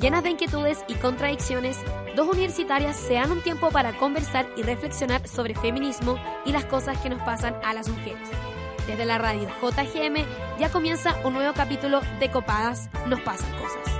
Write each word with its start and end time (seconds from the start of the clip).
Llenas 0.00 0.22
de 0.22 0.30
inquietudes 0.30 0.84
y 0.86 0.94
contradicciones, 0.94 1.76
dos 2.14 2.28
universitarias 2.28 2.96
se 2.96 3.14
dan 3.14 3.32
un 3.32 3.42
tiempo 3.42 3.70
para 3.70 3.96
conversar 3.96 4.46
y 4.56 4.62
reflexionar 4.62 5.26
sobre 5.26 5.56
feminismo 5.56 6.16
y 6.46 6.52
las 6.52 6.64
cosas 6.66 6.96
que 6.98 7.08
nos 7.08 7.20
pasan 7.22 7.56
a 7.64 7.74
las 7.74 7.88
mujeres. 7.88 8.28
Desde 8.86 9.04
la 9.04 9.18
radio 9.18 9.48
JGM 9.60 10.24
ya 10.60 10.70
comienza 10.70 11.16
un 11.24 11.34
nuevo 11.34 11.52
capítulo 11.52 12.00
de 12.20 12.30
Copadas 12.30 12.88
Nos 13.08 13.20
Pasan 13.22 13.50
Cosas. 13.58 13.98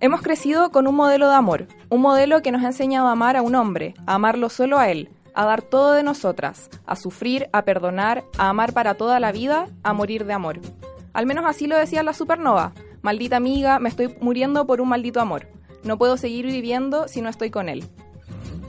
Hemos 0.00 0.20
crecido 0.20 0.72
con 0.72 0.88
un 0.88 0.96
modelo 0.96 1.28
de 1.28 1.36
amor, 1.36 1.68
un 1.90 2.00
modelo 2.00 2.42
que 2.42 2.50
nos 2.50 2.64
ha 2.64 2.66
enseñado 2.66 3.06
a 3.06 3.12
amar 3.12 3.36
a 3.36 3.42
un 3.42 3.54
hombre, 3.54 3.94
a 4.04 4.16
amarlo 4.16 4.50
solo 4.50 4.78
a 4.78 4.90
él, 4.90 5.13
a 5.34 5.44
dar 5.44 5.62
todo 5.62 5.92
de 5.92 6.02
nosotras, 6.02 6.70
a 6.86 6.96
sufrir, 6.96 7.48
a 7.52 7.64
perdonar, 7.64 8.24
a 8.38 8.48
amar 8.48 8.72
para 8.72 8.94
toda 8.94 9.20
la 9.20 9.32
vida, 9.32 9.68
a 9.82 9.92
morir 9.92 10.24
de 10.24 10.32
amor. 10.32 10.60
Al 11.12 11.26
menos 11.26 11.44
así 11.46 11.66
lo 11.66 11.76
decía 11.76 12.02
la 12.02 12.12
supernova. 12.12 12.72
Maldita 13.02 13.36
amiga, 13.36 13.78
me 13.78 13.88
estoy 13.88 14.16
muriendo 14.20 14.66
por 14.66 14.80
un 14.80 14.88
maldito 14.88 15.20
amor. 15.20 15.48
No 15.82 15.98
puedo 15.98 16.16
seguir 16.16 16.46
viviendo 16.46 17.08
si 17.08 17.20
no 17.20 17.28
estoy 17.28 17.50
con 17.50 17.68
él. 17.68 17.84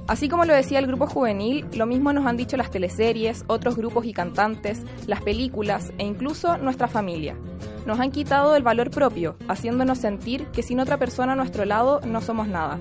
Así 0.08 0.30
como 0.30 0.46
lo 0.46 0.54
decía 0.54 0.78
el 0.78 0.86
grupo 0.86 1.08
juvenil, 1.08 1.66
lo 1.74 1.88
mismo 1.88 2.14
nos 2.14 2.28
han 2.28 2.38
dicho 2.38 2.58
las 2.58 2.70
teleseries, 2.70 3.44
otros 3.48 3.76
grupos 3.76 4.06
y 4.06 4.14
cantantes, 4.14 4.84
las 5.08 5.22
películas 5.22 5.92
e 5.98 6.04
incluso 6.04 6.58
nuestra 6.58 6.88
familia. 6.88 7.36
Nos 7.88 8.00
han 8.00 8.12
quitado 8.12 8.56
el 8.56 8.62
valor 8.62 8.92
propio, 8.92 9.36
haciéndonos 9.48 9.98
sentir 9.98 10.46
que 10.48 10.62
sin 10.62 10.80
otra 10.80 10.98
persona 10.98 11.34
a 11.34 11.36
nuestro 11.36 11.66
lado 11.66 12.02
no 12.06 12.22
somos 12.22 12.48
nada. 12.48 12.78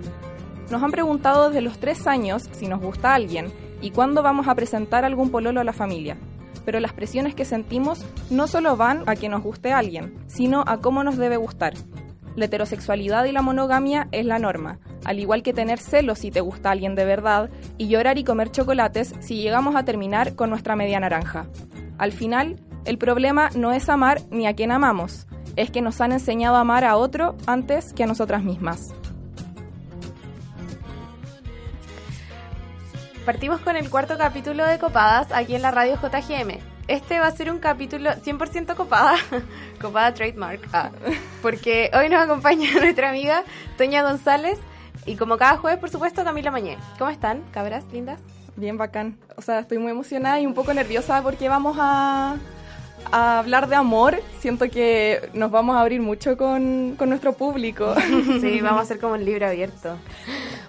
Nos 0.70 0.82
han 0.82 0.90
preguntado 0.90 1.48
desde 1.48 1.62
los 1.62 1.78
tres 1.78 2.06
años 2.06 2.48
si 2.52 2.66
nos 2.68 2.80
gusta 2.80 3.14
alguien 3.14 3.50
y 3.84 3.90
cuándo 3.90 4.22
vamos 4.22 4.48
a 4.48 4.54
presentar 4.54 5.04
algún 5.04 5.30
pololo 5.30 5.60
a 5.60 5.64
la 5.64 5.74
familia. 5.74 6.16
Pero 6.64 6.80
las 6.80 6.94
presiones 6.94 7.34
que 7.34 7.44
sentimos 7.44 8.02
no 8.30 8.46
solo 8.46 8.78
van 8.78 9.02
a 9.06 9.14
que 9.14 9.28
nos 9.28 9.42
guste 9.42 9.74
alguien, 9.74 10.14
sino 10.26 10.64
a 10.66 10.78
cómo 10.78 11.04
nos 11.04 11.18
debe 11.18 11.36
gustar. 11.36 11.74
La 12.34 12.46
heterosexualidad 12.46 13.26
y 13.26 13.32
la 13.32 13.42
monogamia 13.42 14.08
es 14.10 14.24
la 14.24 14.38
norma, 14.38 14.78
al 15.04 15.20
igual 15.20 15.42
que 15.42 15.52
tener 15.52 15.78
celos 15.78 16.20
si 16.20 16.30
te 16.30 16.41
gusta 16.41 16.70
alguien 16.70 16.94
de 16.94 17.04
verdad 17.04 17.50
y 17.76 17.88
llorar 17.88 18.16
y 18.16 18.24
comer 18.24 18.50
chocolates 18.50 19.14
si 19.20 19.42
llegamos 19.42 19.76
a 19.76 19.84
terminar 19.84 20.34
con 20.34 20.48
nuestra 20.48 20.76
media 20.76 20.98
naranja. 20.98 21.46
Al 21.98 22.12
final, 22.12 22.56
el 22.86 22.96
problema 22.96 23.50
no 23.54 23.74
es 23.74 23.91
amar 23.91 24.22
ni 24.30 24.46
a 24.46 24.54
quien 24.54 24.72
amamos, 24.72 25.26
es 25.56 25.70
que 25.70 25.82
nos 25.82 26.00
han 26.00 26.12
enseñado 26.12 26.56
a 26.56 26.60
amar 26.60 26.84
a 26.84 26.96
otro 26.96 27.36
antes 27.46 27.92
que 27.92 28.04
a 28.04 28.06
nosotras 28.06 28.42
mismas. 28.42 28.94
Partimos 33.25 33.62
con 33.62 33.75
el 33.77 33.89
cuarto 33.89 34.19
capítulo 34.19 34.67
de 34.67 34.78
Copadas 34.78 35.33
aquí 35.33 35.55
en 35.55 35.62
la 35.62 35.70
radio 35.70 35.97
JGM. 35.97 36.58
Este 36.89 37.19
va 37.19 37.28
a 37.28 37.31
ser 37.31 37.50
un 37.50 37.58
capítulo 37.58 38.11
100% 38.11 38.75
copada, 38.75 39.16
copada 39.81 40.12
trademark, 40.12 40.61
ah, 40.75 40.91
porque 41.41 41.91
hoy 41.98 42.11
nos 42.11 42.22
acompaña 42.22 42.69
nuestra 42.78 43.08
amiga 43.08 43.42
Toña 43.78 44.03
González 44.03 44.58
y 45.06 45.16
como 45.16 45.39
cada 45.39 45.56
jueves, 45.56 45.81
por 45.81 45.89
supuesto, 45.89 46.22
Camila 46.22 46.50
Mañé. 46.50 46.77
¿Cómo 46.98 47.11
están, 47.11 47.42
cabras 47.50 47.84
lindas? 47.91 48.20
Bien 48.56 48.77
bacán. 48.77 49.16
O 49.36 49.42
sea, 49.42 49.61
estoy 49.61 49.78
muy 49.78 49.92
emocionada 49.92 50.38
y 50.38 50.44
un 50.44 50.53
poco 50.53 50.75
nerviosa 50.75 51.22
porque 51.22 51.48
vamos 51.48 51.78
a, 51.81 52.36
a 53.11 53.38
hablar 53.38 53.69
de 53.69 53.77
amor. 53.77 54.20
Siento 54.41 54.69
que 54.69 55.31
nos 55.33 55.50
vamos 55.50 55.77
a 55.77 55.81
abrir 55.81 56.03
mucho 56.03 56.36
con, 56.36 56.94
con 56.98 57.09
nuestro 57.09 57.33
público. 57.33 57.94
Sí, 58.42 58.61
vamos 58.61 58.83
a 58.83 58.84
ser 58.84 58.98
como 58.98 59.14
un 59.14 59.25
libro 59.25 59.47
abierto. 59.47 59.97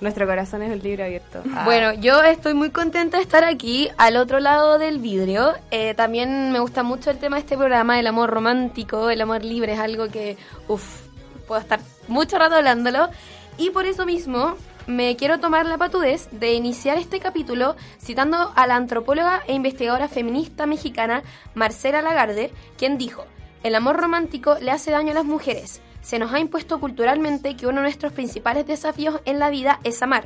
Nuestro 0.06 0.28
corazón 0.28 0.62
es 0.62 0.72
el 0.72 0.84
libro 0.84 1.04
abierto. 1.04 1.42
Ah. 1.56 1.64
Bueno, 1.66 1.92
yo 1.94 2.22
estoy 2.22 2.54
muy 2.54 2.70
contenta 2.70 3.18
de 3.18 3.24
estar 3.24 3.44
aquí 3.44 3.90
al 3.98 4.18
otro 4.18 4.40
lado 4.40 4.78
del 4.78 5.00
vidrio. 5.00 5.56
Eh, 5.72 5.96
también 5.96 6.52
me 6.52 6.60
gusta 6.60 6.84
mucho 6.84 7.10
el 7.10 7.18
tema 7.18 7.38
de 7.38 7.40
este 7.40 7.58
programa, 7.58 8.00
el 8.00 8.06
amor 8.06 8.30
romántico, 8.30 9.10
el 9.10 9.20
amor 9.20 9.44
libre, 9.44 9.74
es 9.74 9.80
algo 9.80 10.08
que, 10.10 10.38
uff, 10.68 11.08
puedo 11.48 11.60
estar 11.60 11.80
mucho 12.08 12.38
rato 12.38 12.54
hablándolo. 12.54 13.10
Y 13.58 13.72
por 13.72 13.88
eso 13.88 14.06
mismo 14.06 14.54
me 14.86 15.16
quiero 15.16 15.40
tomar 15.40 15.66
la 15.66 15.80
patudez 15.80 16.30
de 16.30 16.54
iniciar 16.54 17.00
este 17.00 17.20
capítulo 17.20 17.76
citando 18.00 18.54
a 18.56 18.68
la 18.68 18.76
antropóloga 18.76 19.42
e 19.48 19.54
investigadora 19.54 20.08
feminista 20.08 20.68
mexicana 20.68 21.24
Marcela 21.56 22.04
Lagarde, 22.04 22.52
quien 22.78 23.00
dijo, 23.00 23.26
el 23.64 23.74
amor 23.74 23.98
romántico 24.00 24.58
le 24.62 24.70
hace 24.70 24.92
daño 24.92 25.14
a 25.14 25.16
las 25.16 25.26
mujeres. 25.26 25.82
Se 26.06 26.20
nos 26.20 26.32
ha 26.32 26.40
impuesto 26.40 26.80
culturalmente 26.80 27.58
que 27.58 27.66
uno 27.66 27.78
de 27.78 27.82
nuestros 27.82 28.14
principales 28.14 28.68
desafíos 28.68 29.22
en 29.26 29.40
la 29.40 29.50
vida 29.50 29.80
es 29.84 30.04
amar. 30.04 30.26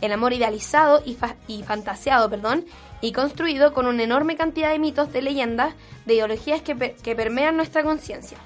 El 0.00 0.10
amor 0.10 0.32
idealizado 0.32 1.04
y, 1.06 1.14
fa 1.14 1.36
y 1.46 1.62
fantaseado, 1.62 2.28
perdón, 2.28 2.64
y 3.00 3.12
construido 3.12 3.72
con 3.72 3.86
una 3.86 4.02
enorme 4.02 4.34
cantidad 4.34 4.72
de 4.72 4.80
mitos, 4.80 5.12
de 5.12 5.22
leyendas, 5.22 5.74
de 6.04 6.14
ideologías 6.14 6.62
que, 6.62 6.74
per 6.74 6.96
que 6.96 7.14
permean 7.14 7.56
nuestra 7.56 7.84
conciencia. 7.84 8.38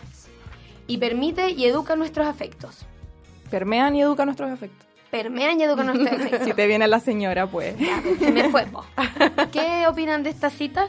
Y 0.86 0.98
permite 0.98 1.48
y 1.52 1.64
educa 1.64 1.96
nuestros 1.96 2.26
afectos. 2.26 2.84
Permean 3.50 3.96
y 3.96 4.02
educan 4.02 4.26
nuestros 4.26 4.50
afectos. 4.50 4.86
Permean 5.10 5.58
y 5.58 5.64
educan 5.64 5.86
nuestros 5.86 6.12
afectos. 6.20 6.40
Si 6.44 6.52
te 6.52 6.66
viene 6.66 6.86
la 6.86 7.00
señora, 7.00 7.46
pues. 7.46 7.78
Ya, 7.78 8.02
se 8.18 8.30
me 8.30 8.50
fue, 8.50 8.66
po. 8.66 8.84
¿Qué 9.52 9.86
opinan 9.88 10.22
de 10.22 10.28
esta 10.28 10.50
cita? 10.50 10.88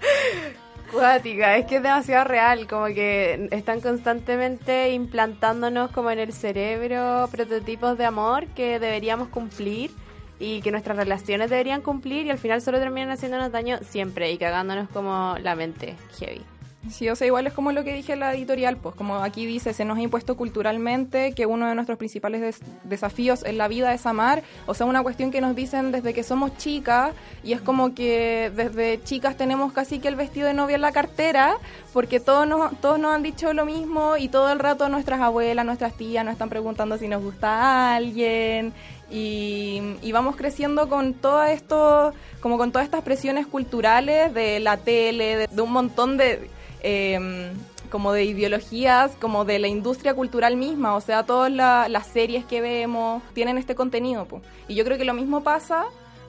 Cuática, 0.94 1.56
es 1.56 1.66
que 1.66 1.76
es 1.76 1.82
demasiado 1.82 2.24
real, 2.24 2.68
como 2.68 2.86
que 2.86 3.48
están 3.50 3.80
constantemente 3.80 4.92
implantándonos 4.92 5.90
como 5.90 6.12
en 6.12 6.20
el 6.20 6.32
cerebro 6.32 7.28
prototipos 7.32 7.98
de 7.98 8.04
amor 8.04 8.46
que 8.54 8.78
deberíamos 8.78 9.26
cumplir 9.28 9.90
y 10.38 10.60
que 10.60 10.70
nuestras 10.70 10.96
relaciones 10.96 11.50
deberían 11.50 11.82
cumplir 11.82 12.26
y 12.26 12.30
al 12.30 12.38
final 12.38 12.60
solo 12.60 12.78
terminan 12.78 13.10
haciéndonos 13.10 13.50
daño 13.50 13.78
siempre 13.82 14.30
y 14.30 14.38
cagándonos 14.38 14.88
como 14.88 15.36
la 15.42 15.56
mente 15.56 15.96
heavy. 16.20 16.53
Sí, 16.90 17.08
o 17.08 17.16
sea, 17.16 17.26
igual 17.26 17.46
es 17.46 17.54
como 17.54 17.72
lo 17.72 17.82
que 17.82 17.94
dije 17.94 18.12
en 18.12 18.20
la 18.20 18.34
editorial, 18.34 18.76
pues 18.76 18.94
como 18.94 19.16
aquí 19.16 19.46
dice, 19.46 19.72
se 19.72 19.84
nos 19.84 19.96
ha 19.96 20.02
impuesto 20.02 20.36
culturalmente 20.36 21.32
que 21.32 21.46
uno 21.46 21.66
de 21.66 21.74
nuestros 21.74 21.96
principales 21.98 22.42
des 22.42 22.60
desafíos 22.84 23.42
en 23.44 23.56
la 23.56 23.68
vida 23.68 23.94
es 23.94 24.04
amar, 24.04 24.42
o 24.66 24.74
sea, 24.74 24.86
una 24.86 25.02
cuestión 25.02 25.30
que 25.30 25.40
nos 25.40 25.56
dicen 25.56 25.92
desde 25.92 26.12
que 26.12 26.22
somos 26.22 26.56
chicas 26.58 27.14
y 27.42 27.52
es 27.52 27.62
como 27.62 27.94
que 27.94 28.52
desde 28.54 29.02
chicas 29.02 29.36
tenemos 29.36 29.72
casi 29.72 29.98
que 29.98 30.08
el 30.08 30.16
vestido 30.16 30.46
de 30.46 30.54
novia 30.54 30.76
en 30.76 30.82
la 30.82 30.92
cartera, 30.92 31.56
porque 31.94 32.20
todos 32.20 32.46
nos, 32.46 32.78
todos 32.80 32.98
nos 32.98 33.14
han 33.14 33.22
dicho 33.22 33.52
lo 33.54 33.64
mismo 33.64 34.16
y 34.18 34.28
todo 34.28 34.52
el 34.52 34.58
rato 34.58 34.88
nuestras 34.90 35.20
abuelas, 35.20 35.64
nuestras 35.64 35.94
tías 35.94 36.24
nos 36.24 36.32
están 36.32 36.50
preguntando 36.50 36.98
si 36.98 37.08
nos 37.08 37.22
gusta 37.22 37.48
a 37.48 37.96
alguien 37.96 38.74
y, 39.10 39.80
y, 40.02 40.12
vamos 40.12 40.34
creciendo 40.36 40.88
con 40.88 41.14
todo 41.14 41.44
esto, 41.44 42.12
como 42.40 42.58
con 42.58 42.72
todas 42.72 42.86
estas 42.86 43.02
presiones 43.02 43.46
culturales 43.46 44.32
de 44.34 44.60
la 44.60 44.78
tele, 44.78 45.36
de, 45.36 45.46
de 45.46 45.62
un 45.62 45.72
montón 45.72 46.16
de 46.16 46.50
eh, 46.84 47.50
como 47.90 48.12
de 48.12 48.24
ideologías, 48.24 49.12
como 49.20 49.44
de 49.44 49.58
la 49.58 49.68
industria 49.68 50.14
cultural 50.14 50.56
misma, 50.56 50.94
o 50.96 51.00
sea, 51.00 51.24
todas 51.24 51.50
la, 51.50 51.88
las 51.88 52.06
series 52.06 52.44
que 52.44 52.60
vemos 52.60 53.22
tienen 53.32 53.56
este 53.58 53.74
contenido. 53.74 54.26
Po. 54.26 54.40
Y 54.68 54.74
yo 54.74 54.84
creo 54.84 54.98
que 54.98 55.04
lo 55.04 55.14
mismo 55.14 55.42
pasa 55.42 55.84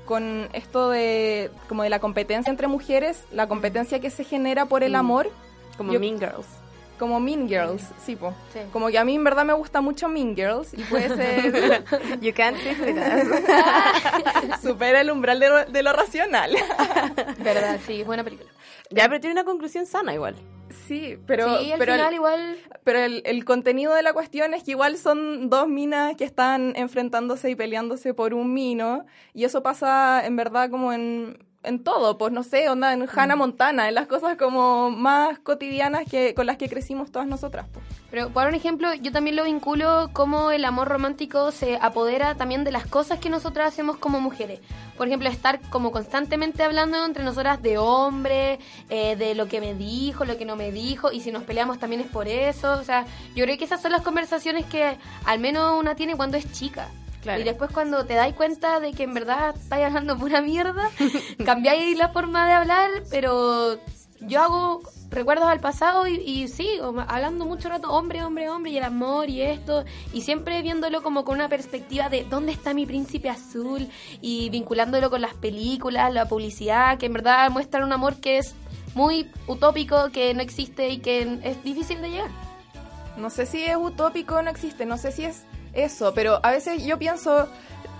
con 0.05 0.47
esto 0.53 0.89
de 0.89 1.49
como 1.67 1.83
de 1.83 1.89
la 1.89 1.99
competencia 1.99 2.51
entre 2.51 2.67
mujeres, 2.67 3.23
la 3.31 3.47
competencia 3.47 3.99
que 3.99 4.09
se 4.11 4.23
genera 4.23 4.65
por 4.65 4.83
el 4.83 4.93
Mm. 4.93 4.95
amor, 4.95 5.31
Como 5.77 5.91
Yo- 5.91 5.99
Mean 5.99 6.17
Girls. 6.19 6.47
Como 6.97 7.19
Mean 7.19 7.47
Girls, 7.47 7.83
sí, 8.03 8.15
po. 8.15 8.33
Sí. 8.53 8.59
Como 8.71 8.87
que 8.89 8.97
a 8.97 9.05
mí 9.05 9.15
en 9.15 9.23
verdad 9.23 9.45
me 9.45 9.53
gusta 9.53 9.81
mucho 9.81 10.07
Mean 10.09 10.35
Girls 10.35 10.73
y 10.73 10.83
puede 10.83 11.09
ser 11.15 11.83
You 12.21 12.33
can't 12.33 12.57
live 12.63 12.91
with 12.91 12.97
us. 13.01 14.61
supera 14.61 15.01
el 15.01 15.11
umbral 15.11 15.39
de 15.39 15.49
lo, 15.49 15.65
de 15.65 15.83
lo 15.83 15.93
racional. 15.93 16.51
¿Verdad? 17.39 17.79
Sí, 17.85 18.03
buena 18.03 18.23
película. 18.23 18.49
ya, 18.89 19.07
pero 19.07 19.19
tiene 19.19 19.33
una 19.33 19.43
conclusión 19.45 19.85
sana 19.85 20.13
igual. 20.13 20.35
Sí, 20.87 21.17
pero 21.25 21.59
sí, 21.59 21.71
al 21.71 21.79
pero 21.79 21.93
final 21.93 22.07
el- 22.09 22.13
igual... 22.15 22.57
Pero 22.83 22.99
el, 22.99 23.21
el 23.25 23.45
contenido 23.45 23.93
de 23.93 24.03
la 24.03 24.13
cuestión 24.13 24.53
es 24.53 24.63
que 24.63 24.71
igual 24.71 24.97
son 24.97 25.49
dos 25.49 25.67
minas 25.67 26.15
que 26.15 26.23
están 26.23 26.73
enfrentándose 26.75 27.49
y 27.49 27.55
peleándose 27.55 28.13
por 28.13 28.33
un 28.33 28.53
mino. 28.53 29.05
Y 29.33 29.45
eso 29.45 29.63
pasa 29.63 30.25
en 30.25 30.35
verdad 30.35 30.69
como 30.69 30.91
en, 30.93 31.43
en 31.65 31.83
todo, 31.83 32.17
pues 32.17 32.31
no 32.31 32.43
sé, 32.43 32.69
onda 32.69 32.93
en 32.93 33.07
Hannah 33.11 33.35
Montana, 33.35 33.87
en 33.87 33.95
las 33.95 34.07
cosas 34.07 34.37
como 34.37 34.91
más 34.91 35.39
cotidianas 35.39 36.05
que 36.09 36.33
con 36.33 36.45
las 36.45 36.57
que 36.57 36.69
crecimos 36.69 37.11
todas 37.11 37.27
nosotras. 37.27 37.65
pues. 37.73 37.85
Pero 38.11 38.29
por 38.29 38.47
un 38.47 38.55
ejemplo, 38.55 38.93
yo 38.93 39.11
también 39.11 39.35
lo 39.35 39.43
vinculo 39.43 40.09
como 40.13 40.51
el 40.51 40.63
amor 40.63 40.87
romántico 40.87 41.51
se 41.51 41.77
apodera 41.81 42.35
también 42.35 42.63
de 42.63 42.71
las 42.71 42.85
cosas 42.85 43.19
que 43.19 43.29
nosotras 43.29 43.67
hacemos 43.67 43.97
como 43.97 44.21
mujeres. 44.21 44.61
Por 44.95 45.07
ejemplo, 45.07 45.27
estar 45.27 45.59
como 45.69 45.91
constantemente 45.91 46.63
hablando 46.63 47.03
entre 47.03 47.23
nosotras 47.23 47.61
de 47.61 47.77
hombre, 47.77 48.59
eh, 48.89 49.15
de 49.17 49.35
lo 49.35 49.47
que 49.47 49.59
me 49.59 49.73
dijo, 49.73 50.23
lo 50.23 50.37
que 50.37 50.45
no 50.45 50.55
me 50.55 50.71
dijo, 50.71 51.11
y 51.11 51.19
si 51.19 51.31
nos 51.31 51.43
peleamos 51.43 51.79
también 51.79 52.01
es 52.01 52.07
por 52.07 52.27
eso. 52.27 52.73
O 52.73 52.83
sea, 52.83 53.05
yo 53.35 53.43
creo 53.43 53.57
que 53.57 53.65
esas 53.65 53.81
son 53.81 53.91
las 53.91 54.01
conversaciones 54.01 54.65
que 54.65 54.97
al 55.25 55.39
menos 55.39 55.77
una 55.77 55.95
tiene 55.95 56.15
cuando 56.15 56.37
es 56.37 56.49
chica. 56.53 56.87
Claro. 57.25 57.41
Y 57.41 57.43
después 57.43 57.71
cuando 57.71 58.05
te 58.05 58.13
das 58.13 58.31
cuenta 58.33 58.79
de 58.79 58.93
que 58.93 59.01
en 59.01 59.15
verdad 59.15 59.55
estáis 59.57 59.83
hablando 59.83 60.15
pura 60.15 60.41
mierda, 60.41 60.91
cambiáis 61.43 61.97
la 61.97 62.09
forma 62.09 62.45
de 62.45 62.53
hablar, 62.53 62.91
pero 63.09 63.79
yo 64.19 64.43
hago 64.43 64.81
recuerdos 65.09 65.47
al 65.47 65.59
pasado 65.59 66.05
y, 66.05 66.17
y 66.17 66.47
sí, 66.49 66.69
hablando 67.07 67.47
mucho 67.47 67.67
rato, 67.67 67.91
hombre, 67.91 68.23
hombre, 68.23 68.47
hombre, 68.47 68.73
y 68.73 68.77
el 68.77 68.83
amor 68.83 69.27
y 69.27 69.41
esto, 69.41 69.85
y 70.13 70.21
siempre 70.21 70.61
viéndolo 70.61 71.01
como 71.01 71.25
con 71.25 71.33
una 71.33 71.49
perspectiva 71.49 72.09
de 72.09 72.25
dónde 72.25 72.51
está 72.51 72.75
mi 72.75 72.85
príncipe 72.85 73.27
azul 73.27 73.87
y 74.21 74.51
vinculándolo 74.51 75.09
con 75.09 75.21
las 75.21 75.33
películas, 75.33 76.13
la 76.13 76.27
publicidad, 76.27 76.99
que 76.99 77.07
en 77.07 77.13
verdad 77.13 77.49
muestran 77.49 77.85
un 77.85 77.93
amor 77.93 78.17
que 78.19 78.37
es 78.37 78.53
muy 78.93 79.31
utópico, 79.47 80.11
que 80.11 80.31
no 80.35 80.43
existe 80.43 80.89
y 80.89 80.99
que 80.99 81.39
es 81.41 81.63
difícil 81.63 82.03
de 82.03 82.11
llegar. 82.11 82.29
No 83.17 83.31
sé 83.31 83.47
si 83.47 83.63
es 83.63 83.77
utópico 83.77 84.35
o 84.35 84.41
no 84.43 84.51
existe, 84.51 84.85
no 84.85 84.99
sé 84.99 85.11
si 85.11 85.25
es 85.25 85.43
eso, 85.75 86.13
pero 86.13 86.39
a 86.43 86.51
veces 86.51 86.83
yo 86.83 86.97
pienso, 86.97 87.47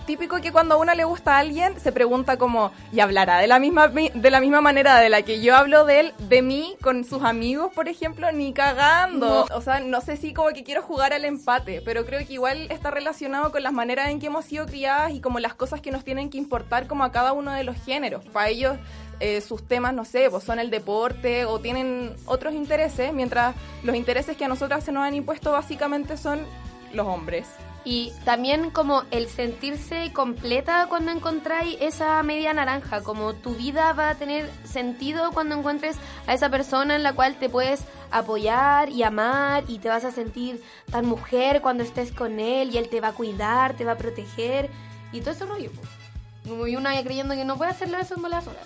típico 0.05 0.39
que 0.39 0.51
cuando 0.51 0.75
a 0.75 0.77
una 0.77 0.95
le 0.95 1.03
gusta 1.03 1.35
a 1.35 1.39
alguien, 1.39 1.79
se 1.79 1.91
pregunta 1.91 2.37
como, 2.37 2.71
¿y 2.93 2.99
hablará 2.99 3.39
de 3.39 3.47
la 3.47 3.59
misma, 3.59 3.87
de 3.87 4.31
la 4.31 4.39
misma 4.39 4.61
manera 4.61 4.99
de 4.99 5.09
la 5.09 5.23
que 5.23 5.41
yo 5.41 5.55
hablo 5.55 5.85
de 5.85 5.99
él, 5.99 6.13
de 6.19 6.41
mí, 6.41 6.75
con 6.81 7.03
sus 7.03 7.23
amigos, 7.23 7.73
por 7.73 7.87
ejemplo? 7.87 8.31
Ni 8.31 8.53
cagando. 8.53 9.45
O 9.53 9.61
sea, 9.61 9.79
no 9.79 10.01
sé 10.01 10.17
si 10.17 10.33
como 10.33 10.49
que 10.49 10.63
quiero 10.63 10.81
jugar 10.81 11.13
al 11.13 11.25
empate, 11.25 11.81
pero 11.83 12.05
creo 12.05 12.25
que 12.25 12.33
igual 12.33 12.71
está 12.71 12.91
relacionado 12.91 13.51
con 13.51 13.63
las 13.63 13.73
maneras 13.73 14.09
en 14.09 14.19
que 14.19 14.27
hemos 14.27 14.45
sido 14.45 14.65
criadas 14.65 15.11
y 15.11 15.21
como 15.21 15.39
las 15.39 15.55
cosas 15.55 15.81
que 15.81 15.91
nos 15.91 16.03
tienen 16.03 16.29
que 16.29 16.37
importar 16.37 16.87
como 16.87 17.03
a 17.03 17.11
cada 17.11 17.33
uno 17.33 17.51
de 17.51 17.63
los 17.63 17.75
géneros. 17.83 18.23
Para 18.25 18.49
ellos 18.49 18.77
eh, 19.19 19.41
sus 19.41 19.67
temas, 19.67 19.93
no 19.93 20.05
sé, 20.05 20.29
pues 20.29 20.43
son 20.43 20.59
el 20.59 20.69
deporte 20.69 21.45
o 21.45 21.59
tienen 21.59 22.13
otros 22.25 22.53
intereses, 22.53 23.13
mientras 23.13 23.55
los 23.83 23.95
intereses 23.95 24.37
que 24.37 24.45
a 24.45 24.47
nosotras 24.47 24.83
se 24.83 24.91
nos 24.91 25.03
han 25.03 25.15
impuesto 25.15 25.51
básicamente 25.51 26.17
son 26.17 26.41
los 26.95 27.07
hombres. 27.07 27.47
Y 27.83 28.11
también 28.23 28.71
como 28.71 29.03
el 29.11 29.27
sentirse 29.27 30.11
completa 30.11 30.87
cuando 30.89 31.11
encontráis 31.11 31.77
esa 31.79 32.21
media 32.23 32.51
naranja, 32.51 33.03
como 33.03 33.35
tu 33.35 33.53
vida 33.53 33.93
va 33.93 34.09
a 34.09 34.15
tener 34.15 34.49
sentido 34.63 35.31
cuando 35.31 35.55
encuentres 35.55 35.97
a 36.25 36.33
esa 36.33 36.49
persona 36.49 36.95
en 36.95 37.03
la 37.03 37.13
cual 37.13 37.35
te 37.35 37.47
puedes 37.47 37.83
apoyar 38.09 38.89
y 38.89 39.03
amar 39.03 39.65
y 39.67 39.77
te 39.77 39.89
vas 39.89 40.03
a 40.03 40.11
sentir 40.11 40.63
tan 40.91 41.05
mujer 41.05 41.61
cuando 41.61 41.83
estés 41.83 42.11
con 42.11 42.39
él 42.39 42.71
y 42.73 42.77
él 42.77 42.89
te 42.89 43.01
va 43.01 43.09
a 43.09 43.13
cuidar, 43.13 43.75
te 43.75 43.85
va 43.85 43.91
a 43.91 43.97
proteger 43.97 44.71
y 45.11 45.19
todo 45.19 45.31
ese 45.31 45.45
rollo. 45.45 45.69
Como 46.47 46.65
y 46.65 46.75
una 46.75 46.99
creyendo 47.03 47.35
que 47.35 47.45
no 47.45 47.57
puede 47.57 47.71
hacerlo 47.71 47.99
eso 47.99 48.15
en 48.15 48.21
bolas 48.23 48.45
sola. 48.45 48.59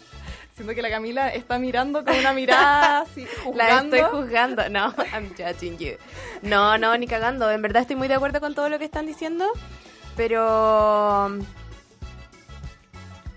Siento 0.59 0.75
que 0.75 0.81
la 0.81 0.89
Camila 0.89 1.29
está 1.29 1.57
mirando 1.57 2.03
con 2.03 2.13
una 2.17 2.33
mirada 2.33 2.99
así, 3.03 3.23
La 3.23 3.43
juzgando. 3.45 3.95
estoy 3.95 4.11
juzgando. 4.19 4.67
No, 4.69 4.93
I'm 5.13 5.29
judging 5.29 5.77
you. 5.77 5.93
No, 6.41 6.77
no, 6.77 6.97
ni 6.97 7.07
cagando. 7.07 7.49
En 7.49 7.61
verdad 7.61 7.83
estoy 7.83 7.95
muy 7.95 8.09
de 8.09 8.15
acuerdo 8.15 8.41
con 8.41 8.53
todo 8.53 8.67
lo 8.67 8.77
que 8.77 8.83
están 8.83 9.05
diciendo. 9.05 9.45
Pero. 10.17 11.29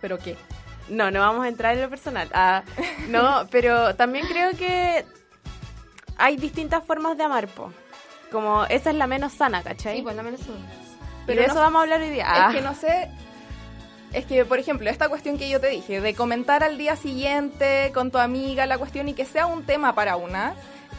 ¿Pero 0.00 0.18
qué? 0.18 0.36
No, 0.88 1.12
no 1.12 1.20
vamos 1.20 1.44
a 1.44 1.48
entrar 1.48 1.76
en 1.76 1.82
lo 1.82 1.88
personal. 1.88 2.28
Ah, 2.34 2.64
no, 3.06 3.46
pero 3.52 3.94
también 3.94 4.26
creo 4.26 4.50
que 4.56 5.06
hay 6.16 6.36
distintas 6.36 6.84
formas 6.84 7.16
de 7.16 7.22
amar, 7.22 7.46
po. 7.46 7.72
Como 8.32 8.64
esa 8.64 8.90
es 8.90 8.96
la 8.96 9.06
menos 9.06 9.32
sana, 9.32 9.62
¿cachai? 9.62 9.98
Sí, 9.98 10.02
pues 10.02 10.16
la 10.16 10.24
menos 10.24 10.40
y 10.40 10.50
pero 11.24 11.40
de 11.40 11.46
no 11.46 11.52
eso 11.52 11.60
vamos 11.62 11.78
a 11.78 11.82
hablar 11.82 12.00
hoy 12.00 12.10
día. 12.10 12.26
Ah. 12.26 12.48
Es 12.48 12.56
que 12.56 12.62
no 12.62 12.74
sé. 12.74 13.12
Es 14.12 14.26
que, 14.26 14.44
por 14.44 14.58
ejemplo, 14.58 14.90
esta 14.90 15.08
cuestión 15.08 15.38
que 15.38 15.48
yo 15.48 15.58
te 15.60 15.68
dije, 15.68 16.00
de 16.00 16.14
comentar 16.14 16.62
al 16.62 16.76
día 16.76 16.96
siguiente 16.96 17.90
con 17.94 18.10
tu 18.10 18.18
amiga 18.18 18.66
la 18.66 18.76
cuestión 18.78 19.08
y 19.08 19.14
que 19.14 19.24
sea 19.24 19.46
un 19.46 19.64
tema 19.64 19.94
para 19.94 20.16
una 20.16 20.54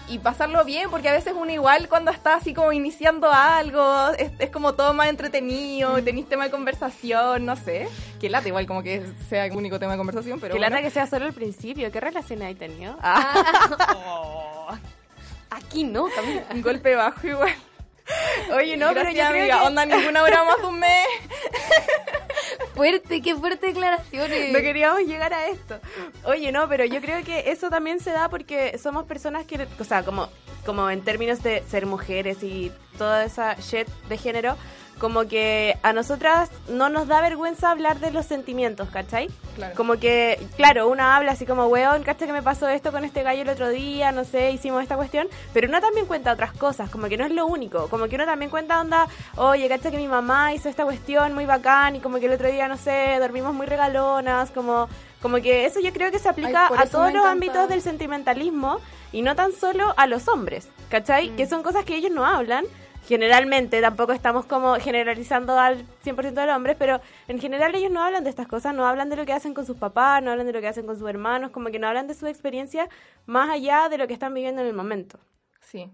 y 0.09 0.17
pasarlo 0.19 0.65
bien, 0.65 0.89
porque 0.89 1.07
a 1.09 1.13
veces 1.13 1.33
uno 1.37 1.49
igual 1.51 1.87
cuando 1.87 2.11
está 2.11 2.35
así 2.35 2.53
como 2.53 2.73
iniciando 2.73 3.31
algo, 3.31 4.09
es, 4.17 4.31
es 4.39 4.49
como 4.49 4.73
todo 4.73 4.93
más 4.93 5.07
entretenido, 5.09 5.97
Mm. 5.97 6.03
tenéis 6.03 6.27
tema 6.27 6.43
de 6.45 6.51
conversación, 6.51 7.45
no 7.45 7.55
sé. 7.55 7.87
Que 8.19 8.29
lata 8.29 8.47
igual 8.47 8.65
como 8.65 8.81
que 8.83 9.03
sea 9.29 9.45
el 9.45 9.55
único 9.55 9.79
tema 9.79 9.91
de 9.93 9.97
conversación, 9.99 10.39
pero 10.39 10.55
que 10.55 10.59
bueno. 10.59 10.75
lata 10.75 10.81
que 10.83 10.89
sea 10.91 11.05
solo 11.07 11.25
el 11.27 11.33
principio. 11.33 11.91
¿Qué 11.91 11.99
relaciones 12.01 12.47
hay 12.47 12.55
tenido? 12.55 12.97
Ah. 13.01 14.77
Aquí 15.51 15.83
no, 15.83 16.07
también. 16.15 16.43
un 16.51 16.61
golpe 16.63 16.95
bajo 16.95 17.27
igual. 17.27 17.53
Oye, 18.55 18.75
no, 18.77 18.87
pero 18.89 19.01
yo 19.01 19.03
Gracias, 19.15 19.29
creo 19.29 19.41
amiga. 19.41 19.59
que- 19.59 19.67
Onda 19.67 19.85
ninguna 19.85 20.23
hora 20.23 20.43
más 20.43 20.57
de 20.57 20.65
un 20.67 20.79
mes. 20.79 21.05
Fuerte, 22.75 23.21
qué 23.21 23.35
fuerte 23.35 23.67
declaraciones. 23.67 24.51
No 24.51 24.59
queríamos 24.59 25.01
llegar 25.01 25.33
a 25.33 25.47
esto. 25.47 25.79
Oye, 26.25 26.51
no, 26.51 26.67
pero 26.67 26.85
yo 26.85 26.99
creo 27.01 27.23
que 27.23 27.51
eso 27.51 27.69
también 27.69 27.99
se 27.99 28.11
da 28.11 28.29
porque 28.29 28.77
somos 28.79 29.05
personas 29.05 29.45
que, 29.45 29.67
o 29.79 29.83
sea, 29.83 30.03
como, 30.03 30.29
como 30.65 30.89
en 30.89 31.01
términos 31.03 31.43
de 31.43 31.63
ser 31.69 31.85
mujeres 31.85 32.41
y 32.41 32.71
toda 32.97 33.23
esa 33.25 33.53
shit 33.55 33.87
de 34.09 34.17
género, 34.17 34.57
como 34.99 35.27
que 35.27 35.77
a 35.83 35.93
nosotras 35.93 36.49
no 36.69 36.89
nos 36.89 37.07
da 37.07 37.21
vergüenza 37.21 37.71
hablar 37.71 37.99
de 37.99 38.11
los 38.11 38.25
sentimientos, 38.25 38.89
¿cachai? 38.89 39.29
Claro. 39.55 39.75
Como 39.75 39.97
que, 39.97 40.39
claro, 40.55 40.87
una 40.87 41.15
habla 41.15 41.33
así 41.33 41.45
como, 41.45 41.67
weón, 41.67 42.03
¿cachai 42.03 42.27
que 42.27 42.33
me 42.33 42.41
pasó 42.41 42.69
esto 42.69 42.91
con 42.91 43.03
este 43.03 43.23
gallo 43.23 43.41
el 43.41 43.49
otro 43.49 43.69
día? 43.69 44.11
No 44.11 44.23
sé, 44.23 44.51
hicimos 44.51 44.81
esta 44.81 44.95
cuestión. 44.95 45.27
Pero 45.53 45.67
uno 45.67 45.81
también 45.81 46.05
cuenta 46.05 46.31
otras 46.31 46.53
cosas, 46.53 46.89
como 46.89 47.07
que 47.07 47.17
no 47.17 47.25
es 47.25 47.31
lo 47.31 47.45
único. 47.45 47.87
Como 47.89 48.07
que 48.07 48.15
uno 48.15 48.25
también 48.25 48.49
cuenta 48.49 48.79
onda, 48.79 49.07
oye, 49.35 49.67
¿cachai 49.67 49.91
que 49.91 49.97
mi 49.97 50.07
mamá 50.07 50.53
hizo 50.53 50.69
esta 50.69 50.83
cuestión 50.83 51.33
muy 51.33 51.45
bacán? 51.45 51.95
Y 51.95 51.99
como 51.99 52.19
que 52.19 52.27
el 52.27 52.33
otro 52.33 52.49
día, 52.49 52.67
no 52.67 52.77
sé, 52.77 53.17
dormimos 53.19 53.53
muy 53.53 53.65
regalonas, 53.65 54.51
como... 54.51 54.87
Como 55.21 55.37
que 55.37 55.65
eso 55.65 55.79
yo 55.79 55.93
creo 55.93 56.11
que 56.11 56.19
se 56.19 56.27
aplica 56.27 56.67
Ay, 56.67 56.79
a 56.79 56.85
todos 56.85 57.13
los 57.13 57.25
ámbitos 57.25 57.69
del 57.69 57.81
sentimentalismo 57.81 58.81
y 59.13 59.21
no 59.21 59.37
tan 59.37 59.53
solo 59.53 59.93
a 59.95 60.05
los 60.05 60.27
hombres, 60.27 60.67
¿cachai? 60.89 61.29
Mm. 61.29 61.35
Que 61.37 61.47
son 61.47 61.63
cosas 61.63 61.85
que 61.85 61.95
ellos 61.95 62.11
no 62.11 62.25
hablan. 62.25 62.65
Generalmente, 63.07 63.81
tampoco 63.81 64.13
estamos 64.13 64.45
como 64.45 64.75
generalizando 64.75 65.59
al 65.59 65.85
100% 66.05 66.31
de 66.31 66.45
los 66.45 66.55
hombres, 66.55 66.77
pero 66.79 67.01
en 67.27 67.39
general 67.39 67.75
ellos 67.75 67.91
no 67.91 68.01
hablan 68.01 68.23
de 68.23 68.29
estas 68.29 68.47
cosas, 68.47 68.73
no 68.73 68.87
hablan 68.87 69.09
de 69.09 69.17
lo 69.17 69.25
que 69.25 69.33
hacen 69.33 69.53
con 69.53 69.65
sus 69.65 69.75
papás, 69.75 70.23
no 70.23 70.31
hablan 70.31 70.47
de 70.47 70.53
lo 70.53 70.61
que 70.61 70.69
hacen 70.69 70.85
con 70.85 70.97
sus 70.97 71.09
hermanos, 71.09 71.51
como 71.51 71.69
que 71.69 71.79
no 71.79 71.87
hablan 71.87 72.07
de 72.07 72.13
su 72.13 72.27
experiencia 72.27 72.87
más 73.25 73.49
allá 73.49 73.89
de 73.89 73.97
lo 73.97 74.07
que 74.07 74.13
están 74.13 74.33
viviendo 74.33 74.61
en 74.61 74.67
el 74.67 74.73
momento. 74.73 75.19
Sí. 75.59 75.91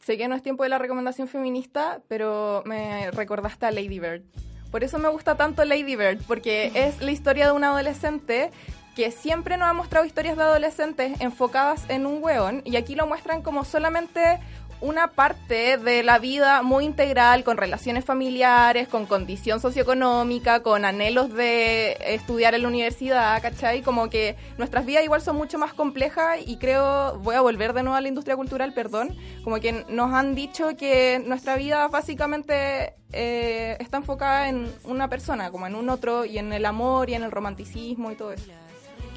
Sé 0.00 0.18
que 0.18 0.28
no 0.28 0.34
es 0.34 0.42
tiempo 0.42 0.62
de 0.62 0.68
la 0.68 0.78
recomendación 0.78 1.28
feminista, 1.28 2.00
pero 2.08 2.62
me 2.66 3.10
recordaste 3.10 3.66
a 3.66 3.70
Lady 3.70 3.98
Bird. 3.98 4.22
Por 4.70 4.84
eso 4.84 4.98
me 4.98 5.08
gusta 5.08 5.36
tanto 5.36 5.64
Lady 5.64 5.96
Bird, 5.96 6.22
porque 6.26 6.72
es 6.74 7.00
la 7.00 7.10
historia 7.10 7.46
de 7.46 7.52
un 7.52 7.64
adolescente 7.64 8.50
que 8.94 9.10
siempre 9.10 9.56
nos 9.56 9.68
ha 9.68 9.72
mostrado 9.72 10.04
historias 10.04 10.36
de 10.36 10.42
adolescentes 10.42 11.20
enfocadas 11.20 11.88
en 11.88 12.06
un 12.06 12.22
hueón, 12.22 12.62
y 12.64 12.76
aquí 12.76 12.94
lo 12.94 13.06
muestran 13.06 13.42
como 13.42 13.64
solamente 13.64 14.38
una 14.80 15.08
parte 15.08 15.76
de 15.76 16.02
la 16.02 16.18
vida 16.18 16.62
muy 16.62 16.84
integral, 16.84 17.44
con 17.44 17.56
relaciones 17.56 18.04
familiares, 18.04 18.88
con 18.88 19.06
condición 19.06 19.60
socioeconómica, 19.60 20.62
con 20.62 20.84
anhelos 20.84 21.32
de 21.34 21.96
estudiar 22.00 22.54
en 22.54 22.62
la 22.62 22.68
universidad, 22.68 23.40
¿cachai? 23.42 23.82
Como 23.82 24.08
que 24.08 24.36
nuestras 24.58 24.86
vidas 24.86 25.04
igual 25.04 25.20
son 25.20 25.36
mucho 25.36 25.58
más 25.58 25.74
complejas 25.74 26.38
y 26.46 26.56
creo, 26.56 27.18
voy 27.18 27.34
a 27.34 27.40
volver 27.40 27.72
de 27.72 27.82
nuevo 27.82 27.96
a 27.96 28.00
la 28.00 28.08
industria 28.08 28.36
cultural, 28.36 28.72
perdón, 28.72 29.16
como 29.44 29.60
que 29.60 29.84
nos 29.88 30.12
han 30.12 30.34
dicho 30.34 30.76
que 30.76 31.22
nuestra 31.26 31.56
vida 31.56 31.86
básicamente 31.88 32.94
eh, 33.12 33.76
está 33.80 33.98
enfocada 33.98 34.48
en 34.48 34.72
una 34.84 35.08
persona, 35.08 35.50
como 35.50 35.66
en 35.66 35.74
un 35.74 35.88
otro, 35.90 36.24
y 36.24 36.38
en 36.38 36.52
el 36.52 36.64
amor 36.64 37.10
y 37.10 37.14
en 37.14 37.22
el 37.22 37.30
romanticismo 37.30 38.10
y 38.10 38.14
todo 38.14 38.32
eso. 38.32 38.50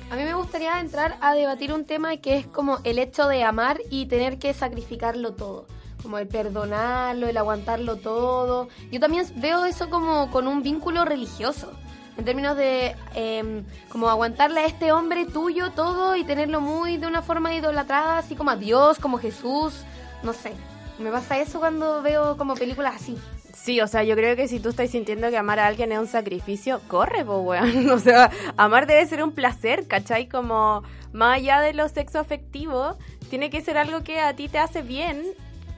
A 0.10 0.15
mí 0.15 0.24
me 0.24 0.33
gustaría 0.36 0.79
entrar 0.79 1.17
a 1.22 1.33
debatir 1.33 1.74
un 1.74 1.86
tema 1.86 2.17
que 2.17 2.38
es 2.38 2.48
como 2.48 2.79
el 2.83 3.00
hecho 3.00 3.27
de 3.27 3.43
amar 3.43 3.79
y 3.89 4.05
tener 4.05 4.38
que 4.38 4.53
sacrificarlo 4.53 5.33
todo. 5.33 5.65
Como 6.01 6.17
el 6.17 6.27
perdonarlo, 6.27 7.27
el 7.27 7.38
aguantarlo 7.38 7.95
todo. 7.95 8.67
Yo 8.91 9.00
también 9.00 9.25
veo 9.38 9.65
eso 9.65 9.89
como 9.89 10.29
con 10.29 10.48
un 10.48 10.62
vínculo 10.62 11.05
religioso. 11.05 11.72
En 12.17 12.25
términos 12.25 12.55
de 12.55 12.95
em, 13.15 13.65
como 13.89 14.07
aguantarle 14.10 14.60
a 14.60 14.65
este 14.65 14.91
hombre 14.91 15.25
tuyo 15.25 15.72
todo 15.72 16.15
y 16.15 16.24
tenerlo 16.24 16.62
muy 16.62 16.98
de 16.98 17.07
una 17.07 17.24
forma 17.24 17.55
idolatrada, 17.55 18.19
así 18.19 18.36
como 18.36 18.51
a 18.51 18.55
Dios, 18.55 19.00
como 19.00 19.17
Jesús. 19.17 19.83
No 20.22 20.33
sé. 20.33 20.53
Me 21.00 21.10
pasa 21.10 21.39
eso 21.39 21.60
cuando 21.60 22.03
veo 22.03 22.38
como 22.38 22.53
películas 22.53 22.95
así. 22.98 23.17
Sí, 23.53 23.79
o 23.81 23.88
sea, 23.88 24.03
yo 24.03 24.15
creo 24.15 24.36
que 24.36 24.48
si 24.48 24.60
tú 24.60 24.69
estás 24.69 24.89
sintiendo 24.89 25.29
que 25.29 25.38
amar 25.38 25.60
a 25.60 25.67
alguien 25.67 25.91
es 25.91 26.00
un 26.00 26.07
sacrificio, 26.07 26.81
corre, 26.88 27.24
po, 27.24 27.38
weón. 27.38 27.89
O 27.91 28.00
sea, 28.00 28.31
amar 28.57 28.88
debe 28.88 29.05
ser 29.05 29.24
un 29.24 29.31
placer, 29.31 29.88
¿cachai? 29.88 30.27
Como 30.27 30.83
más 31.13 31.38
allá 31.38 31.62
de 31.62 31.74
lo 31.74 31.88
sexo 31.88 32.19
afectivo, 32.19 32.98
tiene 33.29 33.50
que 33.50 33.62
ser 33.62 33.77
algo 33.77 34.03
que 34.03 34.19
a 34.19 34.36
ti 34.36 34.50
te 34.50 34.57
hace 34.57 34.81
bien 34.81 35.24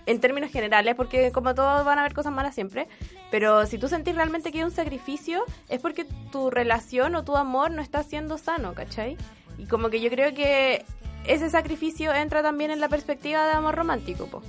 en 0.05 0.19
términos 0.21 0.51
generales, 0.51 0.95
porque 0.95 1.31
como 1.31 1.53
todos 1.53 1.83
van 1.83 1.97
a 1.97 2.01
haber 2.01 2.13
cosas 2.13 2.31
malas 2.31 2.55
siempre, 2.55 2.87
pero 3.29 3.65
si 3.65 3.77
tú 3.77 3.87
sentís 3.87 4.15
realmente 4.15 4.51
que 4.51 4.59
es 4.59 4.65
un 4.65 4.71
sacrificio, 4.71 5.43
es 5.67 5.81
porque 5.81 6.05
tu 6.31 6.49
relación 6.49 7.15
o 7.15 7.23
tu 7.23 7.35
amor 7.35 7.71
no 7.71 7.81
está 7.81 8.03
siendo 8.03 8.37
sano, 8.37 8.73
¿cachai? 8.73 9.17
Y 9.57 9.65
como 9.65 9.89
que 9.89 9.99
yo 9.99 10.09
creo 10.09 10.33
que 10.33 10.85
ese 11.27 11.49
sacrificio 11.49 12.13
entra 12.13 12.41
también 12.41 12.71
en 12.71 12.79
la 12.79 12.89
perspectiva 12.89 13.45
de 13.45 13.53
amor 13.53 13.75
romántico, 13.75 14.27
po 14.27 14.41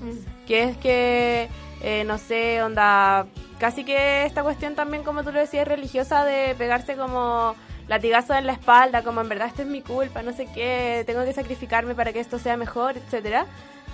que 0.47 0.65
es 0.65 0.77
que, 0.77 1.49
eh, 1.83 2.05
no 2.05 2.19
sé, 2.19 2.63
onda, 2.63 3.27
casi 3.59 3.85
que 3.85 4.25
esta 4.25 4.43
cuestión 4.43 4.75
también, 4.75 5.03
como 5.03 5.25
tú 5.25 5.33
lo 5.33 5.41
decías, 5.41 5.67
religiosa 5.67 6.25
de 6.25 6.55
pegarse 6.57 6.97
como 6.97 7.55
latigazo 7.89 8.35
en 8.35 8.47
la 8.47 8.53
espalda, 8.53 9.03
como 9.03 9.21
en 9.21 9.29
verdad 9.29 9.49
esto 9.49 9.63
es 9.63 9.69
mi 9.69 9.83
culpa, 9.83 10.23
no 10.23 10.33
sé 10.33 10.47
qué, 10.55 11.05
tengo 11.07 11.25
que 11.25 11.33
sacrificarme 11.33 11.95
para 11.95 12.13
que 12.13 12.21
esto 12.21 12.39
sea 12.39 12.57
mejor, 12.57 12.97
etcétera. 12.97 13.47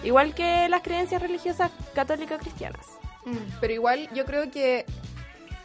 Igual 0.03 0.35
que 0.35 0.69
las 0.69 0.83
creencias 0.83 1.23
religiosas 1.23 1.71
católicas 1.95 2.41
cristianas. 2.41 2.87
Pero 3.61 3.73
igual 3.73 4.09
yo 4.15 4.25
creo 4.25 4.51
que 4.51 4.85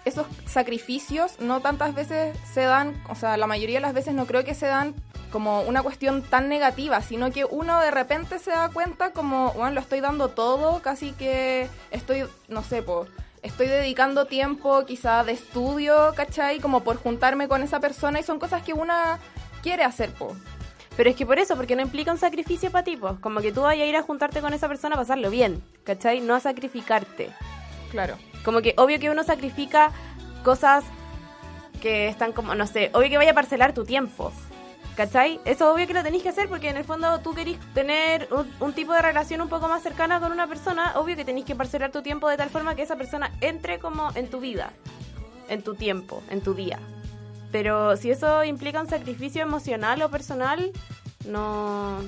esos 0.07 0.25
sacrificios 0.45 1.39
no 1.39 1.61
tantas 1.61 1.93
veces 1.93 2.37
se 2.51 2.61
dan, 2.61 3.01
o 3.09 3.15
sea, 3.15 3.37
la 3.37 3.47
mayoría 3.47 3.77
de 3.77 3.81
las 3.81 3.93
veces 3.93 4.13
no 4.13 4.25
creo 4.25 4.43
que 4.43 4.53
se 4.53 4.65
dan 4.65 4.95
como 5.31 5.61
una 5.61 5.83
cuestión 5.83 6.21
tan 6.21 6.49
negativa, 6.49 7.01
sino 7.01 7.31
que 7.31 7.45
uno 7.45 7.79
de 7.81 7.91
repente 7.91 8.39
se 8.39 8.51
da 8.51 8.69
cuenta 8.69 9.11
como, 9.11 9.51
bueno, 9.53 9.71
lo 9.71 9.81
estoy 9.81 9.99
dando 9.99 10.29
todo, 10.29 10.81
casi 10.81 11.11
que 11.11 11.69
estoy, 11.91 12.25
no 12.47 12.63
sé, 12.63 12.81
pues 12.81 13.09
estoy 13.41 13.67
dedicando 13.67 14.25
tiempo 14.25 14.85
quizá 14.85 15.23
de 15.23 15.33
estudio, 15.33 16.13
¿cachai? 16.15 16.59
Como 16.59 16.83
por 16.83 16.97
juntarme 16.97 17.47
con 17.47 17.61
esa 17.63 17.79
persona 17.79 18.19
y 18.19 18.23
son 18.23 18.39
cosas 18.39 18.63
que 18.63 18.73
una 18.73 19.19
quiere 19.61 19.83
hacer, 19.83 20.11
po. 20.11 20.35
Pero 20.95 21.11
es 21.11 21.15
que 21.15 21.25
por 21.25 21.37
eso, 21.37 21.55
porque 21.55 21.75
no 21.75 21.83
implica 21.83 22.11
un 22.11 22.17
sacrificio 22.17 22.71
para 22.71 22.83
ti, 22.83 22.97
pues. 22.97 23.19
Como 23.19 23.39
que 23.41 23.51
tú 23.51 23.61
vayas 23.61 23.85
a 23.85 23.89
ir 23.89 23.95
a 23.95 24.01
juntarte 24.01 24.41
con 24.41 24.53
esa 24.53 24.67
persona 24.67 24.95
a 24.95 24.97
pasarlo 24.97 25.29
bien, 25.29 25.63
¿cachai? 25.83 26.21
No 26.21 26.33
a 26.33 26.39
sacrificarte. 26.39 27.29
Claro. 27.91 28.17
Como 28.43 28.61
que 28.61 28.73
obvio 28.77 28.99
que 28.99 29.09
uno 29.09 29.23
sacrifica 29.23 29.91
cosas 30.43 30.83
que 31.81 32.07
están 32.07 32.33
como, 32.33 32.55
no 32.55 32.67
sé, 32.67 32.89
obvio 32.93 33.09
que 33.09 33.17
vaya 33.17 33.31
a 33.31 33.35
parcelar 33.35 33.73
tu 33.73 33.83
tiempo. 33.83 34.31
¿Cachai? 34.95 35.39
Eso 35.45 35.71
obvio 35.71 35.85
que 35.85 35.93
lo 35.93 36.01
tenéis 36.01 36.23
que 36.23 36.29
hacer 36.29 36.49
porque 36.49 36.69
en 36.69 36.77
el 36.77 36.83
fondo 36.83 37.19
tú 37.19 37.35
querís 37.35 37.59
tener 37.75 38.27
un, 38.31 38.51
un 38.59 38.73
tipo 38.73 38.93
de 38.93 39.01
relación 39.03 39.41
un 39.41 39.47
poco 39.47 39.67
más 39.67 39.83
cercana 39.83 40.19
con 40.19 40.31
una 40.31 40.47
persona, 40.47 40.93
obvio 40.95 41.15
que 41.15 41.23
tenéis 41.23 41.45
que 41.45 41.55
parcelar 41.55 41.91
tu 41.91 42.01
tiempo 42.01 42.27
de 42.27 42.35
tal 42.35 42.49
forma 42.49 42.73
que 42.73 42.81
esa 42.81 42.95
persona 42.95 43.31
entre 43.41 43.77
como 43.77 44.09
en 44.15 44.27
tu 44.27 44.39
vida, 44.39 44.73
en 45.49 45.61
tu 45.61 45.75
tiempo, 45.75 46.23
en 46.31 46.41
tu 46.41 46.55
día. 46.55 46.79
Pero 47.51 47.95
si 47.95 48.09
eso 48.09 48.43
implica 48.43 48.81
un 48.81 48.89
sacrificio 48.89 49.41
emocional 49.41 50.01
o 50.01 50.09
personal, 50.09 50.71
no... 51.27 51.99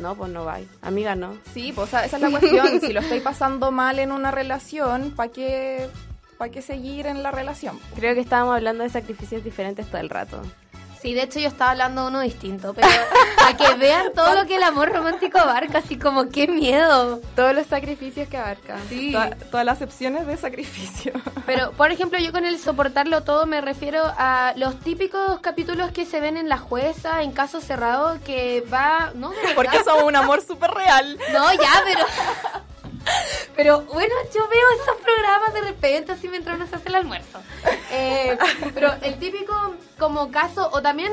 No, 0.00 0.14
pues 0.14 0.30
no 0.30 0.44
va. 0.44 0.58
Amiga, 0.82 1.14
no. 1.14 1.36
Sí, 1.52 1.72
pues 1.74 1.88
esa 1.88 2.04
es 2.04 2.20
la 2.20 2.30
cuestión. 2.30 2.80
si 2.80 2.92
lo 2.92 3.00
estoy 3.00 3.20
pasando 3.20 3.70
mal 3.70 3.98
en 3.98 4.12
una 4.12 4.30
relación, 4.30 5.12
¿para 5.12 5.30
qué, 5.30 5.88
¿para 6.36 6.50
qué 6.50 6.62
seguir 6.62 7.06
en 7.06 7.22
la 7.22 7.30
relación? 7.30 7.78
Creo 7.96 8.14
que 8.14 8.20
estábamos 8.20 8.54
hablando 8.54 8.84
de 8.84 8.90
sacrificios 8.90 9.42
diferentes 9.42 9.86
todo 9.86 10.00
el 10.00 10.10
rato. 10.10 10.40
Sí, 11.00 11.14
de 11.14 11.22
hecho 11.22 11.38
yo 11.38 11.48
estaba 11.48 11.70
hablando 11.70 12.02
de 12.02 12.08
uno 12.08 12.20
distinto, 12.20 12.74
pero 12.74 12.88
para 13.36 13.56
que 13.56 13.74
vean 13.74 14.12
todo 14.14 14.34
lo 14.34 14.46
que 14.46 14.56
el 14.56 14.62
amor 14.64 14.92
romántico 14.92 15.38
abarca, 15.38 15.78
así 15.78 15.96
como 15.98 16.28
qué 16.28 16.48
miedo. 16.48 17.20
Todos 17.36 17.54
los 17.54 17.66
sacrificios 17.66 18.28
que 18.28 18.36
abarca. 18.36 18.76
Sí. 18.88 19.12
Toda- 19.12 19.30
todas 19.50 19.64
las 19.66 19.80
opciones 19.82 20.26
de 20.26 20.36
sacrificio. 20.36 21.12
Pero, 21.46 21.70
por 21.72 21.92
ejemplo, 21.92 22.18
yo 22.18 22.32
con 22.32 22.44
el 22.44 22.58
soportarlo 22.58 23.22
todo 23.22 23.46
me 23.46 23.60
refiero 23.60 24.02
a 24.18 24.52
los 24.56 24.78
típicos 24.80 25.38
capítulos 25.40 25.92
que 25.92 26.04
se 26.04 26.20
ven 26.20 26.36
en 26.36 26.48
La 26.48 26.58
Jueza, 26.58 27.22
en 27.22 27.32
Caso 27.32 27.60
Cerrado, 27.60 28.18
que 28.24 28.64
va... 28.72 29.12
No. 29.14 29.32
Porque 29.54 29.82
somos 29.84 30.02
un 30.02 30.16
amor 30.16 30.42
súper 30.44 30.70
real. 30.72 31.16
No, 31.32 31.52
ya, 31.52 31.82
pero... 31.84 32.04
Pero 33.56 33.82
bueno, 33.82 34.14
yo 34.34 34.48
veo 34.48 34.82
esos 34.82 34.96
programas 35.02 35.54
de 35.54 35.60
repente 35.62 36.12
así 36.12 36.28
mientras 36.28 36.56
uno 36.56 36.66
se 36.66 36.76
hace 36.76 36.88
el 36.88 36.94
almuerzo. 36.94 37.40
Eh, 37.90 38.38
pero 38.74 38.92
el 39.02 39.18
típico 39.18 39.74
como 39.98 40.30
caso, 40.30 40.70
o 40.72 40.82
también 40.82 41.12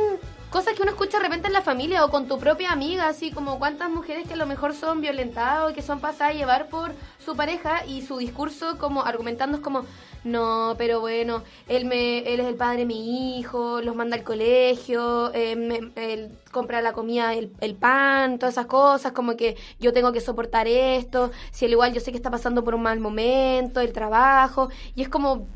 cosas 0.49 0.73
que 0.73 0.83
uno 0.83 0.91
escucha 0.91 1.17
de 1.17 1.23
repente 1.23 1.47
en 1.47 1.53
la 1.53 1.61
familia 1.61 2.05
o 2.05 2.09
con 2.09 2.27
tu 2.27 2.39
propia 2.39 2.71
amiga, 2.71 3.07
así 3.07 3.31
como 3.31 3.59
cuántas 3.59 3.89
mujeres 3.89 4.27
que 4.27 4.33
a 4.33 4.37
lo 4.37 4.45
mejor 4.45 4.73
son 4.73 5.01
violentadas 5.01 5.69
o 5.69 5.73
que 5.73 5.81
son 5.81 5.99
pasadas 5.99 6.33
a 6.33 6.37
llevar 6.37 6.69
por 6.69 6.93
su 7.25 7.36
pareja 7.36 7.86
y 7.86 8.01
su 8.03 8.17
discurso 8.17 8.77
como 8.77 9.03
argumentando 9.03 9.58
es 9.58 9.63
como, 9.63 9.86
no, 10.24 10.75
pero 10.77 11.00
bueno, 11.01 11.44
él, 11.67 11.86
me, 11.86 12.20
él 12.20 12.39
es 12.39 12.46
el 12.48 12.55
padre 12.55 12.77
de 12.79 12.86
mi 12.86 13.38
hijo, 13.39 13.82
los 13.82 13.96
manda 13.96 14.15
al 14.15 14.24
colegio, 14.24 15.34
eh, 15.34 15.55
me- 15.55 15.91
él 15.96 16.32
compra 16.51 16.82
la 16.82 16.94
comida, 16.94 17.34
el, 17.34 17.51
el 17.62 17.75
pan, 17.75 18.38
todas 18.39 18.53
esas 18.55 18.65
cosas, 18.67 19.12
como 19.12 19.36
que 19.36 19.58
yo 19.79 19.91
tengo 19.94 20.12
que 20.13 20.22
soportar 20.22 20.67
esto, 20.67 21.32
si 21.51 21.65
al 21.65 21.72
igual 21.72 21.94
yo 21.94 22.00
sé 22.01 22.12
que 22.12 22.17
está 22.17 22.32
pasando 22.32 22.63
por 22.63 22.75
un 22.75 22.84
mal 22.84 23.00
momento, 23.00 23.82
el 23.82 23.91
trabajo, 23.94 24.70
y 24.96 25.01
es 25.01 25.10
como, 25.10 25.48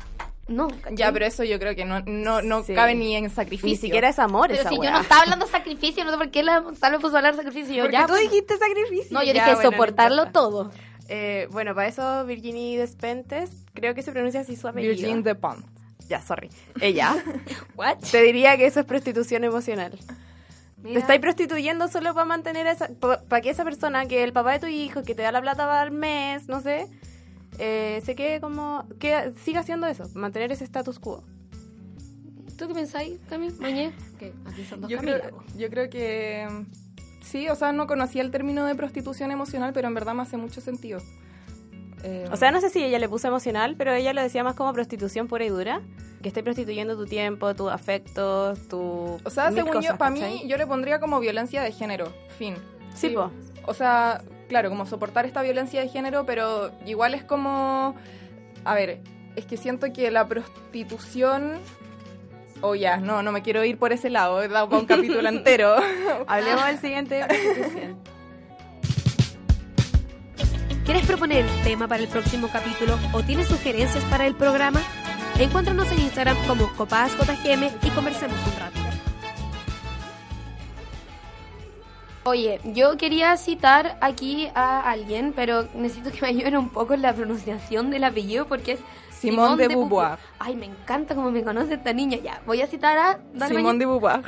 no, 0.48 0.66
¿cachai? 0.68 0.96
Ya, 0.96 1.12
pero 1.12 1.26
eso 1.26 1.44
yo 1.44 1.58
creo 1.60 1.76
que 1.76 1.84
no, 1.84 2.00
no, 2.06 2.42
no 2.42 2.64
Sí. 2.64 2.74
cabe 2.74 2.94
ni 2.96 3.14
en 3.14 3.30
sacrificio. 3.30 3.68
Ni 3.70 3.76
siquiera 3.76 4.08
es 4.08 4.18
amor 4.18 4.48
Pero 4.48 4.60
esa 4.60 4.68
si 4.68 4.76
yo 4.76 4.90
no 4.90 5.00
estaba 5.00 5.22
hablando 5.22 5.46
de 5.46 5.50
sacrificio, 5.52 6.04
no 6.04 6.10
sé 6.10 6.16
por 6.16 6.30
qué 6.30 6.42
la 6.42 6.60
me 6.60 6.98
puso 6.98 7.14
a 7.14 7.18
hablar 7.18 7.36
de 7.36 7.42
sacrificio. 7.44 7.74
Yo, 7.76 7.82
Porque 7.84 7.92
ya, 7.96 8.06
tú 8.06 8.14
pues. 8.14 8.22
dijiste 8.22 8.56
sacrificio. 8.58 9.08
No, 9.16 9.20
yo 9.22 9.32
Ya, 9.32 9.44
dije 9.44 9.54
bueno, 9.54 9.70
soportarlo 9.70 10.26
todo. 10.32 10.72
Eh, 11.12 11.48
bueno, 11.50 11.74
para 11.74 11.88
eso 11.88 12.24
Virginie 12.24 12.78
Despentes, 12.78 13.50
creo 13.74 13.96
que 13.96 14.02
se 14.02 14.12
pronuncia 14.12 14.42
así 14.42 14.54
su 14.54 14.68
apellido. 14.68 14.94
Virgin 14.94 15.24
de 15.24 15.34
Pont. 15.34 15.66
Ya, 16.08 16.22
sorry. 16.22 16.50
Ella. 16.80 17.16
What? 17.76 17.98
Te 18.12 18.22
diría 18.22 18.56
que 18.56 18.66
eso 18.66 18.78
es 18.78 18.86
prostitución 18.86 19.42
emocional. 19.42 19.90
Te 19.90 20.88
Mira. 20.88 21.00
estáis 21.00 21.20
prostituyendo 21.20 21.88
solo 21.88 22.14
para 22.14 22.26
mantener 22.26 22.68
a 22.68 22.70
esa. 22.70 22.88
Para 23.28 23.42
que 23.42 23.50
esa 23.50 23.64
persona, 23.64 24.06
que 24.06 24.22
el 24.22 24.32
papá 24.32 24.52
de 24.52 24.60
tu 24.60 24.66
hijo, 24.66 25.02
que 25.02 25.16
te 25.16 25.22
da 25.22 25.32
la 25.32 25.40
plata 25.40 25.82
al 25.82 25.90
mes, 25.90 26.46
no 26.46 26.60
sé, 26.60 26.86
eh, 27.58 28.00
se 28.04 28.14
quede 28.14 28.40
como. 28.40 28.86
Que 29.00 29.32
siga 29.44 29.60
haciendo 29.60 29.88
eso, 29.88 30.08
mantener 30.14 30.52
ese 30.52 30.62
status 30.62 31.00
quo. 31.00 31.24
¿Tú 32.56 32.68
qué 32.68 32.74
pensáis, 32.74 33.18
Cami? 33.28 33.50
Mañé. 33.58 33.92
Que 34.16 34.32
aquí 34.46 34.64
son 34.64 34.80
dos 34.80 34.90
Yo 34.90 34.98
creo, 34.98 35.44
yo 35.56 35.70
creo 35.70 35.90
que 35.90 36.46
sí, 37.30 37.48
o 37.48 37.54
sea, 37.54 37.72
no 37.72 37.86
conocía 37.86 38.22
el 38.22 38.30
término 38.30 38.64
de 38.66 38.74
prostitución 38.74 39.30
emocional, 39.30 39.72
pero 39.72 39.88
en 39.88 39.94
verdad 39.94 40.14
me 40.14 40.22
hace 40.22 40.36
mucho 40.36 40.60
sentido. 40.60 41.00
Eh, 42.02 42.26
O 42.32 42.36
sea, 42.36 42.50
no 42.50 42.60
sé 42.60 42.70
si 42.70 42.82
ella 42.82 42.98
le 42.98 43.08
puso 43.08 43.28
emocional, 43.28 43.74
pero 43.76 43.92
ella 43.92 44.12
lo 44.12 44.22
decía 44.22 44.42
más 44.42 44.54
como 44.54 44.72
prostitución 44.72 45.28
pura 45.28 45.44
y 45.44 45.48
dura. 45.48 45.82
Que 46.22 46.28
estés 46.28 46.42
prostituyendo 46.42 46.96
tu 46.96 47.06
tiempo, 47.06 47.54
tus 47.54 47.70
afectos, 47.70 48.68
tu. 48.68 49.18
o 49.24 49.30
sea, 49.30 49.52
según 49.52 49.72
yo, 49.72 49.80
cosas, 49.80 49.96
para 49.96 50.10
mí, 50.10 50.42
yo 50.46 50.58
le 50.58 50.66
pondría 50.66 51.00
como 51.00 51.18
violencia 51.18 51.62
de 51.62 51.72
género, 51.72 52.12
fin. 52.36 52.56
Sí, 52.94 53.08
po. 53.10 53.30
O 53.66 53.72
sea, 53.72 54.22
claro, 54.48 54.68
como 54.68 54.84
soportar 54.84 55.24
esta 55.24 55.40
violencia 55.40 55.80
de 55.80 55.88
género, 55.88 56.26
pero 56.26 56.72
igual 56.84 57.14
es 57.14 57.24
como, 57.24 57.94
a 58.64 58.74
ver, 58.74 59.00
es 59.36 59.46
que 59.46 59.56
siento 59.56 59.90
que 59.94 60.10
la 60.10 60.28
prostitución, 60.28 61.54
o 62.60 62.74
ya, 62.74 62.96
no, 62.98 63.22
no 63.22 63.32
me 63.32 63.42
quiero 63.42 63.64
ir 63.64 63.78
por 63.78 63.92
ese 63.92 64.10
lado, 64.10 64.42
he 64.42 64.48
dado 64.48 64.68
para 64.68 64.80
un 64.80 64.86
capítulo 64.86 65.28
entero. 65.28 65.76
Hablemos 66.26 66.66
del 66.66 66.78
siguiente. 66.78 67.24
¿Quieres 70.84 71.06
proponer 71.06 71.44
el 71.44 71.62
tema 71.62 71.86
para 71.86 72.02
el 72.02 72.08
próximo 72.08 72.48
capítulo 72.52 72.98
o 73.12 73.22
tienes 73.22 73.48
sugerencias 73.48 74.02
para 74.04 74.26
el 74.26 74.34
programa? 74.34 74.80
Encuéntranos 75.38 75.90
en 75.92 76.00
Instagram 76.00 76.36
como 76.46 76.68
copadasjm 76.74 77.70
y 77.82 77.90
conversemos 77.90 78.36
un 78.46 78.60
rato. 78.60 78.79
Oye, 82.24 82.60
yo 82.64 82.98
quería 82.98 83.36
citar 83.38 83.96
aquí 84.02 84.48
a 84.54 84.90
alguien, 84.90 85.32
pero 85.34 85.66
necesito 85.74 86.12
que 86.12 86.20
me 86.20 86.28
ayuden 86.28 86.56
un 86.56 86.68
poco 86.68 86.92
en 86.94 87.02
la 87.02 87.14
pronunciación 87.14 87.90
del 87.90 88.04
apellido 88.04 88.46
porque 88.46 88.72
es 88.72 88.80
Simone 89.10 89.56
de 89.56 89.68
Beauvoir. 89.68 89.88
Beauvoir. 89.88 90.18
Ay, 90.38 90.56
me 90.56 90.66
encanta 90.66 91.14
cómo 91.14 91.30
me 91.30 91.42
conoce 91.42 91.74
esta 91.74 91.92
niña. 91.92 92.18
Ya, 92.18 92.42
voy 92.46 92.60
a 92.60 92.66
citar 92.66 92.98
a 92.98 93.20
Dale 93.32 93.54
Simón 93.54 93.78
de 93.78 93.86
Beauvoir. 93.86 94.22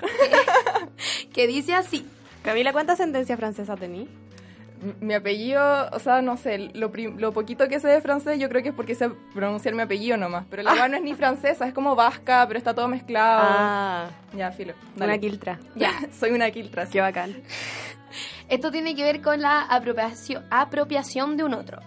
que 1.34 1.46
dice 1.46 1.74
así. 1.74 2.06
Camila, 2.42 2.72
¿cuánta 2.72 2.96
sentencia 2.96 3.36
francesa 3.36 3.76
tení? 3.76 4.08
Mi 5.00 5.14
apellido, 5.14 5.88
o 5.92 5.98
sea, 5.98 6.22
no 6.22 6.36
sé, 6.36 6.58
lo, 6.74 6.90
lo 7.16 7.32
poquito 7.32 7.68
que 7.68 7.78
sé 7.80 7.88
de 7.88 8.00
francés 8.00 8.38
yo 8.40 8.48
creo 8.48 8.62
que 8.62 8.70
es 8.70 8.74
porque 8.74 8.94
sé 8.94 9.10
pronunciar 9.34 9.74
mi 9.74 9.82
apellido 9.82 10.16
nomás. 10.16 10.44
Pero 10.50 10.62
la 10.64 10.72
verdad 10.72 10.88
no 10.88 10.96
es 10.96 11.02
ni 11.02 11.14
francesa, 11.14 11.66
es 11.66 11.72
como 11.74 11.94
vasca, 11.94 12.44
pero 12.48 12.58
está 12.58 12.74
todo 12.74 12.88
mezclado. 12.88 13.42
Ah, 13.44 14.06
Ya, 14.36 14.50
filo. 14.50 14.74
una 14.96 15.18
quiltra. 15.18 15.58
Ya, 15.76 15.92
Soy 16.18 16.30
una 16.32 16.50
quiltra. 16.50 16.86
sí. 16.86 16.92
Qué 16.92 17.00
bacán. 17.00 17.34
Esto 18.48 18.70
tiene 18.70 18.94
que 18.94 19.02
ver 19.04 19.22
con 19.22 19.40
la 19.40 19.62
apropiación, 19.62 20.44
apropiación 20.50 21.36
de 21.36 21.44
un 21.44 21.54
otro. 21.54 21.78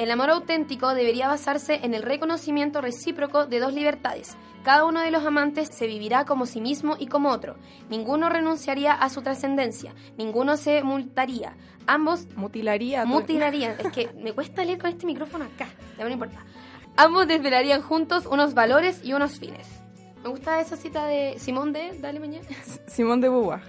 El 0.00 0.10
amor 0.10 0.30
auténtico 0.30 0.94
debería 0.94 1.28
basarse 1.28 1.80
en 1.82 1.92
el 1.92 2.02
reconocimiento 2.02 2.80
recíproco 2.80 3.44
de 3.44 3.60
dos 3.60 3.74
libertades. 3.74 4.34
Cada 4.64 4.86
uno 4.86 5.00
de 5.02 5.10
los 5.10 5.26
amantes 5.26 5.68
se 5.70 5.86
vivirá 5.86 6.24
como 6.24 6.46
sí 6.46 6.62
mismo 6.62 6.96
y 6.98 7.06
como 7.06 7.28
otro. 7.28 7.56
Ninguno 7.90 8.30
renunciaría 8.30 8.94
a 8.94 9.10
su 9.10 9.20
trascendencia. 9.20 9.94
Ninguno 10.16 10.56
se 10.56 10.82
multaría. 10.82 11.54
Ambos 11.86 12.28
Mutilaría. 12.34 13.04
mutilarían. 13.04 13.76
Es 13.78 13.92
que 13.92 14.08
me 14.14 14.32
cuesta 14.32 14.64
leer 14.64 14.78
con 14.78 14.88
este 14.88 15.04
micrófono 15.04 15.44
acá. 15.44 15.68
Ya 15.98 16.04
no 16.04 16.10
importa. 16.10 16.46
Ambos 16.96 17.28
desvelarían 17.28 17.82
juntos 17.82 18.24
unos 18.24 18.54
valores 18.54 19.02
y 19.04 19.12
unos 19.12 19.38
fines. 19.38 19.68
Me 20.22 20.30
gusta 20.30 20.62
esa 20.62 20.78
cita 20.78 21.04
de 21.04 21.38
Simón 21.38 21.74
de 21.74 21.92
Dale 22.00 22.20
Mañana. 22.20 22.46
Simón 22.86 23.20
de 23.20 23.28
Beauvoir. 23.28 23.60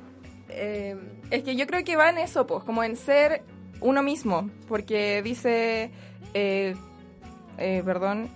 Eh, 0.47 0.95
es 1.29 1.43
que 1.43 1.57
yo 1.57 1.67
creo 1.67 1.83
que 1.83 1.97
va 1.97 2.09
en 2.09 2.19
eso, 2.19 2.47
pues, 2.47 2.63
como 2.63 2.85
en 2.85 2.95
ser 2.95 3.43
uno 3.81 4.01
mismo, 4.03 4.49
porque 4.67 5.21
dice, 5.23 5.91
eh, 6.33 6.75
eh, 7.57 7.81
perdón, 7.85 8.29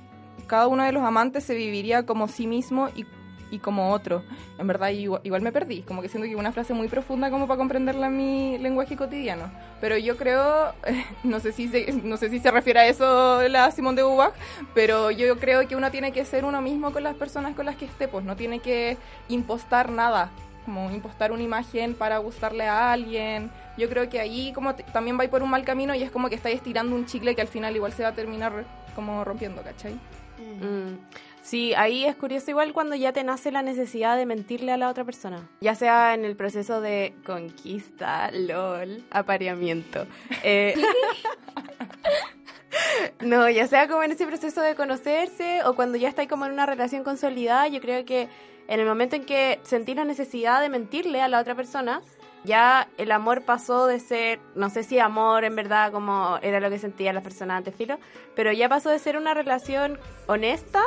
cada 0.47 0.67
uno 0.67 0.83
de 0.83 0.91
los 0.91 1.03
amantes 1.03 1.43
se 1.43 1.55
viviría 1.55 2.05
como 2.05 2.27
sí 2.27 2.47
mismo 2.47 2.89
y, 2.95 3.05
y 3.51 3.59
como 3.59 3.91
otro. 3.91 4.23
En 4.57 4.67
verdad, 4.67 4.89
igual, 4.89 5.41
me 5.41 5.51
perdí, 5.51 5.81
como 5.81 6.01
que 6.01 6.09
siento 6.09 6.27
que 6.27 6.35
una 6.35 6.51
frase 6.51 6.73
muy 6.73 6.87
profunda 6.87 7.29
como 7.29 7.47
para 7.47 7.57
comprenderla 7.57 8.07
en 8.07 8.17
mi 8.17 8.57
lenguaje 8.57 8.95
cotidiano. 8.95 9.51
Pero 9.81 9.97
yo 9.97 10.17
creo, 10.17 10.73
no 11.23 11.39
sé 11.39 11.51
si 11.51 11.67
se, 11.67 11.91
no 12.03 12.17
sé 12.17 12.29
si 12.29 12.39
se 12.39 12.51
refiere 12.51 12.79
a 12.79 12.87
eso 12.87 13.47
la 13.47 13.71
Simón 13.71 13.95
de 13.95 14.03
Beauvoir, 14.03 14.31
pero 14.73 15.11
yo 15.11 15.37
creo 15.37 15.67
que 15.67 15.75
uno 15.75 15.91
tiene 15.91 16.11
que 16.11 16.25
ser 16.25 16.45
uno 16.45 16.61
mismo 16.61 16.91
con 16.91 17.03
las 17.03 17.15
personas 17.15 17.55
con 17.55 17.65
las 17.65 17.75
que 17.75 17.85
esté, 17.85 18.07
pues 18.07 18.23
no 18.25 18.35
tiene 18.35 18.59
que 18.59 18.97
impostar 19.29 19.91
nada 19.91 20.31
como 20.65 20.91
impostar 20.91 21.31
una 21.31 21.43
imagen 21.43 21.93
para 21.93 22.17
gustarle 22.17 22.65
a 22.65 22.91
alguien. 22.91 23.51
Yo 23.77 23.87
creo 23.87 24.09
que 24.09 24.19
ahí 24.19 24.51
como 24.53 24.75
también 24.75 25.17
va 25.19 25.27
por 25.27 25.43
un 25.43 25.49
mal 25.49 25.63
camino 25.63 25.95
y 25.95 26.03
es 26.03 26.11
como 26.11 26.29
que 26.29 26.35
estáis 26.35 26.57
estirando 26.57 26.95
un 26.95 27.05
chicle 27.05 27.35
que 27.35 27.41
al 27.41 27.47
final 27.47 27.75
igual 27.75 27.93
se 27.93 28.03
va 28.03 28.09
a 28.09 28.15
terminar 28.15 28.65
como 28.95 29.23
rompiendo, 29.23 29.61
¿cachai? 29.61 29.93
Mm. 29.93 30.97
Sí, 31.45 31.75
ahí 31.75 32.05
es 32.05 32.15
curioso 32.15 32.49
igual 32.49 32.73
cuando 32.73 32.95
ya 32.95 33.13
te 33.13 33.23
nace 33.23 33.51
la 33.51 33.61
necesidad 33.61 34.17
de 34.17 34.25
mentirle 34.25 34.71
a 34.71 34.77
la 34.77 34.89
otra 34.89 35.03
persona. 35.03 35.47
Ya 35.61 35.75
sea 35.75 36.15
en 36.15 36.25
el 36.25 36.35
proceso 36.35 36.81
de 36.81 37.13
conquista, 37.23 38.31
lol, 38.31 39.03
apareamiento. 39.11 40.07
Eh, 40.41 40.73
no, 43.21 43.47
ya 43.47 43.67
sea 43.67 43.87
como 43.87 44.01
en 44.01 44.13
ese 44.13 44.25
proceso 44.25 44.59
de 44.61 44.73
conocerse 44.73 45.63
o 45.65 45.75
cuando 45.75 45.99
ya 45.99 46.09
estáis 46.09 46.27
como 46.27 46.47
en 46.47 46.51
una 46.51 46.65
relación 46.65 47.03
consolidada, 47.03 47.67
yo 47.67 47.79
creo 47.79 48.05
que 48.05 48.27
en 48.67 48.79
el 48.79 48.85
momento 48.85 49.15
en 49.15 49.25
que 49.25 49.59
sentís 49.63 49.95
la 49.95 50.05
necesidad 50.05 50.61
de 50.61 50.69
mentirle 50.69 51.21
a 51.21 51.27
la 51.27 51.39
otra 51.39 51.55
persona, 51.55 52.01
ya 52.43 52.87
el 52.97 53.11
amor 53.11 53.41
pasó 53.41 53.87
de 53.87 53.99
ser, 53.99 54.39
no 54.55 54.69
sé 54.69 54.83
si 54.83 54.99
amor 54.99 55.43
en 55.43 55.55
verdad 55.55 55.91
como 55.91 56.37
era 56.41 56.59
lo 56.59 56.69
que 56.69 56.79
sentían 56.79 57.15
las 57.15 57.23
personas 57.23 57.57
antes, 57.57 57.75
filo, 57.75 57.97
pero 58.35 58.51
ya 58.51 58.69
pasó 58.69 58.89
de 58.89 58.99
ser 58.99 59.17
una 59.17 59.33
relación 59.33 59.99
honesta 60.27 60.83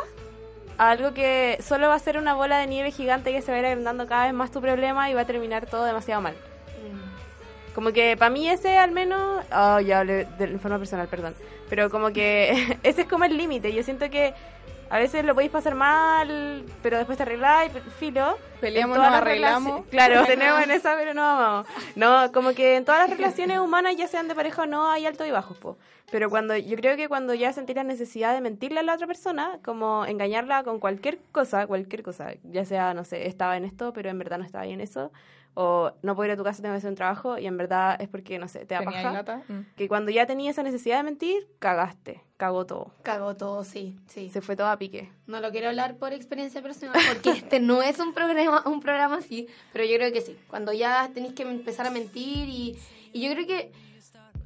a 0.78 0.90
algo 0.90 1.12
que 1.12 1.58
solo 1.60 1.88
va 1.88 1.94
a 1.94 1.98
ser 1.98 2.18
una 2.18 2.34
bola 2.34 2.58
de 2.58 2.68
nieve 2.68 2.92
gigante 2.92 3.32
que 3.32 3.42
se 3.42 3.50
va 3.50 3.56
a 3.56 3.60
ir 3.60 3.66
agrandando 3.66 4.06
cada 4.06 4.26
vez 4.26 4.34
más 4.34 4.50
tu 4.50 4.60
problema 4.60 5.10
y 5.10 5.14
va 5.14 5.22
a 5.22 5.26
terminar 5.26 5.66
todo 5.66 5.84
demasiado 5.84 6.22
mal. 6.22 6.34
Como 7.74 7.92
que 7.92 8.16
para 8.16 8.30
mí 8.30 8.48
ese 8.48 8.76
al 8.76 8.90
menos, 8.90 9.44
oh, 9.52 9.80
ya 9.80 10.00
hablé 10.00 10.24
de 10.38 10.58
forma 10.58 10.78
personal, 10.78 11.06
perdón, 11.06 11.34
pero 11.68 11.90
como 11.90 12.10
que 12.10 12.78
ese 12.82 13.02
es 13.02 13.08
como 13.08 13.24
el 13.24 13.36
límite. 13.36 13.72
Yo 13.72 13.82
siento 13.82 14.10
que 14.10 14.34
a 14.90 14.98
veces 14.98 15.24
lo 15.24 15.34
podéis 15.34 15.52
pasar 15.52 15.74
mal, 15.74 16.64
pero 16.82 16.96
después 16.96 17.16
te 17.18 17.22
arregláis, 17.22 17.72
filo. 17.98 18.38
Peleamos, 18.60 18.96
nos 18.96 19.06
arreglamos. 19.06 19.86
Claro, 19.86 20.24
tenemos 20.26 20.62
en 20.62 20.70
esa, 20.70 20.96
pero 20.96 21.14
no 21.14 21.22
amamos. 21.22 21.66
No, 21.94 22.32
como 22.32 22.52
que 22.54 22.76
en 22.76 22.84
todas 22.84 23.08
las 23.08 23.16
relaciones 23.16 23.58
humanas, 23.58 23.96
ya 23.96 24.06
sean 24.08 24.28
de 24.28 24.34
pareja 24.34 24.62
o 24.62 24.66
no, 24.66 24.90
hay 24.90 25.06
altos 25.06 25.26
y 25.26 25.30
bajos, 25.30 25.56
po. 25.58 25.78
Pero 26.10 26.30
cuando, 26.30 26.56
yo 26.56 26.76
creo 26.76 26.96
que 26.96 27.06
cuando 27.08 27.34
ya 27.34 27.52
sentís 27.52 27.76
la 27.76 27.84
necesidad 27.84 28.32
de 28.32 28.40
mentirle 28.40 28.80
a 28.80 28.82
la 28.82 28.94
otra 28.94 29.06
persona, 29.06 29.58
como 29.62 30.06
engañarla 30.06 30.62
con 30.64 30.80
cualquier 30.80 31.18
cosa, 31.32 31.66
cualquier 31.66 32.02
cosa, 32.02 32.32
ya 32.44 32.64
sea, 32.64 32.94
no 32.94 33.04
sé, 33.04 33.26
estaba 33.26 33.58
en 33.58 33.64
esto, 33.66 33.92
pero 33.92 34.08
en 34.08 34.18
verdad 34.18 34.38
no 34.38 34.44
estaba 34.44 34.66
en 34.66 34.80
eso, 34.80 35.12
o 35.60 35.90
no 36.02 36.14
puedo 36.14 36.28
ir 36.28 36.34
a 36.34 36.36
tu 36.36 36.44
casa, 36.44 36.62
tengo 36.62 36.72
que 36.72 36.78
hacer 36.78 36.90
un 36.90 36.94
trabajo, 36.94 37.36
y 37.36 37.48
en 37.48 37.56
verdad 37.56 38.00
es 38.00 38.08
porque, 38.08 38.38
no 38.38 38.46
sé, 38.46 38.64
te 38.64 38.74
da 38.76 38.82
paja. 38.82 39.42
Mm. 39.48 39.74
Que 39.74 39.88
cuando 39.88 40.12
ya 40.12 40.24
tenía 40.24 40.52
esa 40.52 40.62
necesidad 40.62 40.98
de 40.98 41.02
mentir, 41.02 41.48
cagaste, 41.58 42.22
cagó 42.36 42.64
todo. 42.64 42.92
Cagó 43.02 43.36
todo, 43.36 43.64
sí, 43.64 43.96
sí. 44.06 44.30
Se 44.30 44.40
fue 44.40 44.54
todo 44.54 44.68
a 44.68 44.76
pique. 44.78 45.10
No 45.26 45.40
lo 45.40 45.50
quiero 45.50 45.68
hablar 45.68 45.96
por 45.96 46.12
experiencia 46.12 46.62
personal, 46.62 46.94
porque 47.12 47.30
este 47.30 47.58
no 47.58 47.82
es 47.82 47.98
un 47.98 48.14
programa, 48.14 48.62
un 48.66 48.78
programa 48.78 49.16
así, 49.16 49.48
pero 49.72 49.84
yo 49.84 49.96
creo 49.96 50.12
que 50.12 50.20
sí. 50.20 50.38
Cuando 50.46 50.72
ya 50.72 51.10
tenéis 51.12 51.34
que 51.34 51.42
empezar 51.42 51.88
a 51.88 51.90
mentir 51.90 52.48
y, 52.48 52.78
y 53.12 53.26
yo 53.26 53.32
creo 53.32 53.44
que 53.48 53.72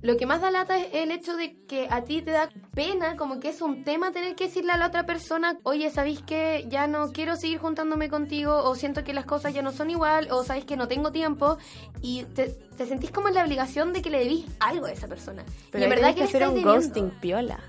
lo 0.02 0.16
que 0.16 0.26
más 0.26 0.40
da 0.40 0.50
lata 0.50 0.76
es 0.78 0.88
el 0.92 1.12
hecho 1.12 1.36
de 1.36 1.56
que 1.66 1.86
a 1.88 2.02
ti 2.02 2.22
te 2.22 2.32
da 2.32 2.48
pena, 2.74 3.16
como 3.16 3.38
que 3.38 3.48
es 3.50 3.62
un 3.62 3.84
tema 3.84 4.10
tener 4.10 4.34
que 4.34 4.44
decirle 4.44 4.72
a 4.72 4.76
la 4.76 4.88
otra 4.88 5.06
persona, 5.06 5.58
oye, 5.62 5.90
¿sabéis 5.90 6.20
que 6.22 6.66
ya 6.68 6.88
no 6.88 7.12
quiero 7.12 7.36
seguir 7.36 7.58
juntándome 7.58 8.08
contigo? 8.08 8.64
O 8.64 8.74
siento 8.74 9.04
que 9.04 9.12
las 9.12 9.24
cosas 9.24 9.54
ya 9.54 9.62
no 9.62 9.70
son 9.70 9.90
igual, 9.90 10.28
o 10.32 10.42
sabéis 10.42 10.64
que 10.64 10.76
no 10.76 10.88
tengo 10.88 11.12
tiempo, 11.12 11.56
y 12.00 12.24
te, 12.24 12.48
te 12.48 12.86
sentís 12.86 13.12
como 13.12 13.28
en 13.28 13.34
la 13.34 13.44
obligación 13.44 13.92
de 13.92 14.02
que 14.02 14.10
le 14.10 14.18
debís 14.18 14.46
algo 14.58 14.86
a 14.86 14.92
esa 14.92 15.06
persona. 15.06 15.44
Pero 15.70 15.82
y 15.82 15.84
en 15.84 15.90
verdad 15.90 16.14
que 16.14 16.24
hacer 16.24 16.48
un 16.48 16.62
ghosting 16.62 17.10
piola. 17.20 17.60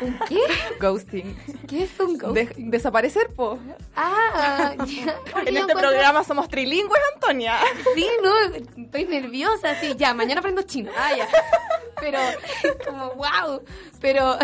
¿Un 0.00 0.18
qué? 0.28 0.40
Ghosting. 0.80 1.36
¿Qué 1.66 1.84
es 1.84 2.00
un 2.00 2.18
ghosting? 2.18 2.34
De- 2.34 2.54
desaparecer, 2.56 3.28
po. 3.34 3.58
Ah, 3.96 4.74
ya. 4.86 5.18
En 5.46 5.56
este 5.56 5.72
programa 5.74 6.24
somos 6.24 6.48
trilingües, 6.48 7.00
Antonia. 7.14 7.56
Sí, 7.94 8.06
no, 8.22 8.82
estoy 8.84 9.04
nerviosa, 9.06 9.74
sí, 9.80 9.94
ya, 9.96 10.14
mañana 10.14 10.40
aprendo 10.40 10.62
chino. 10.62 10.90
Ah, 10.96 11.16
ya. 11.16 11.28
Pero, 12.00 12.18
como, 12.86 13.14
wow. 13.14 13.62
Pero, 14.00 14.38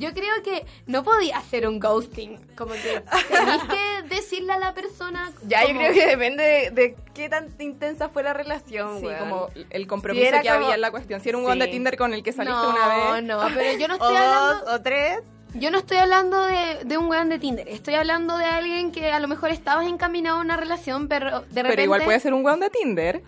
yo 0.00 0.12
creo 0.12 0.42
que 0.42 0.66
no 0.86 1.04
podía 1.04 1.38
hacer 1.38 1.68
un 1.68 1.78
ghosting. 1.78 2.38
Como 2.56 2.72
que 2.72 3.02
tenéis 3.28 3.62
que 3.64 4.14
decirle 4.14 4.52
a 4.54 4.58
la 4.58 4.74
persona. 4.74 5.30
Ya, 5.46 5.64
yo 5.66 5.74
creo 5.76 5.92
que 5.92 6.06
depende 6.06 6.42
de, 6.42 6.70
de 6.70 6.96
qué 7.14 7.28
tan 7.28 7.54
intensa 7.60 8.08
fue 8.08 8.22
la 8.24 8.32
relación, 8.32 8.98
Sí, 9.00 9.06
weón. 9.06 9.18
como 9.20 9.48
el 9.70 9.86
compromiso 9.86 10.30
que 10.42 10.48
como- 10.48 10.64
había 10.64 10.74
en 10.74 10.80
la 10.80 10.90
cuestión. 10.90 11.20
Si 11.20 11.28
era 11.28 11.38
un 11.38 11.44
weón 11.44 11.58
de 11.60 11.66
Sí. 11.66 11.70
Tinder 11.72 11.96
con 11.96 12.12
el 12.14 12.22
que 12.22 12.32
saliste 12.32 12.58
no, 12.60 12.70
una 12.70 12.88
vez. 13.14 13.22
No, 13.24 13.38
pero 13.54 13.78
yo 13.78 13.86
no 13.88 13.94
O 14.00 14.10
estoy 14.10 14.14
dos, 14.16 14.24
hablando. 14.26 14.72
o 14.74 14.80
tres. 14.82 15.18
Yo 15.54 15.70
no 15.72 15.78
estoy 15.78 15.96
hablando 15.96 16.40
de, 16.46 16.84
de 16.84 16.96
un 16.96 17.06
weón 17.08 17.28
de 17.28 17.38
Tinder. 17.40 17.68
Estoy 17.68 17.94
hablando 17.94 18.38
de 18.38 18.44
alguien 18.44 18.92
que 18.92 19.10
a 19.10 19.18
lo 19.20 19.26
mejor 19.28 19.50
estabas 19.50 19.86
encaminado 19.86 20.38
a 20.38 20.40
una 20.40 20.56
relación, 20.56 21.08
pero 21.08 21.40
de 21.40 21.46
repente. 21.46 21.62
Pero 21.70 21.82
igual 21.82 22.04
puede 22.04 22.20
ser 22.20 22.34
un 22.34 22.44
weón 22.44 22.60
de 22.60 22.70
Tinder. 22.70 23.20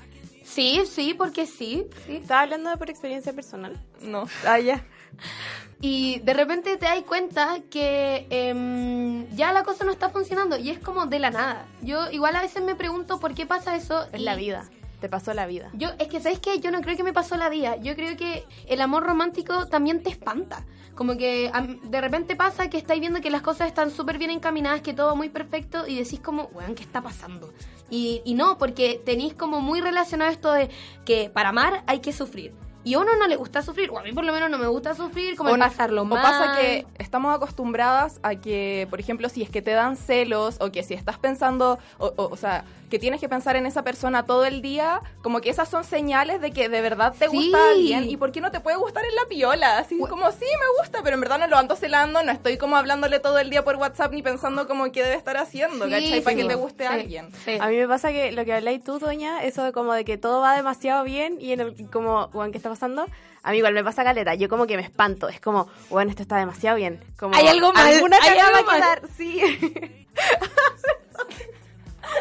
Sí, 0.45 0.83
sí, 0.89 1.15
porque 1.15 1.47
sí. 1.47 1.87
sí. 2.07 2.17
Estaba 2.17 2.43
hablando 2.43 2.71
de 2.71 2.77
por 2.77 2.91
experiencia 2.91 3.33
personal. 3.33 3.77
No. 4.01 4.29
Ah, 4.47 4.59
ya. 4.59 4.85
Y 5.85 6.21
de 6.21 6.33
repente 6.33 6.77
te 6.77 6.87
das 6.87 7.03
cuenta 7.03 7.59
que 7.69 8.29
em, 8.31 9.29
ya 9.31 9.53
la 9.53 9.65
cosa 9.65 9.85
no 9.85 9.91
está 9.91 10.11
funcionando 10.11 10.57
y 10.57 10.71
es 10.71 10.79
como 10.79 11.07
de 11.07 11.19
la 11.19 11.33
nada. 11.33 11.67
Yo 11.83 12.09
igual 12.13 12.37
a 12.37 12.41
veces 12.41 12.63
me 12.63 12.77
pregunto 12.77 13.19
por 13.19 13.35
qué 13.35 13.47
pasa 13.47 13.75
eso. 13.75 14.07
Es 14.13 14.21
y 14.21 14.23
la 14.23 14.37
vida. 14.37 14.71
Te 15.01 15.09
pasó 15.09 15.35
la 15.35 15.45
vida. 15.45 15.71
Yo, 15.73 15.89
es 15.99 16.07
que, 16.07 16.21
¿sabes 16.21 16.39
qué? 16.39 16.61
Yo 16.61 16.71
no 16.71 16.83
creo 16.83 16.97
que 16.97 17.03
me 17.03 17.13
pasó 17.13 17.37
la 17.37 17.49
vida. 17.49 17.75
Yo 17.79 17.97
creo 17.97 18.17
que 18.17 18.45
el 18.69 18.81
amor 18.81 19.03
romántico 19.03 19.67
también 19.67 20.05
te 20.05 20.11
espanta. 20.11 20.65
Como 20.95 21.17
que 21.17 21.51
de 21.83 22.01
repente 22.01 22.37
pasa 22.37 22.71
que 22.71 22.79
estáis 22.79 23.01
viendo 23.01 23.21
que 23.21 23.31
las 23.31 23.43
cosas 23.43 23.67
están 23.67 23.91
súper 23.91 24.19
bien 24.19 24.31
encaminadas, 24.31 24.83
que 24.83 24.95
todo 24.95 25.09
va 25.09 25.15
muy 25.17 25.31
perfecto 25.31 25.89
y 25.89 25.97
decís 25.97 26.21
como, 26.21 26.45
weón, 26.53 26.77
¿qué 26.77 26.85
está 26.85 27.03
pasando? 27.03 27.53
Y, 27.91 28.23
y 28.25 28.35
no, 28.35 28.57
porque 28.57 29.03
tenéis 29.05 29.35
como 29.35 29.61
muy 29.61 29.81
relacionado 29.81 30.31
esto 30.31 30.53
de 30.53 30.71
que 31.05 31.29
para 31.29 31.49
amar 31.49 31.83
hay 31.89 31.99
que 31.99 32.13
sufrir. 32.13 32.55
Y 32.85 32.95
a 32.95 32.99
uno 32.99 33.15
no 33.17 33.27
le 33.29 33.37
gusta 33.37 33.63
sufrir, 33.63 33.91
o 33.91 33.99
a 33.99 34.03
mí 34.03 34.13
por 34.13 34.25
lo 34.25 34.33
menos 34.33 34.51
no 34.51 34.59
me 34.59 34.67
gusta 34.67 34.95
sufrir, 34.95 35.37
como 35.37 35.51
O 35.51 35.55
el 35.55 35.61
no- 35.61 35.67
pasarlo 35.69 36.03
o 36.03 36.05
mal. 36.05 36.21
pasa 36.23 36.53
que 36.53 36.85
estamos 36.99 37.35
acostumbradas 37.35 38.19
a 38.23 38.35
que, 38.35 38.87
por 38.91 38.99
ejemplo, 38.99 39.29
si 39.29 39.43
es 39.43 39.51
que 39.51 39.63
te 39.63 39.71
dan 39.71 39.97
celos 39.97 40.57
o 40.61 40.73
que 40.73 40.83
si 40.83 40.95
estás 40.95 41.19
pensando, 41.19 41.79
o, 41.99 42.13
o, 42.17 42.29
o 42.31 42.37
sea, 42.37 42.65
que 42.91 42.99
tienes 42.99 43.21
que 43.21 43.29
pensar 43.29 43.57
en 43.57 43.65
esa 43.65 43.83
persona 43.85 44.27
todo 44.27 44.45
el 44.45 44.61
día, 44.61 45.01
como 45.23 45.41
que 45.41 45.49
esas 45.49 45.67
son 45.69 45.83
señales 45.85 46.43
de 46.43 46.51
que 46.51 46.69
de 46.69 46.81
verdad 46.83 47.15
te 47.19 47.29
Sí. 47.31 47.37
gusta 47.37 47.71
alguien 47.71 48.11
y 48.11 48.19
por 48.19 48.33
qué 48.33 48.43
no 48.43 48.51
te 48.51 48.61
puede 48.61 48.77
gustar 48.77 49.03
en 49.07 49.15
la 49.15 49.23
piola. 49.31 49.79
Así 49.79 49.99
como, 49.99 50.31
sí, 50.33 50.45
me 50.45 50.83
gusta, 50.83 51.01
pero 51.03 51.15
en 51.15 51.21
verdad 51.23 51.39
no 51.39 51.47
lo 51.47 51.57
ando 51.57 51.75
celando, 51.77 52.23
no 52.23 52.33
estoy 52.33 52.59
como 52.59 52.77
hablándole 52.77 53.19
todo 53.19 53.39
el 53.39 53.49
día 53.49 53.65
por 53.65 53.77
WhatsApp 53.77 54.13
ni 54.13 54.23
pensando 54.23 54.67
como 54.69 54.91
qué 54.93 55.03
debe 55.05 55.17
estar 55.17 55.39
haciendo, 55.39 55.87
Sí, 55.87 55.91
¿cachai? 55.91 56.21
Para 56.21 56.37
sí, 56.37 56.43
que 56.43 56.49
te 56.49 56.55
guste 56.57 56.87
a 56.87 56.93
alguien. 56.93 57.31
sí. 57.45 57.57
A 57.59 57.69
mí 57.69 57.77
me 57.77 57.89
pasa 57.89 58.11
que 58.13 58.31
lo 58.33 58.45
que 58.45 58.53
habláis 58.53 58.85
tú, 58.85 58.99
Doña, 58.99 59.43
eso 59.43 59.63
de 59.65 59.73
como 59.73 59.95
de 59.95 60.05
que 60.05 60.19
todo 60.19 60.41
va 60.43 60.55
demasiado 60.55 61.03
bien 61.05 61.39
y 61.41 61.53
en 61.53 61.61
el, 61.61 61.91
como, 61.91 62.27
weón, 62.35 62.51
¿qué 62.53 62.59
está 62.59 62.69
pasando? 62.73 63.07
A 63.43 63.51
mí 63.51 63.59
igual 63.59 63.75
me 63.75 63.85
pasa 63.85 64.05
caleta, 64.05 64.35
yo 64.35 64.49
como 64.49 64.67
que 64.67 64.77
me 64.77 64.83
espanto, 64.83 65.29
es 65.29 65.41
como, 65.41 65.69
bueno, 65.91 66.11
esto 66.11 66.23
está 66.23 66.37
demasiado 66.39 66.77
bien. 66.77 67.01
Como, 67.19 67.35
Hay 67.35 67.47
algo 67.47 67.73
mal, 67.73 67.93
Alguna 67.93 68.17
hay 68.23 68.39
algo 68.39 68.69
quedar, 68.69 69.03
sí. 69.17 69.41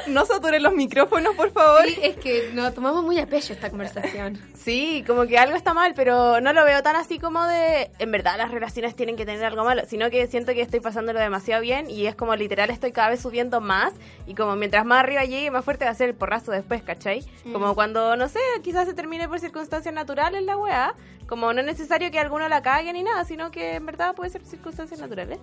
No 0.07 0.25
saturen 0.25 0.63
los 0.63 0.73
micrófonos, 0.73 1.35
por 1.35 1.51
favor. 1.51 1.85
Sí, 1.85 1.99
es 2.01 2.15
que 2.17 2.51
nos 2.53 2.73
tomamos 2.73 3.03
muy 3.03 3.19
a 3.19 3.27
pecho 3.27 3.53
esta 3.53 3.69
conversación. 3.69 4.39
Sí, 4.61 5.03
como 5.07 5.25
que 5.25 5.39
algo 5.39 5.55
está 5.55 5.73
mal, 5.73 5.93
pero 5.95 6.39
no 6.39 6.53
lo 6.53 6.63
veo 6.63 6.83
tan 6.83 6.95
así 6.95 7.17
como 7.17 7.43
de, 7.45 7.89
en 7.97 8.11
verdad 8.11 8.37
las 8.37 8.51
relaciones 8.51 8.95
tienen 8.95 9.15
que 9.15 9.25
tener 9.25 9.43
algo 9.43 9.63
malo, 9.63 9.81
sino 9.87 10.11
que 10.11 10.27
siento 10.27 10.53
que 10.53 10.61
estoy 10.61 10.79
pasándolo 10.81 11.19
demasiado 11.19 11.63
bien 11.63 11.89
y 11.89 12.05
es 12.05 12.13
como 12.13 12.35
literal 12.35 12.69
estoy 12.69 12.91
cada 12.91 13.09
vez 13.09 13.21
subiendo 13.21 13.59
más 13.59 13.91
y 14.27 14.35
como 14.35 14.55
mientras 14.55 14.85
más 14.85 14.99
arriba 14.99 15.23
llegue, 15.23 15.49
más 15.49 15.65
fuerte 15.65 15.85
va 15.85 15.91
a 15.91 15.95
ser 15.95 16.09
el 16.09 16.15
porrazo 16.15 16.51
después, 16.51 16.83
¿cachai? 16.83 17.25
Como 17.51 17.73
cuando, 17.73 18.15
no 18.17 18.29
sé, 18.29 18.39
quizás 18.61 18.87
se 18.87 18.93
termine 18.93 19.27
por 19.27 19.39
circunstancias 19.39 19.95
naturales 19.95 20.43
la 20.43 20.57
weá, 20.57 20.93
como 21.25 21.53
no 21.53 21.61
es 21.61 21.65
necesario 21.65 22.11
que 22.11 22.19
alguno 22.19 22.47
la 22.47 22.61
cague 22.61 22.93
ni 22.93 23.01
nada, 23.01 23.25
sino 23.25 23.49
que 23.49 23.75
en 23.75 23.85
verdad 23.87 24.13
puede 24.13 24.29
ser 24.29 24.45
circunstancias 24.45 24.99
naturales, 24.99 25.39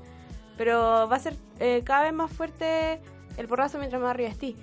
pero 0.56 1.08
va 1.08 1.16
a 1.16 1.18
ser 1.18 1.34
eh, 1.58 1.82
cada 1.84 2.04
vez 2.04 2.12
más 2.12 2.30
fuerte 2.30 3.00
el 3.38 3.48
porrazo 3.48 3.78
mientras 3.78 4.00
más 4.02 4.10
arriba 4.10 4.28
esté. 4.28 4.54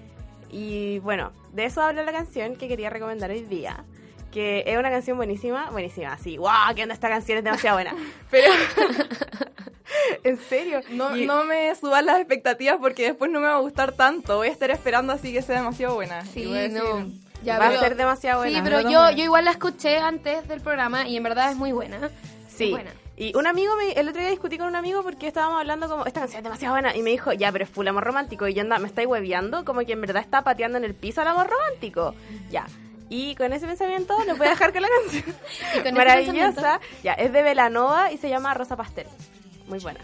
Y 0.52 1.00
bueno, 1.00 1.32
de 1.54 1.66
eso 1.66 1.82
habla 1.82 2.04
la 2.04 2.12
canción 2.12 2.56
que 2.56 2.68
quería 2.68 2.90
recomendar 2.90 3.32
hoy 3.32 3.42
día. 3.42 3.84
Que 4.32 4.64
es 4.68 4.78
una 4.78 4.90
canción 4.92 5.16
buenísima, 5.18 5.70
buenísima, 5.72 6.12
así, 6.14 6.36
guau, 6.38 6.76
que 6.76 6.84
onda 6.84 6.94
esta 6.94 7.08
canción 7.10 7.38
es 7.38 7.44
demasiado 7.44 7.78
buena. 7.78 7.96
Pero, 8.30 8.52
en 10.24 10.38
serio, 10.38 10.82
No, 10.92 11.16
Y- 11.16 11.26
no 11.26 11.44
me 11.46 11.74
suban 11.76 12.06
las 12.06 12.18
expectativas 12.20 12.78
porque 12.80 13.04
después 13.04 13.32
no 13.32 13.40
me 13.40 13.48
va 13.48 13.56
a 13.56 13.60
gustar 13.60 13.94
tanto. 13.94 14.38
Voy 14.38 14.50
a 14.50 14.52
estar 14.52 14.70
esperando 14.72 15.14
así 15.14 15.32
que 15.34 15.42
sea 15.42 15.58
demasiado 15.58 15.96
buena. 15.96 16.24
Sí, 16.26 16.42
Y 16.42 16.46
voy 16.48 16.58
a 16.58 16.62
decir, 16.62 16.80
no. 16.84 17.08
Ya, 17.44 17.60
va 17.60 17.68
pero- 17.70 17.80
a 17.80 17.84
ser 17.84 17.96
demasiado 17.96 18.40
buena. 18.40 18.58
Sí, 18.58 18.62
pero 18.64 18.82
yo, 18.90 19.12
yo 19.12 19.24
igual 19.24 19.46
la 19.46 19.52
escuché 19.52 19.98
antes 20.00 20.48
del 20.48 20.62
programa 20.62 21.08
y 21.08 21.16
en 21.18 21.24
verdad 21.24 21.52
es 21.52 21.58
muy 21.58 21.72
buena. 21.72 22.10
Sí. 22.50 22.66
Es 22.66 22.72
buena. 22.72 22.92
Y 23.18 23.36
un 23.38 23.48
amigo, 23.48 23.76
me, 23.78 23.94
el 23.94 24.10
otro 24.10 24.20
día 24.22 24.30
discutí 24.30 24.58
con 24.58 24.68
un 24.68 24.76
amigo 24.76 25.02
porque 25.02 25.28
estábamos 25.28 25.60
hablando 25.60 25.88
como, 25.88 26.06
esta 26.06 26.20
canción 26.22 26.40
es 26.40 26.44
demasiado 26.44 26.74
buena. 26.74 26.96
Y 26.96 27.02
me 27.02 27.12
dijo, 27.12 27.32
ya, 27.32 27.52
pero 27.52 27.64
es 27.64 27.70
full 27.70 27.88
amor 27.88 28.04
romántico. 28.04 28.48
Y 28.48 28.54
yo 28.54 28.62
anda, 28.62 28.78
me 28.78 28.88
estáis 28.88 29.08
hueveando, 29.08 29.64
como 29.64 29.82
que 29.86 29.94
en 29.94 30.02
verdad 30.02 30.22
está 30.22 30.42
pateando 30.42 30.78
en 30.78 30.84
el 30.84 30.94
piso 30.96 31.22
al 31.22 31.30
amor 31.30 31.50
romántico. 31.50 32.14
Ya. 32.50 32.66
Y 33.10 33.36
con 33.36 33.54
ese 33.54 33.68
pensamiento 33.68 34.16
les 34.26 34.38
voy 34.38 34.48
a 34.48 34.52
dejar 34.52 34.74
con 34.74 34.82
la 34.82 34.90
canción. 34.90 35.24
Y 35.76 35.78
con 35.78 35.88
ese 35.88 35.92
Maravillosa. 35.96 36.82
Ya, 37.04 37.14
es 37.14 37.32
de 37.32 37.42
Velanova 37.42 38.12
y 38.12 38.18
se 38.18 38.30
llama 38.30 38.54
Rosa 38.54 38.76
Pastel. 38.76 39.08
Muy 39.68 39.80
buena. 39.80 40.00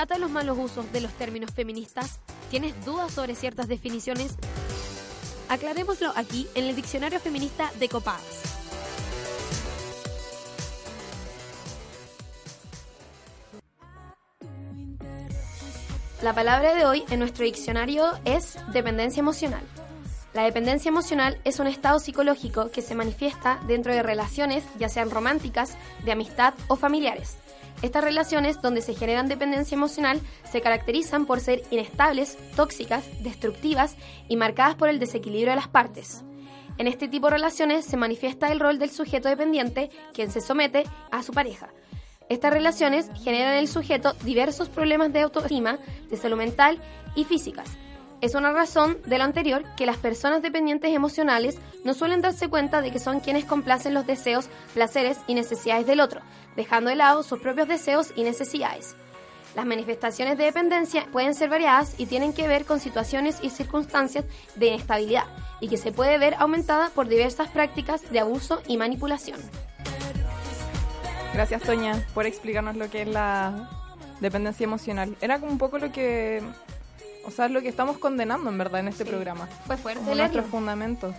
Chata 0.00 0.14
de 0.14 0.20
los 0.20 0.30
malos 0.30 0.56
usos 0.56 0.90
de 0.94 1.02
los 1.02 1.12
términos 1.12 1.50
feministas? 1.50 2.20
¿Tienes 2.48 2.86
dudas 2.86 3.12
sobre 3.12 3.34
ciertas 3.34 3.68
definiciones? 3.68 4.34
Aclarémoslo 5.50 6.10
aquí 6.16 6.48
en 6.54 6.64
el 6.64 6.74
Diccionario 6.74 7.20
Feminista 7.20 7.70
de 7.78 7.86
Copadas. 7.90 8.22
La 16.22 16.34
palabra 16.34 16.74
de 16.74 16.86
hoy 16.86 17.04
en 17.10 17.18
nuestro 17.18 17.44
diccionario 17.44 18.10
es 18.24 18.56
dependencia 18.72 19.20
emocional. 19.20 19.62
La 20.32 20.44
dependencia 20.44 20.88
emocional 20.88 21.38
es 21.44 21.58
un 21.58 21.66
estado 21.66 21.98
psicológico 21.98 22.70
que 22.70 22.80
se 22.80 22.94
manifiesta 22.94 23.60
dentro 23.66 23.92
de 23.92 24.02
relaciones, 24.02 24.64
ya 24.78 24.88
sean 24.88 25.10
románticas, 25.10 25.76
de 26.06 26.12
amistad 26.12 26.54
o 26.68 26.76
familiares. 26.76 27.36
Estas 27.82 28.04
relaciones, 28.04 28.60
donde 28.60 28.82
se 28.82 28.94
generan 28.94 29.28
dependencia 29.28 29.74
emocional, 29.74 30.20
se 30.50 30.60
caracterizan 30.60 31.24
por 31.24 31.40
ser 31.40 31.62
inestables, 31.70 32.36
tóxicas, 32.54 33.04
destructivas 33.22 33.96
y 34.28 34.36
marcadas 34.36 34.74
por 34.74 34.88
el 34.88 34.98
desequilibrio 34.98 35.50
de 35.50 35.56
las 35.56 35.68
partes. 35.68 36.22
En 36.76 36.86
este 36.86 37.08
tipo 37.08 37.26
de 37.26 37.34
relaciones 37.36 37.84
se 37.84 37.96
manifiesta 37.96 38.52
el 38.52 38.60
rol 38.60 38.78
del 38.78 38.90
sujeto 38.90 39.28
dependiente, 39.28 39.90
quien 40.12 40.30
se 40.30 40.40
somete 40.40 40.84
a 41.10 41.22
su 41.22 41.32
pareja. 41.32 41.68
Estas 42.28 42.52
relaciones 42.52 43.10
generan 43.22 43.54
en 43.54 43.58
el 43.58 43.68
sujeto 43.68 44.12
diversos 44.24 44.68
problemas 44.68 45.12
de 45.12 45.20
autoestima, 45.20 45.78
de 46.08 46.16
salud 46.16 46.36
mental 46.36 46.80
y 47.16 47.24
físicas. 47.24 47.76
Es 48.20 48.34
una 48.34 48.52
razón 48.52 48.98
de 49.06 49.16
lo 49.16 49.24
anterior 49.24 49.64
que 49.76 49.86
las 49.86 49.96
personas 49.96 50.42
dependientes 50.42 50.94
emocionales 50.94 51.56
no 51.84 51.94
suelen 51.94 52.20
darse 52.20 52.48
cuenta 52.48 52.82
de 52.82 52.90
que 52.90 52.98
son 52.98 53.20
quienes 53.20 53.46
complacen 53.46 53.94
los 53.94 54.06
deseos, 54.06 54.50
placeres 54.74 55.18
y 55.26 55.32
necesidades 55.32 55.86
del 55.86 56.00
otro, 56.00 56.20
dejando 56.54 56.90
de 56.90 56.96
lado 56.96 57.22
sus 57.22 57.40
propios 57.40 57.66
deseos 57.66 58.12
y 58.16 58.24
necesidades. 58.24 58.94
Las 59.56 59.64
manifestaciones 59.64 60.36
de 60.36 60.44
dependencia 60.44 61.06
pueden 61.10 61.34
ser 61.34 61.48
variadas 61.48 61.94
y 61.96 62.04
tienen 62.06 62.34
que 62.34 62.46
ver 62.46 62.66
con 62.66 62.78
situaciones 62.78 63.38
y 63.42 63.48
circunstancias 63.48 64.26
de 64.54 64.66
inestabilidad 64.66 65.24
y 65.60 65.68
que 65.68 65.78
se 65.78 65.90
puede 65.90 66.18
ver 66.18 66.34
aumentada 66.38 66.90
por 66.90 67.08
diversas 67.08 67.48
prácticas 67.48 68.10
de 68.10 68.20
abuso 68.20 68.60
y 68.66 68.76
manipulación. 68.76 69.40
Gracias, 71.32 71.62
Toña, 71.62 72.06
por 72.12 72.26
explicarnos 72.26 72.76
lo 72.76 72.90
que 72.90 73.02
es 73.02 73.08
la 73.08 73.70
dependencia 74.20 74.64
emocional. 74.64 75.16
Era 75.22 75.38
como 75.38 75.52
un 75.52 75.58
poco 75.58 75.78
lo 75.78 75.90
que, 75.90 76.42
o 77.24 77.30
sea, 77.30 77.48
lo 77.48 77.62
que 77.62 77.68
estamos 77.68 77.98
condenando 77.98 78.50
en 78.50 78.58
verdad 78.58 78.80
en 78.80 78.88
este 78.88 79.04
programa. 79.04 79.48
Fue 79.66 79.76
fuerte 79.76 80.00
como 80.00 80.14
nuestros 80.14 80.46
fundamentos. 80.46 81.14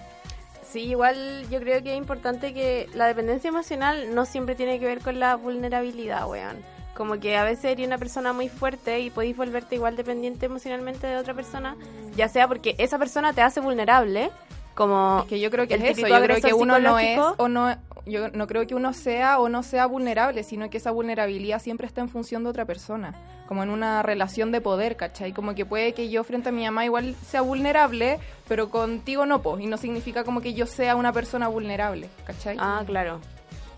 Sí, 0.70 0.82
igual 0.84 1.46
yo 1.50 1.60
creo 1.60 1.84
que 1.84 1.92
es 1.92 1.98
importante 1.98 2.54
que 2.54 2.90
la 2.94 3.06
dependencia 3.08 3.50
emocional 3.50 4.16
no 4.16 4.26
siempre 4.26 4.56
tiene 4.56 4.80
que 4.80 4.86
ver 4.86 5.02
con 5.02 5.20
la 5.20 5.36
vulnerabilidad, 5.36 6.30
weón. 6.30 6.58
Como 6.96 7.20
que 7.20 7.36
a 7.36 7.44
veces 7.44 7.66
eres 7.66 7.88
una 7.88 7.98
persona 7.98 8.32
muy 8.32 8.48
fuerte 8.48 9.00
y 9.00 9.10
podéis 9.10 9.36
volverte 9.36 9.76
igual 9.76 9.96
dependiente 9.96 10.46
emocionalmente 10.46 11.08
de 11.08 11.18
otra 11.18 11.34
persona, 11.34 11.76
ya 12.16 12.28
sea 12.28 12.48
porque 12.48 12.76
esa 12.78 12.98
persona 13.00 13.34
te 13.34 13.42
hace 13.42 13.60
vulnerable, 13.60 14.32
como 14.76 15.22
Es 15.24 15.30
que 15.30 15.40
yo 15.40 15.52
creo 15.52 15.68
que 15.68 15.76
el 15.76 15.82
es 15.84 15.98
eso, 15.98 16.08
yo 16.08 16.22
creo 16.22 16.42
que 16.42 16.54
uno 16.54 16.80
no 16.80 16.98
es 16.98 17.20
o 17.38 17.48
no 17.48 17.76
yo 18.06 18.30
no 18.30 18.48
creo 18.48 18.66
que 18.66 18.74
uno 18.74 18.94
sea 18.94 19.40
o 19.40 19.50
no 19.50 19.64
sea 19.64 19.86
vulnerable, 19.86 20.44
sino 20.44 20.70
que 20.70 20.78
esa 20.78 20.92
vulnerabilidad 20.92 21.62
siempre 21.62 21.86
está 21.86 22.02
en 22.02 22.10
función 22.10 22.44
de 22.44 22.50
otra 22.50 22.66
persona, 22.66 23.14
como 23.52 23.64
en 23.64 23.70
una 23.70 24.02
relación 24.02 24.54
de 24.54 24.62
poder, 24.62 24.96
¿cachai? 24.96 25.34
Como 25.34 25.54
que 25.56 25.66
puede 25.66 25.92
que 25.92 26.10
yo 26.10 26.24
frente 26.24 26.48
a 26.48 26.52
mi 26.54 26.64
mamá 26.64 26.86
igual 26.86 27.16
sea 27.16 27.42
vulnerable, 27.42 28.18
pero 28.48 28.70
contigo 28.70 29.26
no, 29.26 29.42
pues, 29.42 29.62
y 29.62 29.68
no 29.68 29.76
significa 29.76 30.24
como 30.24 30.40
que 30.40 30.54
yo 30.54 30.66
sea 30.66 30.96
una 30.96 31.12
persona 31.12 31.50
vulnerable, 31.50 32.08
¿cachai? 32.24 32.56
Ah, 32.62 32.82
claro. 32.86 33.20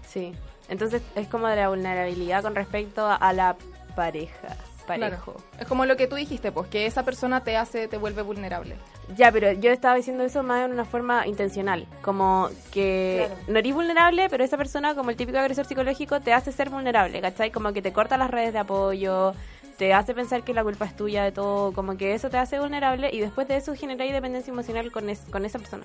Sí. 0.07 0.31
Entonces 0.69 1.01
es 1.15 1.27
como 1.27 1.47
de 1.47 1.55
la 1.55 1.69
vulnerabilidad 1.69 2.43
con 2.43 2.53
respecto 2.53 3.07
a 3.07 3.33
la 3.33 3.55
pareja. 3.95 4.55
Claro. 4.85 5.01
Parejo. 5.01 5.35
Es 5.59 5.65
como 5.67 5.85
lo 5.85 5.95
que 5.95 6.05
tú 6.07 6.17
dijiste, 6.17 6.51
pues, 6.51 6.67
que 6.67 6.85
esa 6.85 7.01
persona 7.03 7.43
te 7.43 7.57
hace, 7.57 7.87
te 7.87 7.97
vuelve 7.97 8.21
vulnerable. 8.21 8.75
Ya, 9.15 9.31
pero 9.31 9.53
yo 9.53 9.71
estaba 9.71 9.95
diciendo 9.95 10.23
eso 10.23 10.43
más 10.43 10.65
en 10.65 10.71
una 10.71 10.85
forma 10.85 11.25
intencional. 11.25 11.87
Como 12.03 12.49
que 12.71 13.25
Claro. 13.27 13.41
no 13.47 13.57
eres 13.59 13.73
vulnerable, 13.73 14.27
pero 14.29 14.43
esa 14.43 14.57
persona, 14.57 14.93
como 14.93 15.09
el 15.09 15.15
típico 15.15 15.39
agresor 15.39 15.65
psicológico, 15.65 16.19
te 16.19 16.31
hace 16.31 16.51
ser 16.51 16.69
vulnerable, 16.69 17.21
¿cachai? 17.21 17.49
Como 17.49 17.73
que 17.73 17.81
te 17.81 17.91
corta 17.91 18.17
las 18.17 18.29
redes 18.29 18.53
de 18.53 18.59
apoyo, 18.59 19.33
te 19.77 19.93
hace 19.93 20.13
pensar 20.13 20.43
que 20.43 20.53
la 20.53 20.63
culpa 20.63 20.85
es 20.85 20.95
tuya 20.95 21.23
de 21.23 21.31
todo, 21.31 21.71
como 21.73 21.97
que 21.97 22.13
eso 22.13 22.29
te 22.29 22.37
hace 22.37 22.59
vulnerable 22.59 23.09
y 23.13 23.19
después 23.19 23.47
de 23.47 23.57
eso 23.57 23.75
generáis 23.75 24.11
dependencia 24.13 24.51
emocional 24.51 24.91
con, 24.91 25.09
es- 25.09 25.25
con 25.31 25.45
esa 25.45 25.59
persona. 25.59 25.83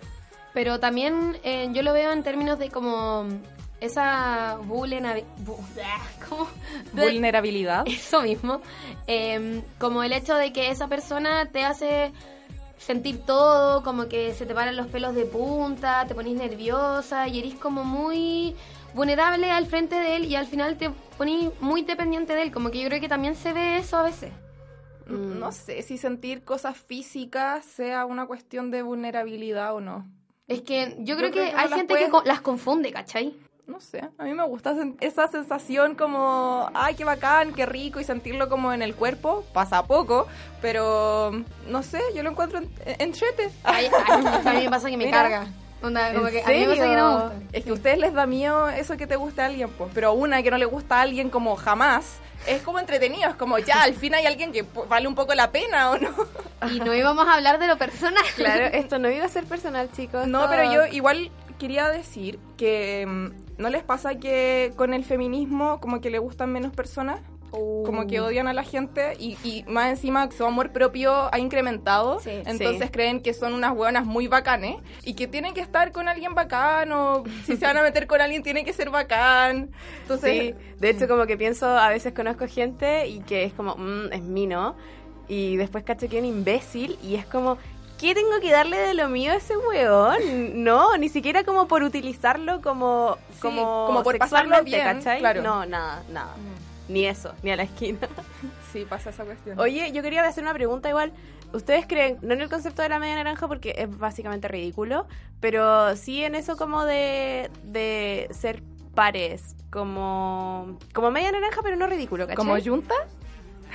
Pero 0.54 0.80
también 0.80 1.36
eh, 1.44 1.68
yo 1.72 1.82
lo 1.82 1.92
veo 1.92 2.12
en 2.12 2.22
términos 2.22 2.58
de 2.58 2.70
como 2.70 3.26
esa 3.80 4.56
vulnerabilidad. 4.64 5.26
¿Cómo? 6.28 6.48
Vulnerabilidad. 6.92 7.84
Eso 7.86 8.22
mismo. 8.22 8.60
Eh, 9.06 9.62
como 9.78 10.02
el 10.02 10.12
hecho 10.12 10.34
de 10.34 10.52
que 10.52 10.70
esa 10.70 10.88
persona 10.88 11.46
te 11.46 11.64
hace 11.64 12.12
sentir 12.78 13.20
todo, 13.26 13.82
como 13.82 14.08
que 14.08 14.32
se 14.34 14.46
te 14.46 14.54
paran 14.54 14.76
los 14.76 14.86
pelos 14.86 15.14
de 15.14 15.24
punta, 15.26 16.04
te 16.06 16.14
ponís 16.14 16.36
nerviosa 16.36 17.26
y 17.28 17.40
eres 17.40 17.54
como 17.54 17.84
muy 17.84 18.54
vulnerable 18.94 19.50
al 19.50 19.66
frente 19.66 19.94
de 19.96 20.16
él 20.16 20.24
y 20.24 20.34
al 20.36 20.46
final 20.46 20.76
te 20.76 20.90
ponís 21.16 21.50
muy 21.60 21.82
dependiente 21.82 22.34
de 22.34 22.42
él. 22.42 22.52
Como 22.52 22.70
que 22.70 22.80
yo 22.80 22.88
creo 22.88 23.00
que 23.00 23.08
también 23.08 23.34
se 23.34 23.52
ve 23.52 23.76
eso 23.78 23.96
a 23.96 24.02
veces. 24.02 24.32
Mm. 25.06 25.38
No 25.38 25.52
sé 25.52 25.82
si 25.82 25.96
sentir 25.98 26.44
cosas 26.44 26.76
físicas 26.76 27.64
sea 27.64 28.04
una 28.06 28.26
cuestión 28.26 28.70
de 28.70 28.82
vulnerabilidad 28.82 29.74
o 29.74 29.80
no. 29.80 30.06
Es 30.48 30.62
que 30.62 30.96
yo 30.98 31.04
Yo 31.04 31.16
creo, 31.16 31.30
creo 31.30 31.44
que 31.46 31.50
que 31.50 31.56
hay 31.56 31.68
gente 31.68 31.82
que 31.94 32.06
puedes- 32.06 32.10
co- 32.10 32.22
las 32.24 32.40
confunde, 32.40 32.92
¿cachai? 32.92 33.34
No 33.66 33.80
sé, 33.80 34.00
a 34.16 34.24
mí 34.24 34.32
me 34.32 34.46
gusta 34.46 34.74
esa 35.00 35.28
sensación 35.28 35.94
como, 35.94 36.70
ay, 36.72 36.94
qué 36.94 37.04
bacán, 37.04 37.52
qué 37.52 37.66
rico, 37.66 38.00
y 38.00 38.04
sentirlo 38.04 38.48
como 38.48 38.72
en 38.72 38.80
el 38.80 38.94
cuerpo, 38.94 39.44
pasa 39.52 39.82
poco, 39.86 40.26
pero 40.62 41.32
no 41.68 41.82
sé, 41.82 42.00
yo 42.14 42.22
lo 42.22 42.30
encuentro 42.30 42.60
en- 42.60 42.70
entrete. 42.98 43.50
Ay, 43.64 43.88
ay, 44.06 44.24
a 44.46 44.52
mí 44.54 44.64
me 44.64 44.70
pasa 44.70 44.88
que 44.88 44.96
me 44.96 45.04
Mira. 45.06 45.18
carga. 45.22 45.46
Onda, 45.82 46.12
como 46.12 46.26
¿En 46.28 46.32
que 46.32 46.42
a 46.42 46.48
mí 46.48 46.58
me 46.60 46.66
pasa 46.66 46.82
que 46.88 46.96
no 46.96 47.28
me. 47.28 47.58
Es 47.58 47.64
que 47.64 47.70
a 47.70 47.74
ustedes 47.74 47.98
les 47.98 48.12
da 48.12 48.26
miedo 48.26 48.68
eso 48.68 48.96
que 48.96 49.06
te 49.06 49.16
gusta 49.16 49.44
a 49.44 49.46
alguien, 49.46 49.68
pues, 49.70 49.90
pero 49.94 50.12
una 50.12 50.42
que 50.42 50.50
no 50.50 50.58
le 50.58 50.64
gusta 50.66 50.98
a 50.98 51.02
alguien 51.02 51.30
como 51.30 51.54
jamás, 51.56 52.18
es 52.46 52.62
como 52.62 52.78
entretenido, 52.78 53.28
es 53.30 53.36
como, 53.36 53.58
ya, 53.58 53.82
al 53.82 53.94
fin 53.94 54.14
hay 54.14 54.26
alguien 54.26 54.50
que 54.52 54.64
vale 54.88 55.06
un 55.06 55.14
poco 55.14 55.34
la 55.34 55.50
pena, 55.52 55.90
¿o 55.90 55.98
no? 55.98 56.10
Y 56.72 56.80
no 56.80 56.94
íbamos 56.94 57.28
a 57.28 57.34
hablar 57.34 57.58
de 57.60 57.68
lo 57.68 57.78
personal. 57.78 58.24
Claro, 58.34 58.64
esto 58.72 58.98
no 58.98 59.08
iba 59.10 59.24
a 59.24 59.28
ser 59.28 59.44
personal, 59.44 59.88
chicos. 59.92 60.26
No, 60.26 60.44
esto- 60.44 60.50
pero 60.50 60.72
yo 60.72 60.86
igual 60.86 61.30
quería 61.58 61.88
decir 61.88 62.38
que 62.56 63.04
mm, 63.06 63.60
¿no 63.62 63.68
les 63.70 63.82
pasa 63.84 64.16
que 64.16 64.72
con 64.76 64.94
el 64.94 65.04
feminismo 65.04 65.80
como 65.80 66.00
que 66.00 66.10
le 66.10 66.18
gustan 66.18 66.52
menos 66.52 66.72
personas? 66.72 67.20
Como 67.50 68.06
que 68.06 68.20
odian 68.20 68.46
a 68.48 68.52
la 68.52 68.62
gente 68.62 69.16
y, 69.18 69.38
y 69.42 69.64
más 69.66 69.88
encima 69.88 70.30
su 70.30 70.44
amor 70.44 70.70
propio 70.72 71.32
ha 71.32 71.38
incrementado. 71.38 72.20
Sí, 72.20 72.30
entonces 72.44 72.82
sí. 72.86 72.90
creen 72.90 73.22
que 73.22 73.32
son 73.32 73.54
unas 73.54 73.72
hueonas 73.74 74.04
muy 74.04 74.28
bacanes 74.28 74.76
y 75.04 75.14
que 75.14 75.26
tienen 75.26 75.54
que 75.54 75.60
estar 75.62 75.90
con 75.92 76.08
alguien 76.08 76.34
bacán 76.34 76.92
o 76.92 77.24
si 77.46 77.56
se 77.56 77.64
van 77.64 77.76
a 77.78 77.82
meter 77.82 78.06
con 78.06 78.20
alguien 78.20 78.42
tiene 78.42 78.64
que 78.64 78.72
ser 78.74 78.90
bacán. 78.90 79.70
Entonces, 80.02 80.54
Sí, 80.54 80.54
de 80.78 80.90
hecho 80.90 81.08
como 81.08 81.26
que 81.26 81.36
pienso, 81.38 81.66
a 81.66 81.88
veces 81.88 82.12
conozco 82.12 82.46
gente 82.46 83.06
y 83.06 83.20
que 83.20 83.44
es 83.44 83.54
como, 83.54 83.74
"Mm, 83.76 84.12
es 84.12 84.22
mí, 84.22 84.46
¿no? 84.46 84.76
Y 85.26 85.56
después 85.56 85.84
cacho 85.84 86.08
que 86.08 86.18
es 86.18 86.22
un 86.22 86.28
imbécil 86.28 86.98
y 87.02 87.14
es 87.14 87.24
como, 87.26 87.56
¿qué 87.98 88.14
tengo 88.14 88.38
que 88.40 88.50
darle 88.52 88.76
de 88.78 88.94
lo 88.94 89.08
mío 89.08 89.32
a 89.32 89.36
ese 89.36 89.56
weón? 89.56 90.16
No, 90.64 90.96
ni 90.98 91.08
siquiera 91.08 91.44
como 91.44 91.66
por 91.68 91.82
utilizarlo 91.82 92.60
como, 92.60 93.16
Sí, 93.32 93.38
como, 93.40 93.86
como 93.86 94.02
por 94.02 94.18
pasarlo 94.18 94.56
sexualmente, 94.56 94.70
bien, 94.84 94.98
¿cachai? 94.98 95.18
claro. 95.20 95.42
No, 95.42 95.64
nada, 95.66 96.02
nada. 96.10 96.34
Ni 96.88 97.06
eso, 97.06 97.34
ni 97.42 97.50
a 97.50 97.56
la 97.56 97.64
esquina. 97.64 98.08
sí, 98.72 98.86
pasa 98.88 99.10
esa 99.10 99.24
cuestión. 99.24 99.58
Oye, 99.58 99.92
yo 99.92 100.02
quería 100.02 100.24
hacer 100.26 100.42
una 100.42 100.54
pregunta 100.54 100.88
igual. 100.88 101.12
¿Ustedes 101.52 101.86
creen, 101.86 102.18
no 102.22 102.34
en 102.34 102.42
el 102.42 102.48
concepto 102.48 102.82
de 102.82 102.90
la 102.90 102.98
media 102.98 103.14
naranja 103.14 103.48
porque 103.48 103.74
es 103.78 103.98
básicamente 103.98 104.48
ridículo, 104.48 105.06
pero 105.40 105.96
sí 105.96 106.22
en 106.22 106.34
eso 106.34 106.56
como 106.56 106.84
de, 106.84 107.50
de 107.64 108.28
ser 108.32 108.62
pares, 108.94 109.56
como, 109.70 110.78
como 110.92 111.10
media 111.10 111.32
naranja 111.32 111.60
pero 111.62 111.76
no 111.76 111.86
ridículo, 111.86 112.24
¿cachai? 112.24 112.36
¿Como 112.36 112.58
yunta? 112.58 112.94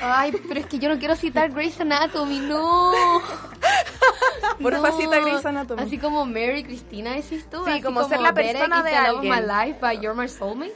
Ay, 0.01 0.31
pero 0.47 0.59
es 0.59 0.65
que 0.65 0.79
yo 0.79 0.89
no 0.89 0.97
quiero 0.99 1.15
citar 1.15 1.51
Grey's 1.51 1.79
Anatomy, 1.79 2.39
no. 2.39 2.91
Porfa, 4.61 4.89
No. 4.89 4.97
cita 4.97 5.19
Grey's 5.19 5.45
Anatomy. 5.45 5.81
Así 5.81 5.97
como 5.97 6.25
Mary 6.25 6.63
Cristina 6.63 7.13
decís 7.13 7.45
tú. 7.49 7.63
Sí, 7.65 7.71
así 7.71 7.81
como 7.81 8.03
ser 8.07 8.19
la 8.21 8.33
persona 8.33 8.83
de 8.83 8.95
alguien. 8.95 9.33
my 9.33 9.41
life 9.41 9.79
by 9.79 9.99
You're 9.99 10.13
My 10.19 10.27
Soulmate. 10.27 10.73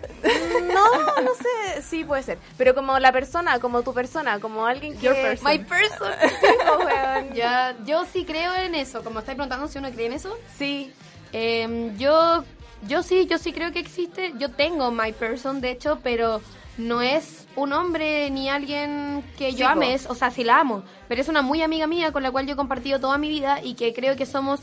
No, 0.73 1.21
no 1.21 1.31
sé, 1.35 1.81
sí 1.81 2.03
puede 2.03 2.23
ser. 2.23 2.37
Pero 2.57 2.73
como 2.75 2.97
la 2.99 3.11
persona, 3.11 3.59
como 3.59 3.81
tu 3.83 3.93
persona, 3.93 4.39
como 4.39 4.65
alguien 4.65 4.97
que... 4.97 5.05
Your 5.07 5.15
person. 5.15 5.51
My 5.51 5.59
person. 5.59 6.11
Sí, 6.21 6.47
weón. 6.85 7.33
ya, 7.33 7.75
yo 7.85 8.05
sí 8.05 8.23
creo 8.25 8.55
en 8.55 8.75
eso. 8.75 9.03
Como 9.03 9.19
estáis 9.19 9.35
preguntando 9.35 9.67
si 9.67 9.77
uno 9.79 9.91
cree 9.91 10.07
en 10.07 10.13
eso. 10.13 10.37
Sí, 10.57 10.93
Eh, 11.33 11.91
yo, 11.97 12.43
yo 12.87 13.03
sí, 13.03 13.25
yo 13.27 13.37
sí 13.37 13.51
creo 13.51 13.71
que 13.73 13.79
existe. 13.79 14.33
Yo 14.37 14.49
tengo 14.51 14.91
my 14.91 15.11
person, 15.11 15.59
de 15.61 15.71
hecho, 15.71 15.99
pero 16.01 16.41
no 16.77 17.01
es 17.01 17.47
un 17.55 17.73
hombre 17.73 18.29
ni 18.29 18.49
alguien 18.49 19.23
que 19.37 19.51
Sí, 19.51 19.57
yo 19.57 19.67
ame. 19.67 19.93
es- 19.93 20.05
o 20.09 20.15
sea, 20.15 20.29
sí 20.31 20.43
la 20.43 20.59
amo, 20.59 20.83
pero 21.07 21.21
es 21.21 21.27
una 21.27 21.41
muy 21.41 21.61
amiga 21.61 21.87
mía 21.87 22.11
con 22.11 22.21
la 22.23 22.31
cual 22.31 22.45
yo 22.45 22.53
he 22.53 22.55
compartido 22.55 22.99
toda 22.99 23.17
mi 23.17 23.29
vida 23.29 23.61
y 23.63 23.73
que 23.75 23.93
creo 23.93 24.15
que 24.15 24.25
somos 24.25 24.61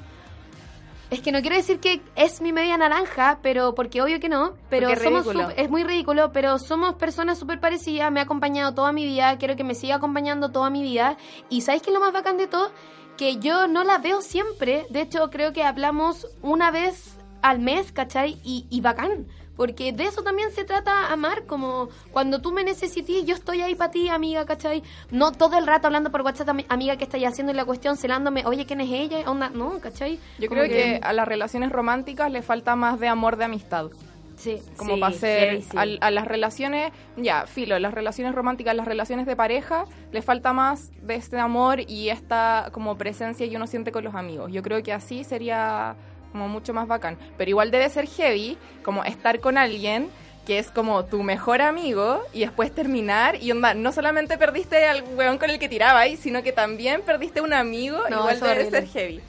Es 1.11 1.21
que 1.21 1.31
no 1.33 1.43
quiero 1.43 1.55
decir 1.55 1.79
que 1.81 2.01
es 2.17 2.41
mi 2.41 2.53
media 2.53 2.77
naranja, 2.77 3.39
pero 3.43 3.75
porque 3.75 4.01
obvio 4.03 4.19
que 4.21 4.29
no, 4.29 4.55
pero 4.71 4.89
es 4.89 5.01
somos 5.03 5.27
es 5.57 5.71
muy 5.71 5.85
ridículo, 5.85 6.33
pero 6.33 6.59
somos 6.59 6.95
personas 6.95 7.39
súper 7.39 7.61
parecidas, 7.61 8.11
me 8.11 8.21
ha 8.21 8.23
acompañado 8.25 8.75
toda 8.75 8.91
mi 8.91 9.05
vida, 9.05 9.37
quiero 9.39 9.55
que 9.55 9.63
me 9.65 9.75
siga 9.75 9.97
acompañando 9.97 10.51
toda 10.51 10.71
mi 10.71 10.83
vida. 10.83 11.17
Y 11.51 11.61
¿sabéis 11.61 11.83
qué 11.83 11.91
es 11.91 11.95
lo 11.95 12.01
más 12.01 12.13
bacán 12.13 12.37
de 12.39 12.47
todo? 12.49 12.73
Que 13.19 13.37
yo 13.37 13.69
no 13.69 13.85
la 13.85 13.99
veo 13.99 14.23
siempre, 14.23 14.87
de 14.91 15.03
hecho 15.03 15.31
creo 15.31 15.53
que 15.53 15.63
hablamos 15.63 16.27
una 16.43 16.71
vez 16.73 17.17
al 17.43 17.61
mes, 17.61 17.93
¿cachai? 17.93 18.41
Y, 18.43 18.67
y 18.71 18.81
bacán. 18.81 19.27
Porque 19.57 19.93
de 19.93 20.05
eso 20.05 20.23
también 20.23 20.51
se 20.51 20.65
trata 20.65 21.13
amar, 21.13 21.45
como 21.47 21.89
cuando 22.11 22.41
tú 22.41 22.51
me 22.53 22.65
necesites, 22.65 23.25
yo 23.25 23.35
estoy 23.35 23.61
ahí 23.61 23.75
para 23.75 23.91
ti, 23.93 24.09
amiga, 24.09 24.45
¿cachai? 24.47 24.83
No 25.11 25.31
todo 25.33 25.57
el 25.59 25.67
rato 25.67 25.87
hablando 25.87 26.11
por 26.11 26.23
WhatsApp, 26.23 26.49
ami- 26.49 26.67
amiga, 26.69 26.97
que 26.97 27.05
estáis 27.05 27.27
haciendo 27.27 27.53
y 27.53 27.57
la 27.57 27.65
cuestión, 27.65 27.97
celándome, 27.97 28.45
oye, 28.47 28.67
¿quién 28.67 28.81
es 28.81 28.91
ella? 28.91 29.19
Onda, 29.31 29.51
no, 29.51 29.79
¿cachai? 29.81 30.19
Yo 30.39 30.49
Como 30.49 30.63
creo 30.63 30.73
que 30.73 31.01
a 31.03 31.13
las 31.13 31.29
relaciones 31.29 31.71
románticas 31.71 32.31
le 32.33 32.43
falta 32.43 32.75
más 32.75 32.99
de 32.99 33.07
amor 33.09 33.37
de 33.37 33.45
amistad. 33.45 33.87
Sí. 34.37 34.61
Como 34.77 34.95
Sí, 34.97 35.01
para 35.01 35.15
ser 35.15 35.49
heavy, 35.51 35.63
sí. 35.63 35.77
al- 35.77 35.99
a, 36.01 36.11
las 36.11 36.27
relaciones, 36.27 36.93
ya, 37.17 37.47
filo, 37.47 37.79
las 37.79 37.95
relaciones 37.95 38.35
románticas, 38.35 38.75
las 38.75 38.87
relaciones 38.89 39.27
de 39.27 39.37
pareja, 39.37 39.85
le 40.11 40.23
falta 40.23 40.53
más 40.53 40.91
de 41.03 41.15
este 41.15 41.39
amor 41.39 41.79
y 41.89 42.09
esta 42.09 42.71
como 42.73 42.99
presencia 42.99 43.49
que 43.49 43.55
uno 43.57 43.69
siente 43.69 43.93
con 43.93 44.03
los 44.03 44.17
amigos. 44.17 44.51
Yo 44.51 44.63
creo 44.63 44.83
que 44.83 44.93
así 44.93 45.23
sería 45.23 45.95
como 46.35 46.49
mucho 46.49 46.75
más 46.75 46.89
bacán. 46.89 47.17
Pero 47.39 47.49
igual 47.49 47.71
debe 47.71 47.89
ser 47.89 48.09
heavy, 48.09 48.59
como 48.83 49.05
estar 49.05 49.39
con 49.39 49.57
alguien 49.57 50.11
que 50.45 50.59
es 50.59 50.69
como 50.69 51.05
tu 51.05 51.23
mejor 51.23 51.63
amigo 51.63 52.21
y 52.33 52.41
después 52.41 52.75
terminar 52.75 53.41
y 53.41 53.53
onda, 53.53 53.73
no 53.73 53.93
solamente 53.93 54.37
perdiste 54.37 54.85
al 54.85 55.05
weón 55.15 55.39
con 55.39 55.49
el 55.49 55.61
que 55.61 55.69
tirabais, 55.69 56.19
sino 56.19 56.43
que 56.43 56.51
también 56.53 57.03
perdiste 57.03 57.41
un 57.41 57.53
amigo, 57.55 57.99
No, 58.11 58.19
igual 58.19 58.41
debe 58.41 58.53
horrible. 58.53 58.71
ser 58.81 58.89
heavy. 58.89 59.23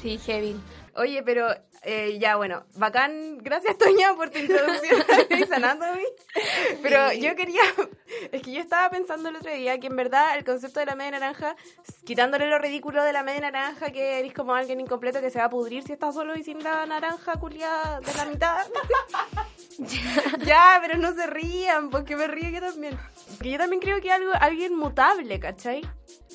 Sí, 0.00 0.18
heavy. 0.26 0.56
Oye, 0.94 1.22
pero 1.24 1.48
eh, 1.88 2.18
ya, 2.18 2.34
bueno, 2.34 2.64
bacán. 2.74 3.38
Gracias, 3.38 3.78
Toña, 3.78 4.12
por 4.16 4.30
tu 4.30 4.38
introducción 4.40 5.02
a 5.08 5.22
Grey's 5.22 5.52
Anatomy. 5.52 6.02
Pero 6.82 7.12
yo 7.12 7.36
quería. 7.36 7.62
Es 8.32 8.42
que 8.42 8.50
yo 8.50 8.60
estaba 8.60 8.90
pensando 8.90 9.28
el 9.28 9.36
otro 9.36 9.52
día 9.52 9.78
que 9.78 9.86
en 9.86 9.94
verdad 9.94 10.36
el 10.36 10.44
concepto 10.44 10.80
de 10.80 10.86
la 10.86 10.96
media 10.96 11.12
naranja, 11.12 11.54
quitándole 12.04 12.48
lo 12.48 12.58
ridículo 12.58 13.04
de 13.04 13.12
la 13.12 13.22
media 13.22 13.52
naranja, 13.52 13.90
que 13.92 14.18
eres 14.18 14.34
como 14.34 14.56
alguien 14.56 14.80
incompleto 14.80 15.20
que 15.20 15.30
se 15.30 15.38
va 15.38 15.44
a 15.44 15.50
pudrir 15.50 15.84
si 15.84 15.92
está 15.92 16.10
solo 16.10 16.36
y 16.36 16.42
sin 16.42 16.60
la 16.60 16.86
naranja 16.86 17.34
culiada 17.38 18.00
de 18.00 18.14
la 18.14 18.24
mitad. 18.24 18.66
ya, 20.44 20.78
pero 20.82 20.98
no 20.98 21.14
se 21.14 21.26
rían, 21.28 21.90
porque 21.90 22.16
me 22.16 22.26
río 22.26 22.50
yo 22.50 22.60
también. 22.60 22.98
Porque 23.36 23.50
yo 23.50 23.58
también 23.58 23.80
creo 23.80 24.00
que 24.00 24.10
algo, 24.10 24.32
alguien 24.40 24.76
mutable, 24.76 25.38
¿cachai? 25.38 25.82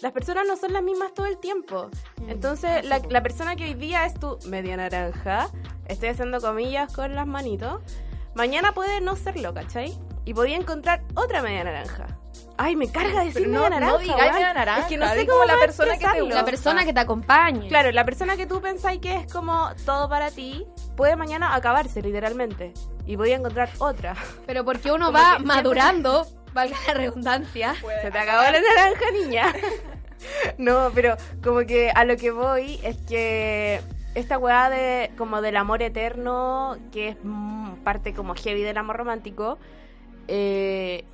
Las 0.01 0.13
personas 0.13 0.47
no 0.47 0.55
son 0.55 0.73
las 0.73 0.83
mismas 0.83 1.13
todo 1.13 1.25
el 1.25 1.37
tiempo. 1.39 1.89
Entonces, 2.27 2.85
la, 2.85 2.99
la 3.09 3.21
persona 3.21 3.55
que 3.55 3.65
hoy 3.65 3.73
día 3.73 4.05
es 4.05 4.19
tu 4.19 4.37
media 4.47 4.77
naranja, 4.77 5.40
estoy 5.87 6.09
haciendo 6.09 6.39
comillas 6.41 6.91
con 6.93 7.15
las 7.15 7.27
manitos, 7.27 7.81
mañana 8.35 8.73
puede 8.73 9.01
no 9.01 9.15
serlo, 9.15 9.53
¿cachai? 9.53 9.97
Y 10.25 10.33
podía 10.33 10.55
encontrar 10.57 11.01
otra 11.15 11.41
media 11.41 11.63
naranja. 11.63 12.07
Ay, 12.57 12.75
me 12.75 12.91
carga 12.91 13.23
decir 13.23 13.47
no- 13.47 13.61
media 13.63 13.69
no 13.69 13.79
naranja. 13.79 13.97
digáis 14.03 14.21
weón. 14.21 14.33
media 14.35 14.53
naranja, 14.53 14.81
Es 14.81 14.87
que 14.87 14.97
no 14.97 15.09
sé 15.09 15.25
cómo 15.25 15.45
la 15.45 15.57
persona 15.57 15.97
que 15.97 16.05
te. 16.07 16.21
La 16.29 16.45
persona 16.45 16.85
que 16.85 16.93
te 16.93 16.99
acompañe. 16.99 17.67
Claro, 17.69 17.91
la 17.91 18.05
persona 18.05 18.37
que 18.37 18.45
tú 18.45 18.61
pensáis 18.61 18.99
que 19.01 19.15
es 19.15 19.33
como 19.33 19.69
todo 19.85 20.07
para 20.09 20.29
ti, 20.29 20.65
puede 20.95 21.15
mañana 21.15 21.55
acabarse, 21.55 22.01
literalmente. 22.03 22.73
Y 23.07 23.17
podía 23.17 23.35
encontrar 23.37 23.69
otra. 23.79 24.15
Pero 24.45 24.63
porque 24.63 24.91
uno 24.91 25.07
Como 25.07 25.17
va 25.17 25.29
siempre- 25.37 25.47
madurando, 25.47 26.27
valga 26.53 26.77
la 26.87 26.93
redundancia. 26.93 27.73
Se 28.03 28.11
te 28.11 28.17
acabó 28.19 28.43
la 28.43 28.51
naranja, 28.61 29.11
niña. 29.11 29.53
No, 30.59 30.91
pero 30.93 31.15
como 31.43 31.61
que 31.61 31.89
a 31.89 32.05
lo 32.05 32.15
que 32.15 32.29
voy 32.29 32.79
es 32.83 32.95
que 33.07 33.81
esta 34.15 34.37
weá 34.37 34.69
de 34.69 35.11
como 35.17 35.41
del 35.41 35.57
amor 35.57 35.81
eterno, 35.81 36.77
que 36.91 37.09
es 37.09 37.17
mm, 37.23 37.75
parte 37.83 38.13
como 38.13 38.35
heavy 38.35 38.61
del 38.61 38.77
amor 38.77 38.97
romántico, 38.97 39.57
eh, 40.27 41.05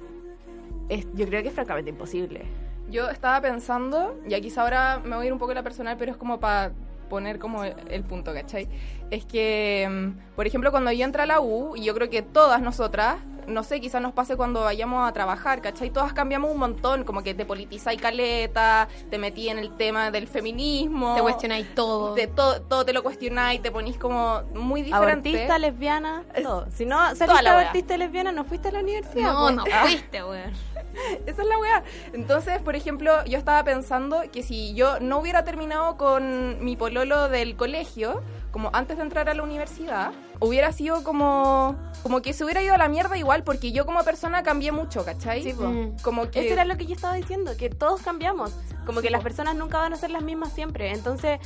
es, 0.89 1.07
yo 1.13 1.27
creo 1.27 1.41
que 1.41 1.49
es 1.49 1.53
francamente 1.53 1.89
imposible. 1.89 2.45
Yo 2.89 3.09
estaba 3.09 3.41
pensando, 3.41 4.17
y 4.27 4.39
quizá 4.41 4.61
ahora 4.61 5.01
me 5.03 5.15
voy 5.15 5.25
a 5.25 5.27
ir 5.27 5.33
un 5.33 5.39
poco 5.39 5.51
a 5.51 5.55
la 5.55 5.63
personal, 5.63 5.97
pero 5.97 6.11
es 6.11 6.17
como 6.17 6.39
para 6.39 6.71
poner 7.09 7.39
como 7.39 7.63
el, 7.63 8.03
punto, 8.03 8.33
¿cachai? 8.33 8.67
Es 9.11 9.25
que, 9.25 9.87
mm, 9.89 10.35
por 10.35 10.47
ejemplo, 10.47 10.71
cuando 10.71 10.91
yo 10.91 11.05
entré 11.05 11.23
a 11.23 11.25
la 11.25 11.39
U, 11.39 11.75
y 11.75 11.83
yo 11.83 11.93
creo 11.93 12.09
que 12.09 12.21
todas 12.21 12.61
nosotras, 12.61 13.17
no 13.47 13.63
sé, 13.63 13.79
quizás 13.79 14.01
nos 14.01 14.13
pase 14.13 14.35
cuando 14.35 14.61
vayamos 14.61 15.07
a 15.07 15.13
trabajar, 15.13 15.61
¿cachai? 15.61 15.89
Todas 15.89 16.13
cambiamos 16.13 16.51
un 16.51 16.59
montón, 16.59 17.03
como 17.03 17.23
que 17.23 17.33
te 17.33 17.45
politizáis 17.45 17.99
caleta, 17.99 18.87
te 19.09 19.17
metí 19.17 19.49
en 19.49 19.57
el 19.57 19.75
tema 19.75 20.11
del 20.11 20.27
feminismo. 20.27 21.15
Te 21.15 21.21
cuestionáis 21.21 21.73
todo. 21.73 22.13
de 22.13 22.27
todo, 22.27 22.61
todo 22.61 22.85
te 22.85 22.93
lo 22.93 23.03
cuestionáis, 23.03 23.61
te 23.61 23.71
ponís 23.71 23.97
como 23.97 24.41
muy 24.53 24.81
diferente. 24.81 25.29
Abortista, 25.29 25.57
lesbiana, 25.57 26.23
todo. 26.43 26.67
Si 26.75 26.85
no 26.85 26.97
toda 26.97 27.15
saliste 27.15 27.49
abortista 27.49 27.95
y 27.95 27.97
lesbiana, 27.97 28.31
no 28.31 28.43
fuiste 28.43 28.67
a 28.67 28.71
la 28.71 28.79
universidad. 28.79 29.33
No, 29.33 29.39
pues. 29.43 29.55
no 29.55 29.65
fuiste, 29.81 30.23
weón. 30.23 30.51
Esa 31.25 31.41
es 31.41 31.47
la 31.47 31.57
weá. 31.59 31.83
Entonces, 32.13 32.59
por 32.61 32.75
ejemplo, 32.75 33.23
yo 33.25 33.37
estaba 33.37 33.63
pensando 33.63 34.23
que 34.31 34.43
si 34.43 34.73
yo 34.73 34.99
no 34.99 35.19
hubiera 35.19 35.43
terminado 35.43 35.97
con 35.97 36.63
mi 36.63 36.75
pololo 36.75 37.29
del 37.29 37.55
colegio, 37.55 38.21
como 38.51 38.69
antes 38.73 38.97
de 38.97 39.03
entrar 39.03 39.29
a 39.29 39.33
la 39.33 39.43
universidad, 39.43 40.11
hubiera 40.39 40.71
sido 40.71 41.03
como, 41.03 41.75
como 42.03 42.21
que 42.21 42.33
se 42.33 42.43
hubiera 42.43 42.61
ido 42.61 42.73
a 42.73 42.77
la 42.77 42.87
mierda 42.87 43.17
igual, 43.17 43.43
porque 43.43 43.71
yo 43.71 43.85
como 43.85 44.03
persona 44.03 44.43
cambié 44.43 44.71
mucho, 44.71 45.03
¿cachai? 45.05 45.43
Sí. 45.43 45.53
Mm. 45.53 45.97
Como 46.01 46.29
que... 46.29 46.45
Eso 46.45 46.53
era 46.53 46.65
lo 46.65 46.77
que 46.77 46.85
yo 46.85 46.95
estaba 46.95 47.13
diciendo, 47.15 47.51
que 47.57 47.69
todos 47.69 48.01
cambiamos. 48.01 48.53
Como 48.85 49.01
que 49.01 49.09
las 49.09 49.21
personas 49.21 49.55
nunca 49.55 49.77
van 49.79 49.93
a 49.93 49.97
ser 49.97 50.11
las 50.11 50.23
mismas 50.23 50.53
siempre. 50.53 50.91
Entonces, 50.91 51.39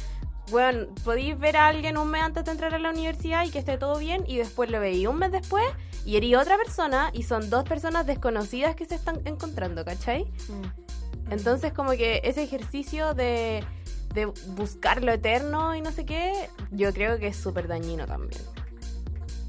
bueno, 0.52 0.88
podéis 1.04 1.38
ver 1.40 1.58
a 1.58 1.68
alguien 1.68 1.98
un 1.98 2.10
mes 2.10 2.24
antes 2.24 2.46
de 2.46 2.52
entrar 2.52 2.76
a 2.76 2.80
la 2.80 2.92
universidad 2.92 3.46
y 3.46 3.50
que 3.50 3.60
esté 3.60 3.78
todo 3.78 3.98
bien, 3.98 4.24
y 4.28 4.38
después 4.38 4.70
lo 4.70 4.80
veí 4.80 5.08
un 5.08 5.18
mes 5.18 5.32
después 5.32 5.66
y 6.06 6.18
herí 6.18 6.36
otra 6.36 6.58
persona, 6.58 7.10
y 7.14 7.24
son 7.24 7.50
dos 7.50 7.64
personas 7.64 8.06
desconocidas 8.06 8.76
que 8.76 8.86
se 8.86 8.96
están 8.96 9.22
encontrando, 9.26 9.86
¿cachai? 9.86 10.24
Mm. 10.24 11.32
Entonces, 11.32 11.72
como 11.74 11.92
que 11.92 12.22
ese 12.24 12.44
ejercicio 12.44 13.14
de, 13.14 13.64
de 14.14 14.26
buscar 14.26 15.04
lo 15.04 15.12
eterno 15.12 15.76
y 15.76 15.82
no 15.82 15.92
sé 15.92 16.06
qué, 16.06 16.50
yo 16.72 16.94
creo 16.94 17.20
que 17.20 17.28
es 17.28 17.38
súper 17.38 17.68
dañino 17.68 18.06
también. 18.06 18.42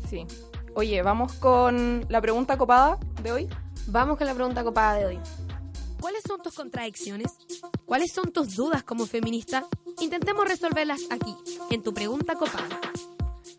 Sí. 0.09 0.27
Oye, 0.75 1.03
vamos 1.03 1.35
con 1.35 2.07
la 2.09 2.21
pregunta 2.21 2.57
copada 2.57 2.99
de 3.23 3.33
hoy. 3.33 3.49
Vamos 3.89 4.17
con 4.17 4.27
la 4.27 4.35
pregunta 4.35 4.65
copada 4.65 4.95
de 4.95 5.07
hoy. 5.07 5.21
¿Cuáles 6.01 6.23
son 6.27 6.43
tus 6.43 6.55
contradicciones? 6.55 7.33
¿Cuáles 7.85 8.13
son 8.13 8.33
tus 8.33 8.57
dudas 8.57 8.83
como 8.83 9.07
feminista? 9.07 9.65
Intentemos 10.01 10.49
resolverlas 10.49 11.03
aquí, 11.11 11.37
en 11.71 11.83
tu 11.83 11.93
pregunta 11.95 12.35
copada. 12.35 12.81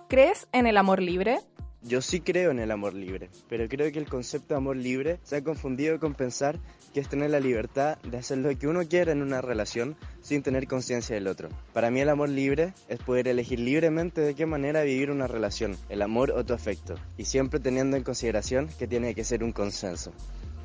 ¿Crees 0.09 0.47
en 0.51 0.67
el 0.67 0.77
amor 0.77 1.01
libre? 1.01 1.39
Yo 1.86 2.02
sí 2.02 2.22
creo 2.22 2.52
en 2.52 2.60
el 2.60 2.72
amor 2.72 2.93
libre, 2.93 3.30
pero 3.50 3.67
creo 3.67 3.91
que 3.91 4.00
el 4.00 4.08
concepto 4.08 4.54
de 4.54 4.58
amor 4.58 4.78
libre 4.78 5.19
se 5.24 5.36
ha 5.36 5.43
confundido 5.43 6.00
con 6.00 6.13
pensar 6.13 6.58
que 6.93 7.02
es 7.02 7.10
tener 7.10 7.30
la 7.32 7.41
libertad 7.41 7.98
de 8.04 8.17
hacer 8.17 8.38
lo 8.38 8.58
que 8.58 8.69
uno 8.69 8.88
quiera 8.88 9.12
en 9.12 9.22
una 9.22 9.41
relación 9.41 9.98
sin 10.22 10.43
tener 10.43 10.65
conciencia 10.65 11.13
del 11.13 11.28
otro. 11.28 11.50
Para 11.74 11.91
mí 11.91 12.00
el 12.00 12.08
amor 12.08 12.30
libre 12.30 12.74
es 12.88 13.00
poder 13.00 13.28
elegir 13.28 13.60
libremente 13.60 14.22
de 14.22 14.34
qué 14.34 14.46
manera 14.46 14.84
vivir 14.84 15.12
una 15.12 15.28
relación, 15.28 15.76
el 15.89 16.02
amor 16.02 16.32
o 16.32 16.46
tu 16.46 16.54
afecto, 16.54 16.96
y 17.17 17.26
siempre 17.26 17.60
teniendo 17.60 17.98
en 17.98 18.04
consideración 18.04 18.69
que 18.80 18.88
tiene 18.88 19.13
que 19.13 19.26
ser 19.26 19.43
un 19.43 19.52
consenso. 19.52 20.13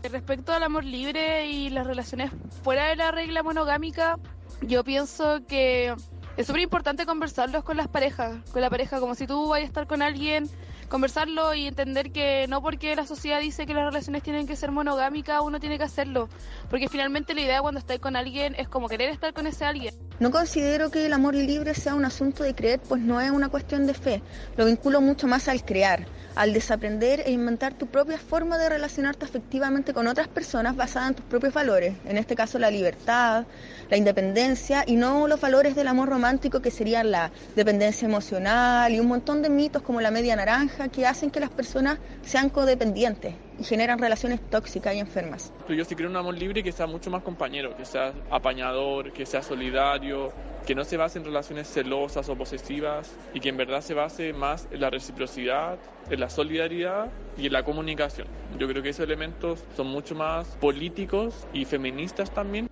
Respecto 0.05 0.53
al 0.53 0.63
amor 0.63 0.85
libre 0.85 1.51
y 1.51 1.69
las 1.69 1.85
relaciones 1.85 2.31
fuera 2.63 2.91
de 2.91 2.97
la 2.97 3.11
regla 3.11 3.43
monogámica, 3.43 4.21
yo 4.63 4.85
pienso 4.85 5.45
que 5.49 5.97
es 6.37 6.47
súper 6.47 6.63
importante 6.63 7.07
conversarlos 7.07 7.65
con 7.65 7.77
las 7.77 7.89
parejas, 7.89 8.39
con 8.53 8.63
la 8.63 8.71
pareja, 8.71 9.01
como 9.01 9.17
si 9.17 9.27
tú 9.27 9.49
vayas 9.49 9.65
a 9.65 9.67
estar 9.67 9.87
con 9.89 10.03
alguien, 10.03 10.49
conversarlo 10.89 11.55
y 11.55 11.67
entender 11.67 12.11
que 12.11 12.47
no 12.49 12.63
porque 12.63 12.97
la 12.97 13.07
sociedad 13.07 13.41
dice 13.41 13.67
que 13.67 13.75
las 13.75 13.85
relaciones 13.85 14.23
tienen 14.23 14.47
que 14.47 14.57
ser 14.57 14.71
monogámicas, 14.71 15.41
uno 15.43 15.61
tiene 15.61 15.79
que 15.79 15.85
hacerlo, 15.85 16.29
porque 16.71 16.89
finalmente 16.89 17.35
la 17.35 17.43
idea 17.43 17.61
cuando 17.61 17.79
estás 17.79 17.99
con 17.99 18.17
alguien 18.17 18.55
es 18.57 18.69
como 18.69 18.89
querer 18.89 19.11
estar 19.11 19.33
con 19.33 19.47
ese 19.47 19.65
alguien. 19.65 19.95
No 20.19 20.31
considero 20.31 20.91
que 20.91 21.07
el 21.07 21.13
amor 21.13 21.35
libre 21.35 21.75
sea 21.75 21.95
un 21.95 22.05
asunto 22.05 22.43
de 22.43 22.55
creer, 22.55 22.81
pues 22.81 23.01
no 23.01 23.21
es 23.21 23.31
una 23.31 23.49
cuestión 23.49 23.87
de 23.87 23.95
fe. 23.95 24.23
Lo 24.57 24.65
vinculo 24.65 25.01
mucho 25.01 25.27
más 25.27 25.49
al 25.49 25.65
crear, 25.65 26.07
al 26.39 26.53
desaprender 26.53 27.25
e 27.27 27.33
inventar 27.33 27.75
tu 27.75 27.89
propia 27.89 28.17
forma 28.17 28.59
de 28.59 28.69
relacionarte 28.69 29.25
afectivamente 29.25 29.93
con 29.93 30.07
otras 30.07 30.29
personas 30.29 30.77
basada 30.77 31.09
en 31.09 31.15
tus 31.17 31.25
propios 31.25 31.53
valores. 31.53 31.97
En 32.05 32.17
este 32.17 32.37
caso 32.37 32.61
la 32.61 32.71
libertad, 32.71 33.45
la 33.91 33.97
independencia 33.97 34.85
y 34.87 34.95
no 34.95 35.27
los 35.27 35.41
valores 35.41 35.75
del 35.75 35.89
amor 35.89 36.09
romántico 36.09 36.63
que 36.63 36.71
serían 36.71 37.11
la 37.11 37.33
dependencia 37.57 38.07
emocional 38.07 38.95
y 38.95 39.01
un 39.01 39.09
montón 39.09 39.43
de 39.43 39.51
mitos 39.51 39.83
como 39.83 40.01
la 40.01 40.13
media 40.13 40.37
naranja 40.37 40.87
que 40.87 41.07
hacen 41.07 41.33
que 41.33 41.41
las 41.41 41.51
personas 41.51 41.99
sean 42.23 42.51
codependientes 42.51 43.35
y 43.59 43.65
generan 43.65 43.99
relaciones 43.99 44.41
tóxicas 44.49 44.95
y 44.95 45.01
enfermas. 45.01 45.53
Yo 45.69 45.85
sí 45.85 45.97
creo 45.97 46.09
un 46.09 46.17
amor 46.17 46.39
libre 46.39 46.63
que 46.63 46.71
sea 46.71 46.87
mucho 46.87 47.11
más 47.11 47.25
compañero, 47.25 47.77
que 47.77 47.85
sea 47.85 48.15
apañador, 48.31 49.13
que 49.13 49.27
sea 49.27 49.43
solidario, 49.43 50.33
que 50.69 50.75
no 50.75 50.85
se 50.85 50.99
base 50.99 51.19
en 51.19 51.25
relaciones 51.25 51.67
celosas 51.67 52.29
o 52.29 52.37
posesivas 52.37 53.11
y 53.33 53.41
que 53.41 53.49
en 53.49 53.57
verdad 53.57 53.81
se 53.81 53.95
base 53.95 54.35
más 54.35 54.69
en 54.71 54.83
la 54.83 54.91
reciprocidad, 54.91 55.79
en 56.11 56.21
la 56.21 56.29
solidaridad 56.29 57.09
y 57.39 57.47
en 57.47 57.55
la 57.55 57.65
comunicación. 57.65 58.27
Yo 58.59 58.69
creo 58.69 58.83
que 58.83 58.91
esos 58.91 59.03
elementos 59.03 59.65
son 59.75 59.87
mucho 59.87 60.15
más 60.15 60.47
políticos 60.61 61.47
y 61.55 61.65
feministas 61.65 62.31
también. 62.33 62.69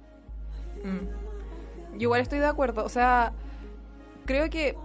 Mm. 0.84 1.96
Yo 1.96 2.02
igual 2.02 2.20
estoy 2.20 2.38
de 2.38 2.44
acuerdo. 2.44 2.84
O 2.84 2.90
sea, 2.90 3.32
creo 4.26 4.50
que 4.50 4.76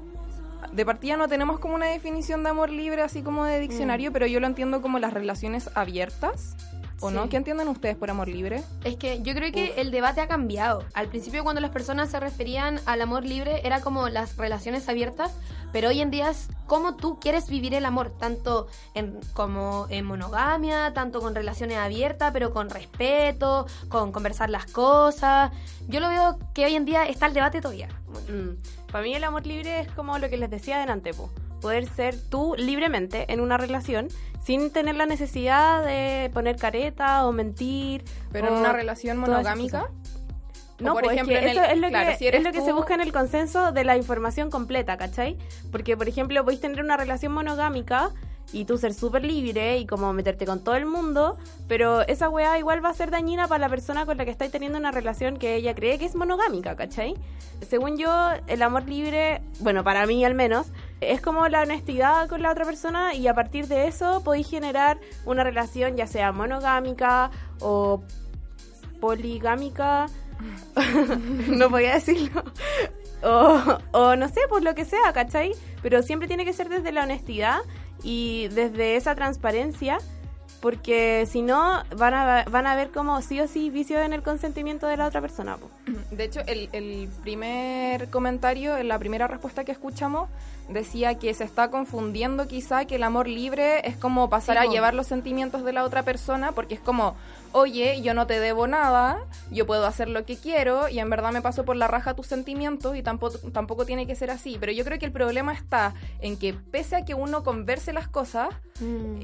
de 0.71 0.85
partida 0.85 1.17
no 1.17 1.27
tenemos 1.27 1.59
como 1.59 1.75
una 1.75 1.87
definición 1.87 2.43
de 2.43 2.51
amor 2.51 2.69
libre 2.69 3.01
así 3.01 3.23
como 3.23 3.43
de 3.43 3.59
diccionario, 3.59 4.13
pero 4.13 4.25
yo 4.25 4.39
lo 4.39 4.47
entiendo 4.47 4.81
como 4.81 4.99
las 4.99 5.13
relaciones 5.13 5.69
abiertas. 5.75 6.55
¿O 7.01 7.09
no? 7.09 7.27
¿Qué 7.29 7.37
entienden 7.37 7.67
ustedes 7.67 7.97
por 7.97 8.11
amor 8.11 8.27
libre? 8.27 8.63
Es 8.83 8.95
que 8.95 9.23
yo 9.23 9.33
creo 9.33 9.51
que 9.51 9.73
el 9.81 9.89
debate 9.89 10.21
ha 10.21 10.27
cambiado. 10.27 10.85
Al 10.93 11.07
principio 11.07 11.43
cuando 11.43 11.59
las 11.59 11.71
personas 11.71 12.11
se 12.11 12.19
referían 12.19 12.79
al 12.85 13.01
amor 13.01 13.25
libre 13.25 13.61
era 13.63 13.81
como 13.81 14.07
las 14.07 14.37
relaciones 14.37 14.87
abiertas, 14.87 15.31
pero 15.73 15.89
hoy 15.89 15.99
en 15.99 16.11
día 16.11 16.29
es 16.29 16.47
cómo 16.67 16.95
tú 16.95 17.19
quieres 17.19 17.49
vivir 17.49 17.73
el 17.73 17.85
amor, 17.85 18.11
tanto 18.19 18.67
en, 18.93 19.19
como 19.33 19.87
en 19.89 20.05
monogamia, 20.05 20.93
tanto 20.93 21.21
con 21.21 21.33
relaciones 21.33 21.77
abiertas, 21.77 22.31
pero 22.33 22.53
con 22.53 22.69
respeto, 22.69 23.65
con 23.89 24.11
conversar 24.11 24.51
las 24.51 24.67
cosas. 24.67 25.51
Yo 25.87 26.01
lo 26.01 26.09
veo 26.09 26.37
que 26.53 26.65
hoy 26.65 26.75
en 26.75 26.85
día 26.85 27.07
está 27.07 27.25
el 27.25 27.33
debate 27.33 27.61
todavía. 27.61 27.89
Para 28.91 29.03
mí 29.03 29.15
el 29.15 29.23
amor 29.23 29.47
libre 29.47 29.79
es 29.79 29.91
como 29.93 30.19
lo 30.19 30.29
que 30.29 30.37
les 30.37 30.51
decía 30.51 30.79
delante, 30.79 31.15
po. 31.15 31.31
Poder 31.61 31.87
ser 31.87 32.15
tú 32.29 32.55
libremente 32.57 33.31
en 33.31 33.39
una 33.41 33.57
relación 33.57 34.07
sin 34.43 34.71
tener 34.71 34.95
la 34.95 35.05
necesidad 35.05 35.85
de 35.85 36.29
poner 36.33 36.55
careta 36.57 37.25
o 37.27 37.31
mentir. 37.31 38.03
Pero 38.31 38.47
en 38.47 38.53
o 38.55 38.59
una 38.59 38.73
relación 38.73 39.17
monogámica. 39.17 39.83
O, 39.83 40.83
No, 40.83 40.93
por 40.93 41.03
pues, 41.03 41.13
ejemplo, 41.13 41.35
es 41.37 41.41
en 41.41 41.45
que 41.45 41.51
el- 41.51 41.57
eso 41.59 41.71
es 41.73 41.79
lo, 41.79 41.87
claro, 41.89 42.11
que, 42.11 42.17
si 42.17 42.27
es 42.27 42.43
lo 42.43 42.51
que 42.51 42.57
tú- 42.59 42.65
se 42.65 42.73
busca 42.73 42.95
en 42.95 43.01
el 43.01 43.13
consenso 43.13 43.71
de 43.71 43.83
la 43.83 43.97
información 43.97 44.49
completa, 44.49 44.97
¿cachai? 44.97 45.37
Porque, 45.71 45.95
por 45.95 46.07
ejemplo, 46.09 46.43
podéis 46.43 46.59
tener 46.59 46.81
una 46.83 46.97
relación 46.97 47.31
monogámica 47.33 48.09
y 48.51 48.65
tú 48.65 48.79
ser 48.79 48.93
súper 48.95 49.23
libre 49.23 49.77
y 49.77 49.85
como 49.85 50.11
meterte 50.11 50.45
con 50.47 50.63
todo 50.63 50.73
el 50.75 50.87
mundo, 50.87 51.37
pero 51.67 52.01
esa 52.07 52.27
weá 52.29 52.57
igual 52.57 52.83
va 52.83 52.89
a 52.89 52.93
ser 52.95 53.11
dañina 53.11 53.47
para 53.47 53.59
la 53.59 53.69
persona 53.69 54.07
con 54.07 54.17
la 54.17 54.25
que 54.25 54.31
estáis 54.31 54.51
teniendo 54.51 54.79
una 54.79 54.91
relación 54.91 55.37
que 55.37 55.53
ella 55.55 55.75
cree 55.75 55.99
que 55.99 56.05
es 56.05 56.15
monogámica, 56.15 56.75
¿cachai? 56.75 57.13
Según 57.69 57.97
yo, 57.99 58.11
el 58.47 58.61
amor 58.63 58.89
libre, 58.89 59.41
bueno, 59.59 59.83
para 59.83 60.07
mí 60.07 60.25
al 60.25 60.33
menos, 60.33 60.67
es 61.01 61.19
como 61.19 61.47
la 61.47 61.61
honestidad 61.61 62.29
con 62.29 62.41
la 62.41 62.51
otra 62.51 62.63
persona 62.63 63.13
y 63.13 63.27
a 63.27 63.33
partir 63.33 63.67
de 63.67 63.87
eso 63.87 64.23
podéis 64.23 64.49
generar 64.49 64.99
una 65.25 65.43
relación 65.43 65.97
ya 65.97 66.07
sea 66.07 66.31
monogámica 66.31 67.31
o 67.59 68.03
poligámica 68.99 70.07
no 71.47 71.69
voy 71.69 71.85
a 71.85 71.95
decirlo. 71.95 72.43
O, 73.23 73.77
o 73.91 74.15
no 74.15 74.27
sé, 74.29 74.41
pues 74.49 74.63
lo 74.63 74.73
que 74.73 74.85
sea, 74.85 75.13
¿cachai? 75.13 75.51
Pero 75.81 76.01
siempre 76.01 76.27
tiene 76.27 76.45
que 76.45 76.53
ser 76.53 76.69
desde 76.69 76.91
la 76.91 77.03
honestidad 77.03 77.59
y 78.03 78.47
desde 78.49 78.95
esa 78.95 79.15
transparencia, 79.15 79.99
porque 80.61 81.27
si 81.29 81.41
no, 81.41 81.83
van 81.97 82.13
a, 82.13 82.45
van 82.49 82.67
a 82.67 82.75
ver 82.75 82.91
como 82.91 83.21
sí 83.21 83.39
o 83.41 83.47
sí 83.47 83.69
vicios 83.69 84.01
en 84.05 84.13
el 84.13 84.21
consentimiento 84.21 84.87
de 84.87 84.95
la 84.97 85.07
otra 85.07 85.19
persona. 85.21 85.57
po. 85.57 85.69
De 86.11 86.23
hecho, 86.23 86.41
el, 86.47 86.69
el 86.71 87.09
primer 87.23 88.09
comentario, 88.09 88.77
en 88.77 88.87
la 88.87 88.99
primera 88.99 89.27
respuesta 89.27 89.63
que 89.63 89.71
escuchamos, 89.71 90.29
decía 90.69 91.15
que 91.15 91.33
se 91.33 91.43
está 91.43 91.69
confundiendo 91.71 92.47
quizá 92.47 92.85
que 92.85 92.95
el 92.95 93.03
amor 93.03 93.27
libre 93.27 93.85
es 93.87 93.97
como 93.97 94.29
pasar 94.29 94.55
Sí, 94.57 94.63
a 94.63 94.65
po. 94.67 94.71
llevar 94.71 94.93
los 94.93 95.07
sentimientos 95.07 95.65
de 95.65 95.73
la 95.73 95.83
otra 95.83 96.03
persona, 96.03 96.51
porque 96.53 96.75
es 96.75 96.79
como, 96.79 97.15
oye, 97.53 98.01
yo 98.01 98.13
no 98.13 98.27
te 98.27 98.39
debo 98.39 98.67
nada, 98.67 99.19
yo 99.51 99.65
puedo 99.65 99.85
hacer 99.85 100.07
lo 100.09 100.25
que 100.25 100.37
quiero 100.37 100.87
y 100.89 100.99
en 100.99 101.09
verdad 101.09 101.31
me 101.31 101.41
paso 101.41 101.65
por 101.65 101.75
la 101.75 101.87
raja 101.87 102.13
tus 102.15 102.27
sentimientos 102.27 102.95
y 102.95 103.03
tampoco, 103.03 103.37
tampoco 103.51 103.85
tiene 103.85 104.07
que 104.07 104.15
ser 104.15 104.31
así. 104.31 104.57
Pero 104.59 104.71
yo 104.71 104.83
creo 104.83 104.99
que 104.99 105.05
el 105.05 105.11
problema 105.11 105.53
está 105.53 105.93
en 106.19 106.37
que 106.37 106.53
pese 106.53 106.95
a 106.95 107.05
que 107.05 107.13
uno 107.13 107.43
converse 107.43 107.93
las 107.93 108.07
cosas, 108.07 108.49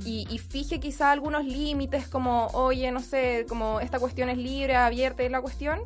y, 0.05 0.27
y 0.29 0.37
fije 0.37 0.79
quizá 0.79 1.11
algunos 1.11 1.43
límites 1.43 2.07
como, 2.07 2.47
oye, 2.47 2.91
no 2.91 2.99
sé, 2.99 3.45
como 3.49 3.79
esta 3.79 3.97
cuestión 3.99 4.29
es 4.29 4.37
libre, 4.37 4.75
abierta 4.75 5.23
y 5.23 5.29
la 5.29 5.41
cuestión, 5.41 5.79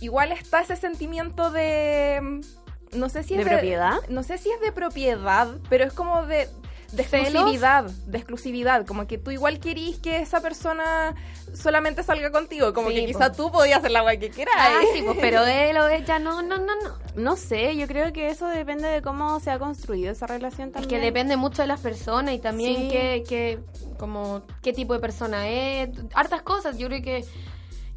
igual 0.00 0.32
está 0.32 0.60
ese 0.60 0.74
sentimiento 0.74 1.50
de... 1.50 2.18
mm, 2.20 2.98
No 2.98 3.08
sé 3.08 3.22
si 3.22 3.34
es 3.34 3.44
¿De 3.44 3.50
propiedad? 3.50 3.98
No 4.08 4.22
sé 4.24 4.38
si 4.38 4.50
es 4.50 4.60
de 4.60 4.72
propiedad, 4.72 5.48
pero 5.68 5.84
es 5.84 5.92
como 5.92 6.26
de... 6.26 6.48
De 6.92 7.02
¿Celos? 7.04 7.26
exclusividad, 7.28 7.84
de 7.84 8.18
exclusividad, 8.18 8.86
como 8.86 9.06
que 9.06 9.18
tú 9.18 9.30
igual 9.30 9.58
querís 9.60 9.98
que 9.98 10.20
esa 10.20 10.40
persona 10.40 11.14
solamente 11.54 12.02
salga 12.02 12.30
contigo, 12.30 12.72
como 12.72 12.90
Sí, 12.90 12.94
que 12.96 13.06
quizá 13.06 13.32
tú 13.32 13.50
podías 13.50 13.78
hacer 13.78 13.90
la 13.90 14.02
guay 14.02 14.18
que 14.18 14.30
quieras. 14.30 14.54
Ah, 14.56 14.80
sí, 14.94 15.02
pues, 15.02 15.18
pero 15.20 15.44
él 15.44 15.76
o 15.78 15.88
ella 15.88 16.18
no, 16.18 16.42
no, 16.42 16.58
no, 16.58 16.74
no. 16.84 16.98
No 17.16 17.36
sé, 17.36 17.76
yo 17.76 17.86
creo 17.86 18.12
que 18.12 18.28
eso 18.28 18.46
depende 18.46 18.86
de 18.88 19.02
cómo 19.02 19.40
se 19.40 19.50
ha 19.50 19.58
construido 19.58 20.12
esa 20.12 20.26
relación 20.26 20.68
Es 20.68 20.74
también. 20.74 21.00
que 21.00 21.04
depende 21.04 21.36
mucho 21.36 21.62
de 21.62 21.68
las 21.68 21.80
personas 21.80 22.34
y 22.34 22.38
también 22.38 22.76
Sí. 22.82 22.88
qué, 22.90 23.24
qué, 23.28 23.58
como, 23.98 24.42
qué 24.62 24.72
tipo 24.72 24.92
de 24.94 25.00
persona 25.00 25.48
es. 25.48 25.88
Hartas 26.14 26.42
cosas. 26.42 26.76
Yo 26.78 26.88
creo 26.88 27.02
que 27.02 27.24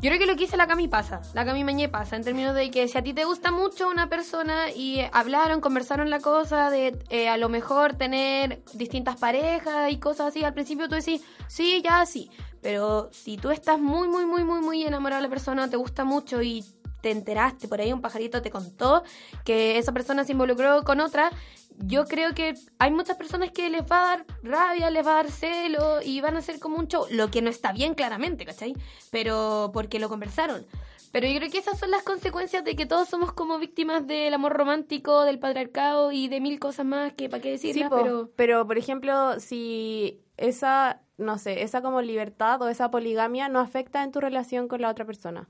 yo 0.01 0.09
creo 0.09 0.19
que 0.19 0.25
lo 0.25 0.33
que 0.35 0.45
dice 0.45 0.55
la 0.55 0.67
Cami 0.67 0.87
pasa. 0.87 1.21
La 1.33 1.43
Cami 1.43 1.65
Meñé 1.65 1.89
pasa. 1.89 2.15
En 2.15 2.23
términos 2.23 2.55
de 2.55 2.71
que 2.71 2.87
si 2.87 2.97
a 2.97 3.03
ti 3.03 3.13
te 3.13 3.25
gusta 3.25 3.51
mucho 3.51 3.89
una 3.89 4.07
persona 4.07 4.71
y 4.71 5.01
hablaron, 5.11 5.59
conversaron 5.59 6.09
la 6.09 6.19
cosa 6.21 6.69
de 6.69 6.97
eh, 7.09 7.27
a 7.27 7.37
lo 7.37 7.49
mejor 7.49 7.95
tener 7.95 8.63
distintas 8.73 9.17
parejas 9.17 9.91
y 9.91 9.97
cosas 9.97 10.27
así, 10.27 10.43
al 10.43 10.53
principio 10.53 10.87
tú 10.87 10.95
decís, 10.95 11.21
sí, 11.47 11.81
ya, 11.83 12.05
sí. 12.05 12.31
Pero 12.61 13.09
si 13.11 13.35
tú 13.35 13.51
estás 13.51 13.79
muy, 13.79 14.07
muy, 14.07 14.25
muy, 14.25 14.45
muy, 14.45 14.61
muy 14.61 14.83
enamorada 14.83 15.21
de 15.21 15.27
la 15.27 15.29
persona, 15.29 15.69
te 15.69 15.75
gusta 15.75 16.05
mucho 16.05 16.41
y 16.41 16.63
te 17.01 17.11
enteraste, 17.11 17.67
por 17.67 17.81
ahí 17.81 17.93
un 17.93 18.01
pajarito 18.01 18.41
te 18.41 18.51
contó 18.51 19.03
que 19.45 19.77
esa 19.77 19.91
persona 19.91 20.23
se 20.23 20.33
involucró 20.33 20.83
con 20.83 20.99
otra, 20.99 21.31
yo 21.79 22.05
creo 22.05 22.33
que 22.33 22.53
hay 22.77 22.91
muchas 22.91 23.17
personas 23.17 23.51
que 23.51 23.69
les 23.69 23.81
va 23.81 24.01
a 24.01 24.17
dar 24.17 24.25
rabia, 24.43 24.89
les 24.89 25.05
va 25.05 25.11
a 25.11 25.23
dar 25.23 25.31
celo 25.31 26.01
y 26.03 26.21
van 26.21 26.35
a 26.35 26.39
hacer 26.39 26.59
como 26.59 26.77
un 26.77 26.87
show, 26.87 27.05
lo 27.11 27.31
que 27.31 27.41
no 27.41 27.49
está 27.49 27.71
bien 27.71 27.93
claramente, 27.93 28.45
¿cachai? 28.45 28.75
Pero 29.11 29.71
porque 29.73 29.99
lo 29.99 30.09
conversaron. 30.09 30.65
Pero 31.11 31.27
yo 31.27 31.39
creo 31.39 31.49
que 31.49 31.57
esas 31.57 31.79
son 31.79 31.89
las 31.89 32.03
consecuencias 32.03 32.63
de 32.63 32.75
que 32.75 32.85
todos 32.85 33.09
somos 33.09 33.31
como 33.33 33.57
víctimas 33.57 34.05
del 34.05 34.33
amor 34.33 34.53
romántico, 34.53 35.23
del 35.23 35.39
patriarcado 35.39 36.11
y 36.11 36.27
de 36.27 36.39
mil 36.39 36.59
cosas 36.59 36.85
más 36.85 37.13
que 37.13 37.29
para 37.29 37.41
qué 37.41 37.57
Sí, 37.57 37.67
decirlas, 37.67 37.89
po, 37.89 37.97
pero... 38.03 38.31
pero 38.35 38.67
por 38.67 38.77
ejemplo, 38.77 39.39
si 39.39 40.21
esa, 40.37 41.01
no 41.17 41.37
sé, 41.37 41.63
esa 41.63 41.81
como 41.81 42.01
libertad 42.01 42.61
o 42.61 42.69
esa 42.69 42.91
poligamia 42.91 43.49
no 43.49 43.59
afecta 43.59 44.03
en 44.03 44.11
tu 44.11 44.19
relación 44.19 44.67
con 44.67 44.81
la 44.81 44.89
otra 44.89 45.05
persona. 45.05 45.49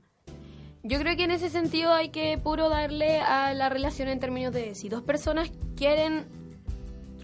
Yo 0.82 0.98
creo 0.98 1.14
que 1.16 1.24
en 1.24 1.30
ese 1.30 1.50
sentido 1.50 1.92
hay 1.92 2.08
que 2.08 2.38
puro 2.38 2.68
darle 2.70 3.20
a 3.20 3.52
la 3.52 3.68
relación 3.68 4.08
en 4.08 4.18
términos 4.18 4.52
de 4.52 4.74
si 4.74 4.88
dos 4.88 5.02
personas 5.02 5.50
quieren 5.76 6.26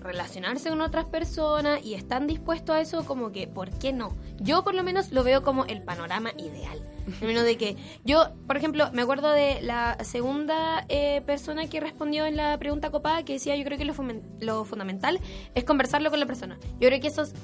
relacionarse 0.07 0.69
con 0.69 0.81
otras 0.81 1.07
personas 1.07 1.85
y 1.85 1.95
están 1.95 2.27
dispuestos 2.27 2.77
a 2.77 2.81
eso, 2.81 3.05
como 3.05 3.33
que, 3.33 3.47
¿por 3.47 3.71
qué 3.71 3.93
no? 3.93 4.15
Yo 4.39 4.63
por 4.63 4.75
lo 4.75 4.83
menos 4.83 5.11
lo 5.11 5.25
veo 5.25 5.43
como 5.43 5.65
el 5.65 5.83
panorama 5.83 6.31
ideal. 6.39 6.81
En 7.07 7.13
términos 7.15 7.45
de 7.45 7.57
que 7.57 7.77
yo, 8.05 8.29
por 8.47 8.57
ejemplo, 8.57 8.91
me 8.93 9.03
acuerdo 9.03 9.31
de 9.31 9.61
la 9.63 9.97
segunda 10.05 10.85
eh, 10.89 11.23
persona 11.27 11.67
que 11.67 11.81
respondió 11.81 12.27
en 12.27 12.37
la 12.37 12.59
pregunta 12.59 12.91
copada 12.91 13.25
que 13.25 13.35
decía, 13.35 13.57
yo 13.57 13.65
creo 13.65 13.79
que 13.79 13.85
lo, 13.85 13.95
lo 14.41 14.65
fundamental 14.65 15.19
es 15.55 15.65
conversarlo 15.65 16.11
con 16.11 16.21
la 16.21 16.27
persona. 16.27 16.59
Yo 16.79 16.89
creo 16.89 17.01
que 17.01 17.09
eso 17.09 17.23
es 17.23 17.35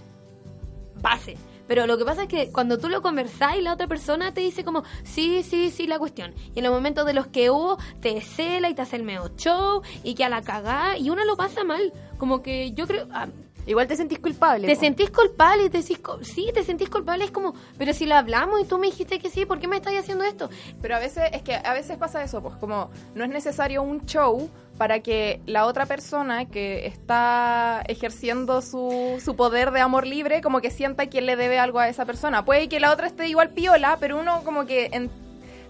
base. 1.00 1.36
Pero 1.66 1.86
lo 1.86 1.98
que 1.98 2.04
pasa 2.04 2.22
es 2.22 2.28
que 2.28 2.50
cuando 2.50 2.78
tú 2.78 2.88
lo 2.88 3.02
conversás 3.02 3.56
y 3.56 3.62
la 3.62 3.72
otra 3.72 3.86
persona 3.86 4.34
te 4.34 4.40
dice 4.40 4.64
como, 4.64 4.84
sí, 5.04 5.42
sí, 5.42 5.70
sí, 5.70 5.86
la 5.86 5.98
cuestión. 5.98 6.34
Y 6.54 6.58
en 6.58 6.64
los 6.64 6.72
momentos 6.72 7.06
de 7.06 7.14
los 7.14 7.26
que 7.28 7.50
hubo, 7.50 7.78
te 8.00 8.20
cela 8.20 8.68
y 8.68 8.74
te 8.74 8.82
hace 8.82 8.96
el 8.96 9.02
medio 9.04 9.30
show 9.36 9.82
y 10.02 10.14
que 10.14 10.24
a 10.24 10.28
la 10.28 10.42
cagada 10.42 10.98
y 10.98 11.10
uno 11.10 11.24
lo 11.24 11.36
pasa 11.36 11.64
mal. 11.64 11.92
Como 12.18 12.42
que 12.42 12.72
yo 12.72 12.86
creo... 12.86 13.06
ah, 13.12 13.28
Igual 13.66 13.86
te 13.86 13.96
sentís 13.96 14.18
culpable. 14.18 14.66
te 14.66 14.74
po. 14.74 14.80
sentís 14.80 15.10
culpable 15.10 15.64
y 15.64 15.70
te 15.70 15.78
decís, 15.78 16.00
sí, 16.22 16.50
te 16.52 16.64
sentís 16.64 16.90
culpable. 16.90 17.24
Es 17.24 17.30
como, 17.30 17.54
pero 17.78 17.92
si 17.92 18.06
lo 18.06 18.14
hablamos 18.16 18.60
y 18.60 18.64
tú 18.64 18.78
me 18.78 18.88
dijiste 18.88 19.18
que 19.18 19.30
sí, 19.30 19.46
¿por 19.46 19.58
qué 19.60 19.68
me 19.68 19.76
estás 19.76 19.94
haciendo 19.94 20.24
esto? 20.24 20.50
Pero 20.80 20.96
a 20.96 20.98
veces, 20.98 21.24
es 21.32 21.42
que 21.42 21.54
a 21.54 21.72
veces 21.72 21.96
pasa 21.96 22.22
eso, 22.22 22.42
pues 22.42 22.56
como 22.56 22.90
no 23.14 23.24
es 23.24 23.30
necesario 23.30 23.82
un 23.82 24.04
show 24.06 24.50
para 24.78 25.00
que 25.00 25.40
la 25.46 25.66
otra 25.66 25.86
persona 25.86 26.46
que 26.46 26.86
está 26.86 27.82
ejerciendo 27.86 28.62
su, 28.62 29.20
su 29.24 29.36
poder 29.36 29.70
de 29.70 29.80
amor 29.80 30.06
libre, 30.06 30.40
como 30.40 30.60
que 30.60 30.70
sienta 30.70 31.06
que 31.06 31.20
le 31.20 31.36
debe 31.36 31.58
algo 31.58 31.78
a 31.78 31.88
esa 31.88 32.04
persona. 32.04 32.44
Puede 32.44 32.68
que 32.68 32.80
la 32.80 32.90
otra 32.92 33.06
esté 33.06 33.28
igual 33.28 33.50
piola, 33.50 33.96
pero 34.00 34.18
uno 34.18 34.42
como 34.44 34.66
que 34.66 34.86
en- 34.92 35.10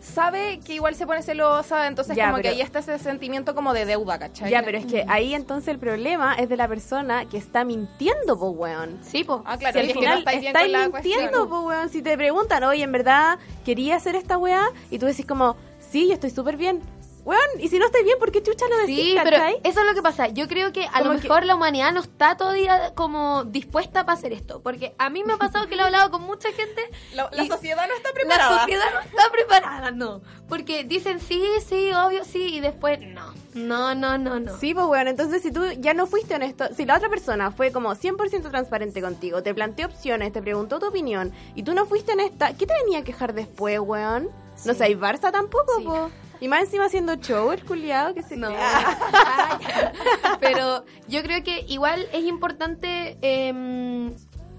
sabe 0.03 0.61
que 0.64 0.74
igual 0.74 0.94
se 0.94 1.07
pone 1.07 1.22
celosa, 1.22 1.86
entonces 1.86 2.16
Ya, 2.16 2.30
como 2.30 2.42
que 2.42 2.48
ahí 2.48 2.61
está 2.61 2.80
ese 2.80 2.98
sentimiento 2.98 3.55
como 3.55 3.72
de 3.72 3.86
deuda, 3.86 4.18
¿cachai? 4.18 4.50
Ya, 4.50 4.62
pero 4.62 4.78
es 4.78 4.86
que 4.86 5.05
ahí 5.09 5.34
entonces 5.34 5.68
el 5.68 5.78
problema 5.78 6.34
es 6.34 6.48
de 6.48 6.57
la 6.57 6.68
persona 6.68 7.26
que 7.26 7.38
está 7.38 7.64
mintiendo, 7.64 8.38
po, 8.38 8.50
weón. 8.50 8.98
Sí, 9.03 9.24
po. 9.24 9.42
Ah, 9.46 9.57
claro, 9.57 9.74
Si 9.74 9.78
al 9.78 9.86
es 9.86 9.92
que 9.92 9.94
no 9.94 10.00
final 10.00 10.18
estáis 10.44 10.70
la 10.72 10.88
mintiendo, 10.88 11.48
po, 11.48 11.61
weón. 11.61 11.88
Si 11.88 12.03
te 12.03 12.16
preguntan, 12.16 12.64
oye, 12.64 12.82
en 12.82 12.92
verdad 12.92 13.38
quería 13.64 13.96
hacer 13.96 14.16
esta 14.16 14.36
weá, 14.38 14.64
y 14.90 14.98
tú 14.98 15.07
decís 15.07 15.24
como, 15.24 15.57
sí, 15.78 16.09
yo 16.09 16.14
estoy 16.14 16.30
súper 16.30 16.57
bien. 16.57 16.80
Weón, 17.24 17.40
y 17.60 17.68
si 17.68 17.78
no 17.78 17.86
estoy 17.86 18.02
bien, 18.02 18.18
¿por 18.18 18.32
qué 18.32 18.42
chucha 18.42 18.66
lo 18.68 18.78
decís, 18.78 18.96
Sí, 18.98 19.14
pero 19.22 19.36
cachai? 19.36 19.60
eso 19.62 19.80
es 19.80 19.86
lo 19.86 19.94
que 19.94 20.02
pasa. 20.02 20.26
Yo 20.28 20.48
creo 20.48 20.72
que 20.72 20.86
a 20.92 21.02
lo 21.02 21.10
que- 21.12 21.18
mejor 21.28 21.44
la 21.44 21.54
humanidad 21.54 21.92
no 21.92 22.00
está 22.00 22.36
todavía 22.36 22.92
como 22.96 23.44
dispuesta 23.44 24.04
para 24.04 24.18
hacer 24.18 24.32
esto. 24.32 24.60
Porque 24.60 24.94
a 24.98 25.08
mí 25.08 25.22
me 25.22 25.34
ha 25.34 25.36
pasado 25.36 25.68
que 25.68 25.76
lo 25.76 25.82
he 25.82 25.86
hablado 25.86 26.10
con 26.10 26.22
mucha 26.22 26.50
gente. 26.52 26.82
La, 27.14 27.30
la 27.32 27.46
sociedad 27.46 27.86
no 27.86 27.94
está 27.94 28.08
La 28.08 28.14
preparada. 28.14 28.58
sociedad 28.60 28.84
no 28.92 29.00
está 29.00 29.30
preparada, 29.30 29.90
no. 29.92 30.20
Porque 30.48 30.82
dicen 30.82 31.20
sí, 31.20 31.40
sí, 31.64 31.92
obvio, 31.92 32.24
sí, 32.24 32.56
y 32.56 32.60
después 32.60 32.98
no. 33.00 33.32
No, 33.54 33.94
no, 33.94 34.18
no, 34.18 34.40
no. 34.40 34.58
Sí, 34.58 34.74
pues 34.74 34.86
weón, 34.86 35.06
entonces 35.08 35.42
si 35.42 35.52
tú 35.52 35.62
ya 35.78 35.94
no 35.94 36.06
fuiste 36.06 36.34
honesto, 36.34 36.68
si 36.74 36.84
la 36.86 36.96
otra 36.96 37.08
persona 37.08 37.50
fue 37.52 37.70
como 37.70 37.94
100% 37.94 38.50
transparente 38.50 39.00
contigo, 39.00 39.42
te 39.44 39.54
planteó 39.54 39.86
opciones, 39.86 40.32
te 40.32 40.42
preguntó 40.42 40.78
tu 40.80 40.86
opinión, 40.86 41.32
y 41.54 41.62
tú 41.62 41.72
no 41.74 41.86
fuiste 41.86 42.12
honesta, 42.12 42.54
¿qué 42.54 42.66
te 42.66 42.74
venía 42.82 43.00
a 43.00 43.04
quejar 43.04 43.32
después, 43.34 43.78
weón? 43.78 44.30
No 44.64 44.72
Sí. 44.72 44.78
seas 44.78 44.90
Barça 44.98 45.30
tampoco, 45.30 45.78
Sí. 45.78 45.84
po. 45.84 46.10
Y 46.43 46.49
más 46.49 46.62
encima 46.62 46.86
haciendo 46.86 47.14
show, 47.14 47.53
el 47.53 47.64
culiado 47.64 48.14
que 48.14 48.22
se 48.24 48.36
No. 48.36 48.49
Ah. 48.51 49.61
Pero 50.40 50.84
yo 51.07 51.22
creo 51.22 51.45
que 51.45 51.61
igual 51.68 52.09
es 52.12 52.24
importante 52.24 53.16
em, 53.22 54.12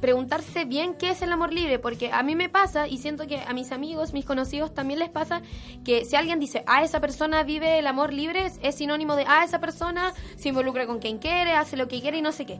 preguntarse 0.03 0.65
bien 0.65 0.95
qué 0.95 1.11
es 1.11 1.21
el 1.21 1.31
amor 1.31 1.53
libre, 1.53 1.79
porque 1.79 2.11
a 2.11 2.23
mí 2.23 2.35
me 2.35 2.49
pasa 2.49 2.89
y 2.89 2.97
siento 2.97 3.25
que 3.25 3.37
a 3.39 3.53
mis 3.53 3.71
amigos, 3.71 4.11
mis 4.11 4.25
conocidos 4.25 4.73
también 4.73 4.99
les 4.99 5.07
pasa 5.07 5.41
que 5.85 6.03
si 6.03 6.17
alguien 6.17 6.41
dice, 6.41 6.61
ah, 6.67 6.83
esa 6.83 6.99
persona 6.99 7.41
vive 7.43 7.79
el 7.79 7.87
amor 7.87 8.11
libre, 8.11 8.51
es, 8.61 8.75
sinónimo 8.75 9.15
de, 9.15 9.23
ah, 9.29 9.45
esa 9.45 9.61
persona 9.61 10.11
se 10.35 10.49
involucra 10.49 10.87
con 10.87 10.99
quien 10.99 11.19
quiere, 11.19 11.53
hace 11.53 11.77
lo 11.77 11.87
que 11.87 12.01
quiere 12.01 12.17
y 12.17 12.21
no 12.21 12.33
sé 12.33 12.45
qué. 12.45 12.59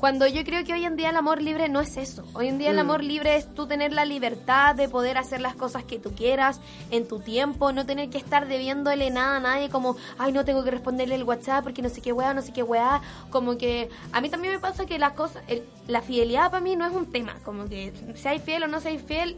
Cuando 0.00 0.26
yo 0.26 0.44
creo 0.44 0.64
que 0.66 0.74
hoy 0.74 0.84
en 0.84 0.96
día 0.96 1.08
el 1.08 1.16
amor 1.16 1.40
libre 1.40 1.70
no 1.70 1.80
es 1.80 1.96
eso. 1.96 2.24
Hoy 2.34 2.48
en 2.48 2.58
día 2.58 2.68
el 2.72 2.78
amor 2.78 3.02
libre 3.02 3.36
es 3.36 3.54
tú 3.54 3.66
tener 3.66 3.94
la 3.94 4.04
libertad 4.04 4.74
de 4.74 4.90
poder 4.90 5.16
hacer 5.16 5.40
las 5.40 5.54
cosas 5.54 5.84
que 5.84 5.98
tú 5.98 6.12
quieras 6.14 6.60
en 6.90 7.08
tu 7.08 7.20
tiempo, 7.20 7.72
no 7.72 7.86
tener 7.86 8.10
que 8.10 8.18
estar 8.18 8.46
debiéndole 8.46 9.08
nada 9.08 9.38
a 9.38 9.40
nadie 9.40 9.70
como, 9.70 9.96
ay, 10.18 10.32
no 10.32 10.44
tengo 10.44 10.62
que 10.62 10.70
responderle 10.70 11.14
el 11.14 11.24
WhatsApp 11.24 11.62
porque 11.64 11.80
no 11.80 11.88
sé 11.88 12.02
qué 12.02 12.12
weá, 12.12 12.34
no 12.34 12.42
sé 12.42 12.52
qué 12.52 12.62
weá. 12.62 13.00
Como 13.30 13.56
que 13.56 13.88
a 14.12 14.20
mí 14.20 14.28
también 14.28 14.52
me 14.52 14.60
pasa 14.60 14.84
que 14.84 14.98
las 14.98 15.12
cosas, 15.14 15.42
el- 15.48 15.64
la 15.88 16.02
fidelidad 16.02 16.50
para 16.50 16.60
mí 16.62 16.76
no 16.76 16.81
es 16.86 16.92
un 16.92 17.10
tema, 17.10 17.34
como 17.44 17.68
que 17.68 17.92
seáis 18.14 18.42
fiel 18.42 18.62
o 18.64 18.66
no 18.68 18.80
seáis 18.80 19.02
fiel, 19.02 19.36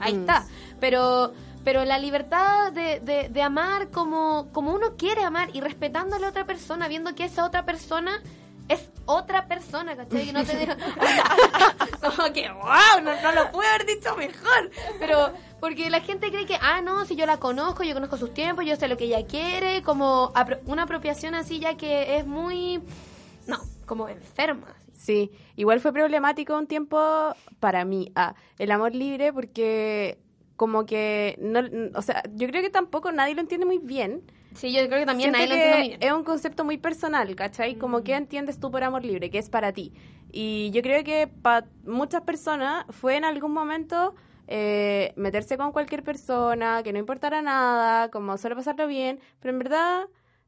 ahí 0.00 0.14
Mm. 0.14 0.20
está. 0.20 0.46
Pero 0.80 1.32
pero 1.64 1.84
la 1.84 1.98
libertad 1.98 2.70
de, 2.72 3.00
de, 3.00 3.28
de 3.28 3.42
amar 3.42 3.90
como, 3.90 4.52
como 4.52 4.72
uno 4.72 4.94
quiere 4.96 5.24
amar 5.24 5.48
y 5.52 5.60
respetando 5.60 6.14
a 6.14 6.20
la 6.20 6.28
otra 6.28 6.44
persona, 6.46 6.86
viendo 6.86 7.12
que 7.16 7.24
esa 7.24 7.44
otra 7.44 7.64
persona 7.64 8.22
es 8.68 8.88
otra 9.04 9.46
persona, 9.48 9.96
¿cachai? 9.96 10.26
Que 10.26 10.32
no 10.32 10.44
te 10.44 10.56
diga- 10.64 10.76
como 12.00 12.32
que, 12.32 12.48
wow, 12.52 13.02
no, 13.02 13.20
no 13.20 13.32
lo 13.32 13.50
pude 13.50 13.66
haber 13.66 13.84
dicho 13.86 14.14
mejor. 14.16 14.70
Pero 15.00 15.32
porque 15.58 15.90
la 15.90 16.00
gente 16.00 16.30
cree 16.30 16.46
que, 16.46 16.56
ah, 16.60 16.80
no, 16.82 17.04
si 17.04 17.16
yo 17.16 17.26
la 17.26 17.38
conozco, 17.38 17.82
yo 17.82 17.94
conozco 17.94 18.16
sus 18.16 18.32
tiempos, 18.32 18.64
yo 18.64 18.76
sé 18.76 18.86
lo 18.86 18.96
que 18.96 19.04
ella 19.06 19.26
quiere, 19.26 19.82
como 19.82 20.32
una 20.66 20.82
apropiación 20.84 21.34
así 21.34 21.58
ya 21.58 21.76
que 21.76 22.16
es 22.16 22.26
muy, 22.26 22.80
no, 23.48 23.58
como 23.86 24.08
enferma. 24.08 24.68
Sí, 24.96 25.30
igual 25.56 25.80
fue 25.80 25.92
problemático 25.92 26.56
un 26.56 26.66
tiempo 26.66 26.98
para 27.60 27.84
mí, 27.84 28.10
ah, 28.14 28.34
el 28.58 28.70
amor 28.70 28.94
libre, 28.94 29.32
porque 29.32 30.18
como 30.56 30.86
que, 30.86 31.36
no, 31.38 31.60
o 31.94 32.02
sea, 32.02 32.22
yo 32.34 32.48
creo 32.48 32.62
que 32.62 32.70
tampoco 32.70 33.12
nadie 33.12 33.34
lo 33.34 33.42
entiende 33.42 33.66
muy 33.66 33.78
bien. 33.78 34.22
Sí, 34.54 34.72
yo 34.72 34.86
creo 34.86 35.00
que 35.00 35.06
también 35.06 35.34
Siento 35.34 35.38
nadie 35.38 35.48
lo 35.48 35.54
que 35.54 35.62
entiende 35.62 35.78
muy 35.78 35.88
bien. 35.88 36.02
Es 36.02 36.12
un 36.12 36.24
concepto 36.24 36.64
muy 36.64 36.78
personal, 36.78 37.34
¿cachai? 37.36 37.76
Como 37.76 38.02
que 38.02 38.14
entiendes 38.14 38.58
tú 38.58 38.70
por 38.70 38.82
amor 38.82 39.04
libre, 39.04 39.30
que 39.30 39.38
es 39.38 39.50
para 39.50 39.72
ti. 39.72 39.92
Y 40.32 40.70
yo 40.70 40.80
creo 40.80 41.04
que 41.04 41.28
para 41.28 41.66
muchas 41.84 42.22
personas 42.22 42.86
fue 42.88 43.16
en 43.16 43.24
algún 43.24 43.52
momento 43.52 44.14
eh, 44.48 45.12
meterse 45.16 45.58
con 45.58 45.72
cualquier 45.72 46.02
persona, 46.02 46.82
que 46.82 46.92
no 46.92 46.98
importara 46.98 47.42
nada, 47.42 48.10
como 48.10 48.38
solo 48.38 48.56
pasarlo 48.56 48.86
bien, 48.86 49.20
pero 49.40 49.52
en 49.52 49.58
verdad 49.58 50.06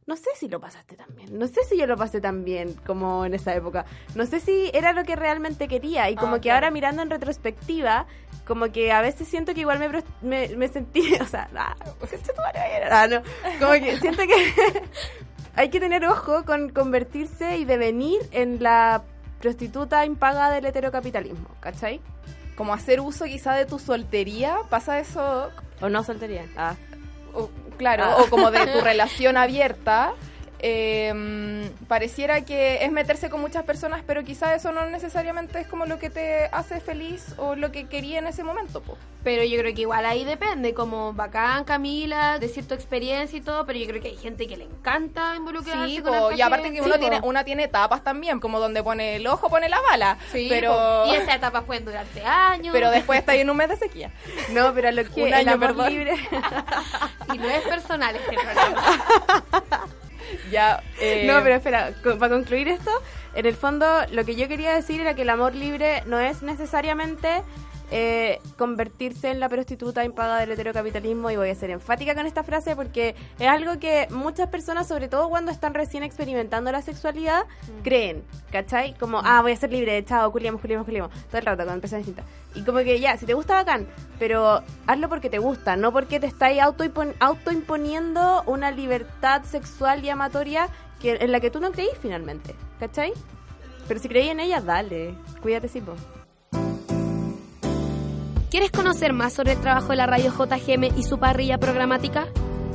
no 0.09 0.17
sé 0.17 0.31
si 0.37 0.49
lo 0.49 0.59
pasaste 0.59 0.97
tan 0.97 1.15
bien. 1.15 1.39
No 1.39 1.47
sé 1.47 1.63
si 1.69 1.77
yo 1.77 1.87
lo 1.87 1.95
pasé 1.97 2.21
tan 2.23 2.43
bien 2.43 2.73
como 2.87 3.27
en 3.27 3.35
esa 3.35 3.55
época. 3.55 3.85
No 4.15 4.25
sé 4.25 4.41
si 4.41 4.71
era 4.73 4.95
lo 4.95 5.05
que 5.05 5.17
realmente 5.17 5.69
quería. 5.69 6.09
Y 6.09 6.17
como 6.17 6.37
Ah, 6.37 6.41
que 6.41 6.51
ahora 6.51 6.71
mirando 6.71 7.03
en 7.03 7.11
retrospectiva, 7.11 8.07
como 8.47 8.73
que 8.73 8.91
a 8.91 9.03
veces 9.03 9.29
siento 9.29 9.53
que 9.53 9.61
igual 9.61 9.79
me, 9.79 10.03
me, 10.23 10.57
me 10.57 10.69
sentí, 10.69 11.13
o 11.21 11.27
sea, 11.27 11.51
ah, 11.55 11.77
concha 12.01 12.17
tu 12.35 12.41
madre, 12.41 12.61
ah, 12.91 13.07
no. 13.07 13.23
como 13.61 13.73
que 13.75 13.99
siento 13.99 14.23
que 14.27 14.83
hay 15.55 15.69
que 15.69 15.79
tener 15.79 16.07
ojo 16.07 16.47
con 16.47 16.71
convertirse 16.71 17.59
y 17.59 17.67
devenir 17.67 18.19
en 18.31 18.63
la 18.63 19.03
prostituta 19.43 20.07
impaga 20.07 20.51
del 20.51 20.65
heterocapitalismo, 20.65 21.49
¿cachai? 21.61 22.01
Como 22.57 22.73
hacer 22.73 23.01
uso 23.03 23.27
quizá 23.27 23.53
de 23.55 23.67
tu 23.67 23.79
soltería, 23.79 24.57
pasa 24.71 24.99
eso, 25.01 25.51
O 25.83 25.91
no 25.91 26.03
soltería. 26.03 26.47
Ah. 26.57 26.75
O- 27.39 27.51
claro, 27.77 28.05
Ah. 28.05 28.17
o 28.23 28.29
como 28.31 28.51
de 28.51 28.67
tu 28.67 28.81
relación 28.81 29.37
abierta. 29.37 30.13
Eh, 30.61 31.71
pareciera 31.89 32.41
que 32.45 32.85
es 32.85 32.93
meterse 32.93 33.31
con 33.31 33.41
muchas 33.41 33.65
personas, 33.65 34.03
pero 34.07 34.25
quizá 34.25 34.55
eso 34.55 34.73
no 34.73 34.87
necesariamente 34.87 35.61
es 35.61 35.67
como 35.67 35.87
lo 35.87 35.99
que 35.99 36.11
te 36.11 36.47
hace 36.53 36.81
feliz 36.81 37.35
o 37.37 37.55
lo 37.55 37.71
que 37.73 37.87
quería 37.87 38.19
en 38.19 38.27
ese 38.27 38.43
momento. 38.45 38.81
po. 38.81 38.97
Pero 39.25 39.43
yo 39.45 39.59
creo 39.59 39.75
que 39.75 39.83
igual 39.83 40.07
ahí 40.07 40.25
depende, 40.25 40.75
como 40.75 41.13
bacán, 41.13 41.65
Camila, 41.65 42.39
decir 42.39 42.67
tu 42.67 42.75
experiencia 42.75 43.37
y 43.37 43.41
todo, 43.41 43.67
pero 43.67 43.79
yo 43.79 43.87
creo 43.87 44.01
que 44.01 44.09
hay 44.09 44.17
gente 44.17 44.47
que 44.47 44.57
le 44.57 44.65
encanta 44.65 45.35
involucrarse 45.37 45.87
Sí, 45.89 46.01
con 46.01 46.17
po, 46.17 46.33
y 46.33 46.41
aparte 46.41 46.73
que 46.73 46.81
uno 46.81 46.99
tiene, 46.99 47.21
una 47.23 47.45
tiene 47.45 47.65
etapas 47.65 48.03
también, 48.05 48.39
como 48.41 48.61
donde 48.61 48.83
pone 48.83 49.17
el 49.17 49.27
ojo, 49.27 49.51
pone 49.51 49.69
la 49.69 49.81
bala. 49.81 50.19
Sí, 50.33 50.47
pero. 50.49 51.05
Y 51.07 51.15
esas 51.17 51.35
etapas 51.37 51.65
pueden 51.65 51.85
durarte 51.85 52.25
años. 52.25 52.73
pero 52.73 52.91
después 52.91 53.19
está 53.19 53.33
ahí 53.33 53.41
en 53.41 53.51
un 53.51 53.57
mes 53.57 53.69
de 53.69 53.77
sequía. 53.77 54.11
No, 54.53 54.73
pero 54.73 54.91
lo 54.93 55.05
que 55.13 55.23
Un 55.23 55.29
el 55.29 55.35
año, 55.35 55.59
perdón. 55.59 55.91
libre. 55.91 56.15
Y 57.35 57.39
no 57.39 57.49
es 57.51 57.61
personal 57.63 58.17
este 58.17 58.35
programa. 58.35 58.83
Ya, 60.51 60.83
eh, 61.01 61.25
No, 61.27 61.43
pero 61.43 61.57
espera, 61.57 61.93
para 62.19 62.35
concluir 62.35 62.69
esto, 62.69 62.91
en 63.35 63.47
el 63.47 63.55
fondo 63.55 63.87
lo 64.11 64.25
que 64.25 64.35
yo 64.35 64.49
quería 64.49 64.75
decir 64.75 65.01
era 65.01 65.15
que 65.15 65.23
el 65.23 65.31
amor 65.31 65.55
libre 65.55 66.03
no 66.07 66.19
es 66.19 66.43
necesariamente 66.43 67.43
eh, 67.91 68.41
convertirse 68.57 69.31
en 69.31 69.41
la 69.41 69.49
prostituta 69.49 70.05
impaga 70.05 70.39
del 70.39 70.51
heterocapitalismo 70.53 71.31
y 71.31 71.37
voy 71.37 71.51
a 71.51 71.55
ser 71.55 71.71
enfática 71.71 72.15
con 72.15 72.27
esta 72.27 72.43
frase 72.43 72.77
porque 72.77 73.15
es 73.39 73.49
algo 73.49 73.79
que 73.79 74.07
muchas 74.11 74.49
personas, 74.49 74.87
sobre 74.87 75.09
todo 75.09 75.29
cuando 75.29 75.51
están 75.51 75.75
recién 75.75 76.03
experimentando 76.03 76.71
la 76.71 76.83
sexualidad, 76.83 77.45
creen, 77.83 78.23
¿cachai? 78.51 78.95
Como, 78.95 79.21
ah, 79.25 79.43
voy 79.43 79.53
a 79.53 79.57
ser 79.57 79.71
libre, 79.71 80.05
chao, 80.05 80.31
culiamos, 80.31 80.61
culiamos, 80.61 80.85
culiamos, 80.85 81.11
todo 81.29 81.39
el 81.39 81.47
rato 81.47 81.65
con 81.67 81.81
personas 81.81 82.07
distintas. 82.07 82.31
Y 82.55 82.63
como 82.63 82.79
que 82.79 82.99
ya, 83.01 83.17
si 83.17 83.27
te 83.27 83.35
gusta 83.35 83.55
bacán, 83.55 83.87
pero 84.19 84.63
hazlo 84.87 85.09
porque 85.09 85.31
te 85.31 85.39
gusta, 85.39 85.77
no 85.77 85.93
porque 85.93 86.21
te 86.21 86.27
estáis 86.27 86.61
autoimpon- 86.61 87.15
autoimponiendo 87.21 88.43
una 88.47 88.71
libertad 88.71 89.43
sexual 89.45 90.05
y 90.05 90.11
amatoria 90.11 90.69
que, 91.01 91.15
en 91.21 91.33
la 91.33 91.41
que 91.41 91.51
tú 91.51 91.61
no 91.61 91.71
creís 91.73 91.93
finalmente, 92.01 92.55
¿cachai? 92.81 93.13
Pero 93.87 94.01
si 94.01 94.09
creí 94.09 94.29
en 94.29 94.41
ella, 94.41 94.61
dale, 94.61 95.15
cuídate, 95.41 95.69
Sipo. 95.69 95.95
¿Quieres 98.51 98.71
conocer 98.71 99.13
más 99.13 99.35
sobre 99.35 99.53
el 99.53 99.61
trabajo 99.61 99.89
de 99.89 99.97
la 99.97 100.07
radio 100.07 100.33
JGM 100.33 100.99
y 100.99 101.03
su 101.03 101.19
parrilla 101.19 101.59
programática? 101.59 102.29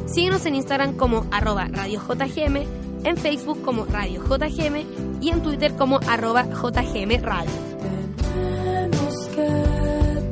Síguenos 0.05 0.45
en 0.45 0.53
Instagram 0.53 0.95
como 0.95 1.25
arroba 1.31 1.67
radio 1.67 1.99
JGM, 1.99 2.57
en 3.03 3.17
Facebook 3.17 3.63
como 3.63 3.85
radio 3.85 4.23
JGM 4.23 5.19
y 5.19 5.31
en 5.31 5.41
Twitter 5.41 5.73
como 5.75 5.99
arroba 6.07 6.43
JGM 6.43 7.23
Radio. 7.23 7.51
Tenemos 8.21 9.27
que 9.29 9.47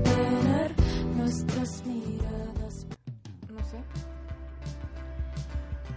tener 0.03 0.75
nuestras 1.17 1.85
miradas. 1.87 2.85
no 3.49 3.59
sé. 3.65 3.83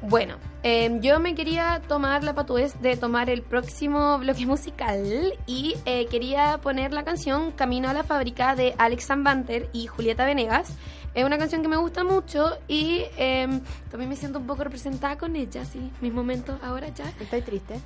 Bueno, 0.08 0.36
eh, 0.66 0.98
yo 1.02 1.20
me 1.20 1.34
quería 1.34 1.82
tomar 1.86 2.24
la 2.24 2.34
patuez 2.34 2.80
de 2.80 2.96
tomar 2.96 3.28
el 3.28 3.42
próximo 3.42 4.18
bloque 4.18 4.46
musical 4.46 5.34
y 5.46 5.76
eh, 5.84 6.06
quería 6.06 6.58
poner 6.62 6.94
la 6.94 7.04
canción 7.04 7.52
Camino 7.52 7.90
a 7.90 7.92
la 7.92 8.02
fábrica 8.02 8.56
de 8.56 8.74
Alex 8.78 9.08
Banter 9.18 9.68
y 9.74 9.88
Julieta 9.88 10.24
Venegas. 10.24 10.74
Es 11.14 11.22
una 11.22 11.36
canción 11.36 11.60
que 11.60 11.68
me 11.68 11.76
gusta 11.76 12.02
mucho 12.02 12.56
y 12.66 13.02
eh, 13.18 13.46
también 13.90 14.08
me 14.08 14.16
siento 14.16 14.38
un 14.38 14.46
poco 14.46 14.64
representada 14.64 15.18
con 15.18 15.36
ella, 15.36 15.66
sí, 15.66 15.92
mis 16.00 16.14
momentos 16.14 16.58
ahora 16.62 16.88
ya. 16.88 17.12
Estoy 17.20 17.42
triste. 17.42 17.78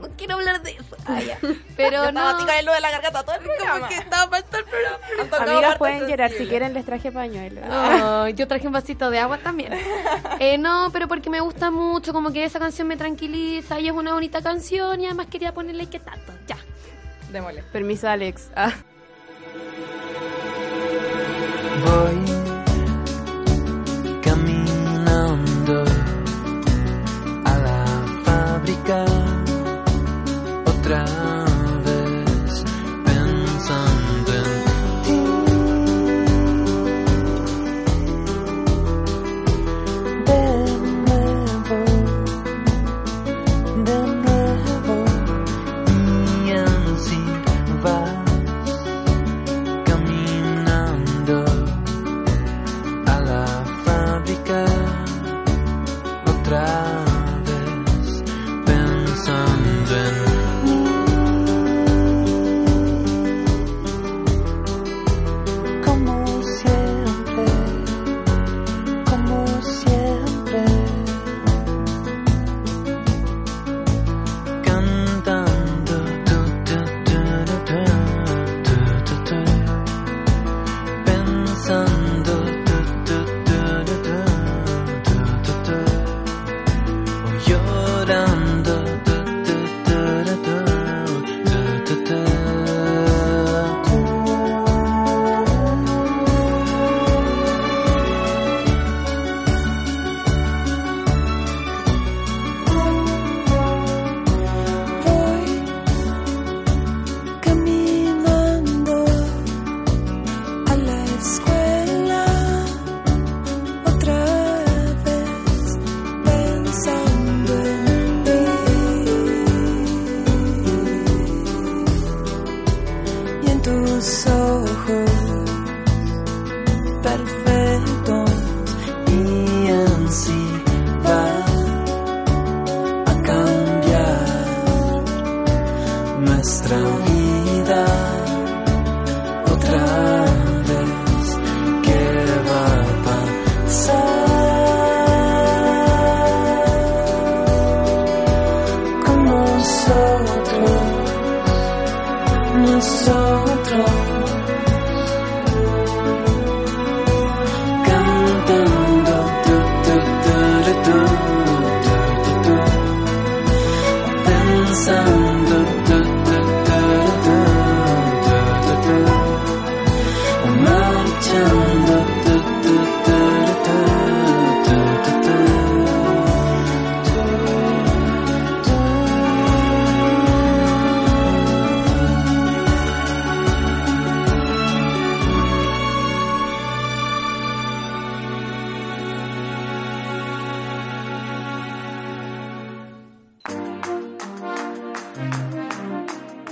No 0.00 0.08
quiero 0.16 0.34
hablar 0.34 0.62
de 0.62 0.72
eso. 0.72 0.96
Ah, 1.06 1.20
ya. 1.20 1.38
Pero 1.76 2.02
Yo 2.02 2.08
estaba 2.08 2.32
no. 2.32 2.38
con 2.38 2.50
el 2.50 2.64
lo 2.66 2.72
de 2.72 2.80
la 2.80 2.90
garganta 2.90 3.22
todo 3.22 3.36
el 3.36 3.42
programa. 3.42 3.72
Como 3.74 3.88
que 3.88 3.94
estaba 3.96 4.26
mal 4.26 4.44
todo 4.44 4.58
el 4.60 4.64
programa. 4.66 5.52
Amigas 5.52 5.78
pueden 5.78 6.06
llorar, 6.06 6.30
si 6.30 6.46
quieren 6.46 6.74
les 6.74 6.84
traje 6.84 7.10
pañuelo. 7.12 7.60
Ay, 7.70 8.34
yo 8.36 8.46
traje 8.46 8.66
un 8.66 8.72
vasito 8.72 9.10
de 9.10 9.18
agua 9.18 9.38
también. 9.38 9.72
Eh, 10.38 10.58
no, 10.58 10.90
pero 10.92 11.08
porque 11.08 11.30
me 11.30 11.40
gusta 11.40 11.70
mucho, 11.70 12.12
como 12.12 12.30
que 12.30 12.44
esa 12.44 12.58
canción 12.58 12.86
me 12.88 12.96
tranquiliza 12.98 13.80
y 13.80 13.86
es 13.86 13.92
una 13.92 14.12
bonita 14.12 14.42
canción 14.42 15.00
y 15.00 15.06
además 15.06 15.28
quería 15.28 15.54
ponerle 15.54 15.86
que 15.86 15.98
tanto. 15.98 16.32
Ya. 16.46 16.58
Démosle. 17.32 17.62
Permiso, 17.72 18.06
Alex. 18.08 18.50
Ah. 18.54 18.72
Voy 21.84 22.16
caminando 24.22 25.84
a 27.44 27.58
la 27.58 28.04
fábrica 28.24 29.04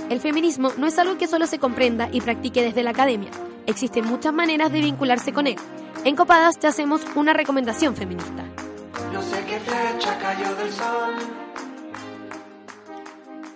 El 0.09 0.19
feminismo 0.19 0.71
no 0.77 0.85
es 0.85 0.99
algo 0.99 1.17
que 1.17 1.27
solo 1.27 1.47
se 1.47 1.57
comprenda 1.57 2.09
y 2.11 2.21
practique 2.21 2.61
desde 2.61 2.83
la 2.83 2.91
academia. 2.91 3.31
Existen 3.65 4.05
muchas 4.05 4.33
maneras 4.33 4.71
de 4.71 4.81
vincularse 4.81 5.33
con 5.33 5.47
él. 5.47 5.55
En 6.03 6.15
Copadas 6.15 6.59
te 6.59 6.67
hacemos 6.67 7.01
una 7.15 7.33
recomendación 7.33 7.95
feminista. 7.95 8.43
No 9.11 9.21
sé 9.23 9.43
qué 9.47 9.59
flecha 9.59 10.17
cayó 10.19 10.55
del 10.57 10.71
sol. 10.71 11.15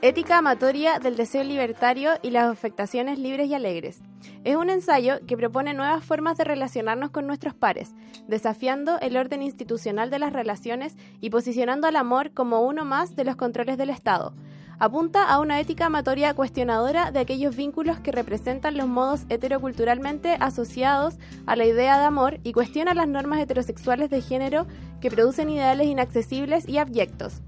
Ética 0.01 0.39
amatoria 0.39 0.97
del 0.97 1.17
deseo 1.17 1.43
libertario 1.43 2.13
y 2.23 2.31
las 2.31 2.49
afectaciones 2.49 3.19
libres 3.19 3.47
y 3.47 3.53
alegres. 3.53 4.01
Es 4.43 4.55
un 4.55 4.71
ensayo 4.71 5.19
que 5.27 5.37
propone 5.37 5.75
nuevas 5.75 6.03
formas 6.03 6.37
de 6.37 6.45
relacionarnos 6.45 7.11
con 7.11 7.27
nuestros 7.27 7.53
pares, 7.53 7.93
desafiando 8.27 8.97
el 9.01 9.17
orden 9.17 9.43
institucional 9.43 10.09
de 10.09 10.17
las 10.17 10.33
relaciones 10.33 10.95
y 11.19 11.29
posicionando 11.29 11.85
al 11.85 11.97
amor 11.97 12.31
como 12.31 12.61
uno 12.61 12.85
más 12.85 13.15
de 13.15 13.25
los 13.25 13.35
controles 13.35 13.77
del 13.77 13.89
Estado. 13.91 14.33
Apunta 14.81 15.25
a 15.25 15.41
una 15.41 15.59
ética 15.59 15.87
amatoria 15.87 16.33
cuestionadora 16.33 17.11
de 17.11 17.19
aquellos 17.19 17.53
vínculos 17.53 17.99
que 17.99 18.13
representan 18.13 18.77
los 18.77 18.87
modos 18.87 19.25
heteroculturalmente 19.27 20.37
asociados 20.39 21.15
a 21.45 21.57
la 21.57 21.65
idea 21.65 21.99
de 21.99 22.05
amor 22.05 22.39
y 22.43 22.53
cuestiona 22.53 22.93
las 22.93 23.09
normas 23.09 23.41
heterosexuales 23.41 24.09
de 24.09 24.21
género 24.21 24.67
que 25.01 25.11
producen 25.11 25.49
ideales 25.49 25.87
inaccesibles 25.87 26.65
y 26.65 26.77
abyectos. 26.77 27.41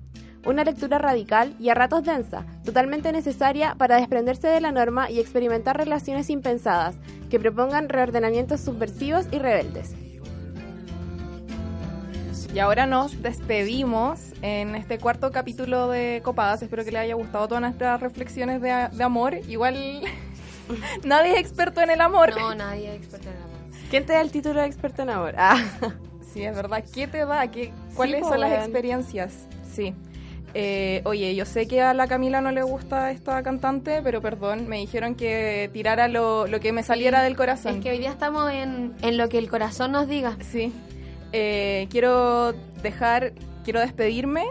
Una 0.45 0.65
lectura 0.65 0.97
radical 0.97 1.55
y 1.57 1.69
a 1.69 1.73
ratos 1.73 2.03
densa, 2.03 2.45
totalmente 2.65 3.13
necesaria 3.13 3.75
para 3.75 3.95
desprenderse 3.95 4.49
de 4.49 4.59
la 4.59 4.73
norma 4.73 5.09
y 5.09 5.21
experimentar 5.21 5.77
relaciones 5.77 6.29
impensadas, 6.29 6.95
que 7.29 7.39
propongan 7.39 7.87
reordenamientos 7.87 8.59
subversivos 8.59 9.27
y 9.31 9.39
rebeldes. 9.39 9.95
Y 12.53 12.59
ahora 12.59 12.85
nos 12.85 13.21
despedimos 13.21 14.19
en 14.41 14.75
este 14.75 14.97
cuarto 14.97 15.31
capítulo 15.31 15.87
de 15.87 16.21
Copadas. 16.23 16.61
Espero 16.61 16.83
que 16.83 16.91
les 16.91 17.01
haya 17.01 17.15
gustado 17.15 17.47
todas 17.47 17.61
nuestras 17.61 18.01
reflexiones 18.01 18.61
de, 18.61 18.89
de 18.91 19.03
amor. 19.03 19.35
Igual 19.47 20.01
nadie 21.05 21.33
es 21.33 21.39
experto 21.39 21.81
en 21.81 21.91
el 21.91 22.01
amor. 22.01 22.35
No, 22.37 22.53
nadie 22.53 22.89
es 22.89 22.95
experto 22.97 23.29
en 23.29 23.35
el 23.35 23.41
amor. 23.43 23.57
¿Quién 23.89 24.05
te 24.05 24.13
da 24.13 24.21
el 24.21 24.31
título 24.31 24.59
de 24.59 24.67
experto 24.67 25.01
en 25.03 25.09
amor? 25.11 25.33
Ah, 25.37 25.63
Sí, 26.33 26.43
es 26.43 26.55
verdad. 26.55 26.83
¿Qué 26.93 27.07
te 27.07 27.25
da? 27.25 27.49
¿Qué, 27.51 27.73
¿Cuáles 27.93 28.21
po, 28.21 28.29
son 28.29 28.39
las 28.39 28.51
weón. 28.51 28.63
experiencias? 28.63 29.33
Sí. 29.73 29.93
Eh, 30.53 31.01
oye, 31.05 31.35
yo 31.35 31.45
sé 31.45 31.67
que 31.67 31.81
a 31.81 31.93
la 31.93 32.07
Camila 32.07 32.39
no 32.41 32.51
le 32.51 32.63
gusta 32.63 33.11
esta 33.11 33.41
cantante, 33.43 34.01
pero 34.01 34.21
perdón, 34.21 34.67
me 34.67 34.77
dijeron 34.77 35.15
que 35.15 35.69
tirara 35.73 36.07
lo, 36.07 36.47
lo 36.47 36.59
que 36.61 36.71
me 36.73 36.83
saliera 36.83 37.21
del 37.21 37.35
corazón. 37.35 37.75
Es 37.77 37.83
que 37.83 37.91
hoy 37.91 37.99
día 37.99 38.11
estamos 38.11 38.51
en, 38.51 38.93
en 39.01 39.17
lo 39.17 39.27
que 39.29 39.37
el 39.39 39.49
corazón 39.49 39.91
nos 39.91 40.07
diga. 40.07 40.37
Sí. 40.41 40.73
Eh, 41.33 41.87
quiero 41.89 42.53
dejar, 42.83 43.33
quiero 43.63 43.79
despedirme 43.79 44.45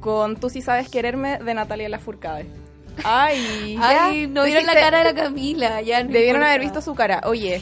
con 0.00 0.36
Tú 0.36 0.50
sí 0.50 0.60
sabes 0.62 0.88
quererme 0.88 1.38
de 1.38 1.54
Natalia 1.54 1.88
Lafourcade. 1.88 2.46
Ay, 3.02 3.76
Ay, 3.80 4.26
no 4.28 4.44
vieron 4.44 4.66
la 4.66 4.74
cara 4.74 4.98
de 4.98 5.04
la 5.12 5.14
Camila. 5.14 5.80
Ya 5.80 6.02
no 6.04 6.08
Debieron 6.12 6.36
importa. 6.36 6.48
haber 6.50 6.60
visto 6.60 6.80
su 6.80 6.94
cara. 6.94 7.22
Oye, 7.24 7.60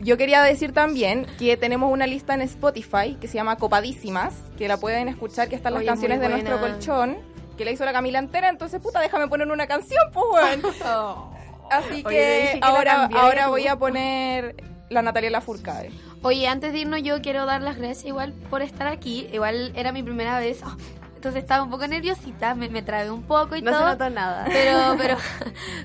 yo 0.00 0.16
quería 0.16 0.42
decir 0.42 0.72
también 0.72 1.26
que 1.38 1.56
tenemos 1.56 1.90
una 1.92 2.06
lista 2.06 2.34
en 2.34 2.42
Spotify 2.42 3.16
que 3.20 3.26
se 3.26 3.34
llama 3.34 3.56
Copadísimas, 3.56 4.34
que 4.58 4.68
la 4.68 4.76
pueden 4.76 5.08
escuchar, 5.08 5.48
que 5.48 5.56
están 5.56 5.72
las 5.72 5.80
Oye, 5.80 5.88
canciones 5.88 6.20
de 6.20 6.28
nuestro 6.28 6.60
colchón, 6.60 7.16
que 7.56 7.64
la 7.64 7.72
hizo 7.72 7.84
la 7.84 7.92
Camila 7.92 8.18
entera, 8.20 8.48
entonces 8.48 8.80
puta, 8.80 9.00
déjame 9.00 9.26
poner 9.28 9.48
una 9.50 9.66
canción, 9.66 10.04
pues 10.12 10.24
weón. 10.32 10.62
Así 11.70 12.02
que 12.04 12.10
que 12.10 12.58
ahora, 12.60 13.08
ahora 13.14 13.44
tú. 13.44 13.50
voy 13.50 13.66
a 13.66 13.76
poner 13.76 14.56
la 14.92 15.02
Natalia 15.02 15.30
Lafourcade. 15.30 15.90
Oye, 16.22 16.46
antes 16.46 16.72
de 16.72 16.80
irnos 16.80 17.02
yo 17.02 17.20
quiero 17.22 17.46
dar 17.46 17.62
las 17.62 17.76
gracias 17.76 18.04
igual 18.04 18.32
por 18.50 18.62
estar 18.62 18.86
aquí. 18.86 19.28
Igual 19.32 19.72
era 19.74 19.92
mi 19.92 20.02
primera 20.02 20.38
vez. 20.38 20.62
Oh, 20.64 20.76
entonces 21.16 21.42
estaba 21.42 21.62
un 21.62 21.70
poco 21.70 21.86
nerviosita, 21.86 22.54
me, 22.54 22.68
me 22.68 22.82
trabé 22.82 23.10
un 23.10 23.22
poco 23.22 23.54
y 23.56 23.62
no 23.62 23.70
se 23.72 23.76
todo. 23.78 23.86
notó 23.90 24.10
nada. 24.10 24.44
Pero, 24.46 24.94
pero, 24.98 25.16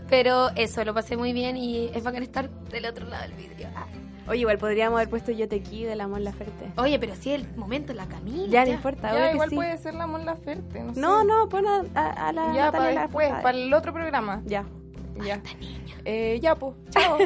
pero 0.09 0.49
eso, 0.55 0.83
lo 0.83 0.93
pasé 0.93 1.15
muy 1.17 1.33
bien 1.33 1.57
y 1.57 1.89
es 1.93 2.03
bacán 2.03 2.23
estar 2.23 2.49
del 2.49 2.85
otro 2.85 3.07
lado 3.07 3.23
del 3.23 3.33
vidrio. 3.33 3.67
Ah. 3.75 3.85
Oye, 4.29 4.39
igual 4.41 4.57
podríamos 4.57 4.97
haber 4.97 5.09
puesto 5.09 5.31
Yo 5.31 5.47
te 5.47 5.61
qui 5.61 5.85
de 5.85 5.95
la 5.95 6.05
Mon 6.07 6.21
Laferte. 6.23 6.71
Oye, 6.75 6.99
pero 6.99 7.15
sí, 7.15 7.31
el 7.31 7.47
momento, 7.55 7.93
la 7.93 8.07
Camila. 8.07 8.47
Ya, 8.49 8.65
no 8.65 8.71
importa, 8.71 9.13
Ya, 9.13 9.27
que 9.27 9.33
igual 9.35 9.49
sí. 9.49 9.55
puede 9.55 9.77
ser 9.77 9.93
la 9.93 10.05
Mon 10.05 10.25
Laferte, 10.25 10.83
no 10.83 10.93
sé. 10.93 10.99
No, 10.99 11.23
no, 11.23 11.47
pon 11.47 11.65
a, 11.65 11.83
a- 11.95 12.27
a 12.27 12.33
la 12.33 12.53
Ya, 12.53 12.71
para 12.71 12.83
Natalia 12.85 13.01
después, 13.03 13.27
Lafourcade. 13.29 13.43
para 13.43 13.57
el 13.57 13.73
otro 13.73 13.93
programa. 13.93 14.41
Ya. 14.45 14.65
Ya. 15.23 15.39
Eh, 16.03 16.39
ya, 16.41 16.55
pues. 16.55 16.75
Chao. 16.89 17.17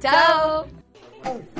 Chao. 0.00 0.66
Ha 1.24 1.52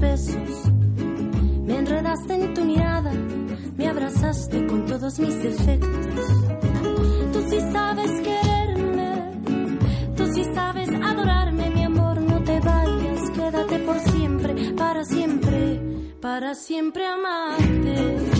besos. 0.00 0.70
Me 1.66 1.78
enredaste 1.78 2.34
en 2.34 2.54
tu 2.54 2.64
mirada, 2.64 3.12
me 3.76 3.88
abrazaste 3.88 4.66
con 4.66 4.86
todos 4.86 5.18
mis 5.18 5.42
defectos. 5.42 6.26
Tú 7.32 7.44
sí 7.50 7.58
sabes 7.72 8.10
quererme, 8.22 9.32
tú 10.16 10.26
sí 10.34 10.44
sabes 10.54 10.88
adorarme, 11.02 11.70
mi 11.70 11.84
amor, 11.84 12.20
no 12.20 12.42
te 12.42 12.60
vayas, 12.60 13.30
quédate 13.34 13.78
por 13.80 13.98
siempre, 14.00 14.72
para 14.74 15.04
siempre, 15.04 15.80
para 16.20 16.54
siempre 16.54 17.06
amarte. 17.06 18.35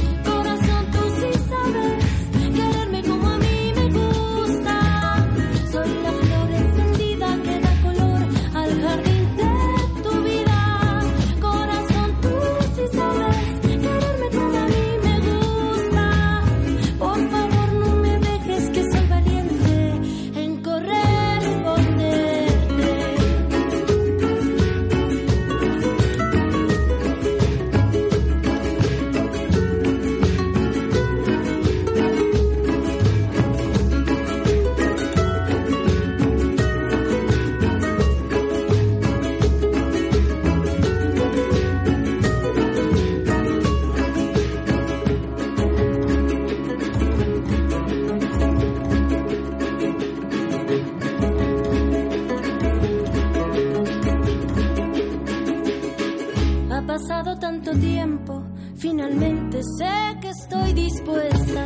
Tanto 57.67 57.81
tiempo, 57.81 58.43
finalmente 58.77 59.61
sé 59.77 60.19
que 60.21 60.29
estoy 60.29 60.73
dispuesta. 60.73 61.65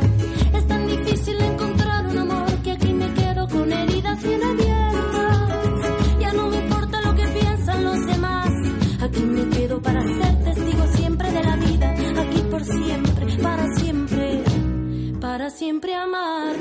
Es 0.53 0.67
tan 0.67 0.87
difícil 0.87 1.39
encontrar 1.39 2.07
un 2.07 2.17
amor 2.17 2.51
que 2.63 2.71
aquí 2.71 2.91
me 2.91 3.13
quedo 3.13 3.47
con 3.47 3.71
heridas 3.71 4.23
bien 4.23 4.43
abiertas. 4.43 5.91
Ya 6.19 6.33
no 6.33 6.47
me 6.47 6.57
importa 6.57 7.01
lo 7.01 7.15
que 7.15 7.27
piensan 7.27 7.83
los 7.83 8.05
demás. 8.07 8.49
Aquí 9.01 9.21
me 9.21 9.47
quedo 9.49 9.81
para 9.81 10.01
ser 10.01 10.43
testigo 10.43 10.87
siempre 10.95 11.31
de 11.31 11.43
la 11.43 11.55
vida. 11.57 11.93
Aquí 12.21 12.41
por 12.49 12.63
siempre, 12.63 13.37
para 13.37 13.75
siempre, 13.75 14.43
para 15.19 15.49
siempre 15.51 15.95
amarnos. 15.95 16.60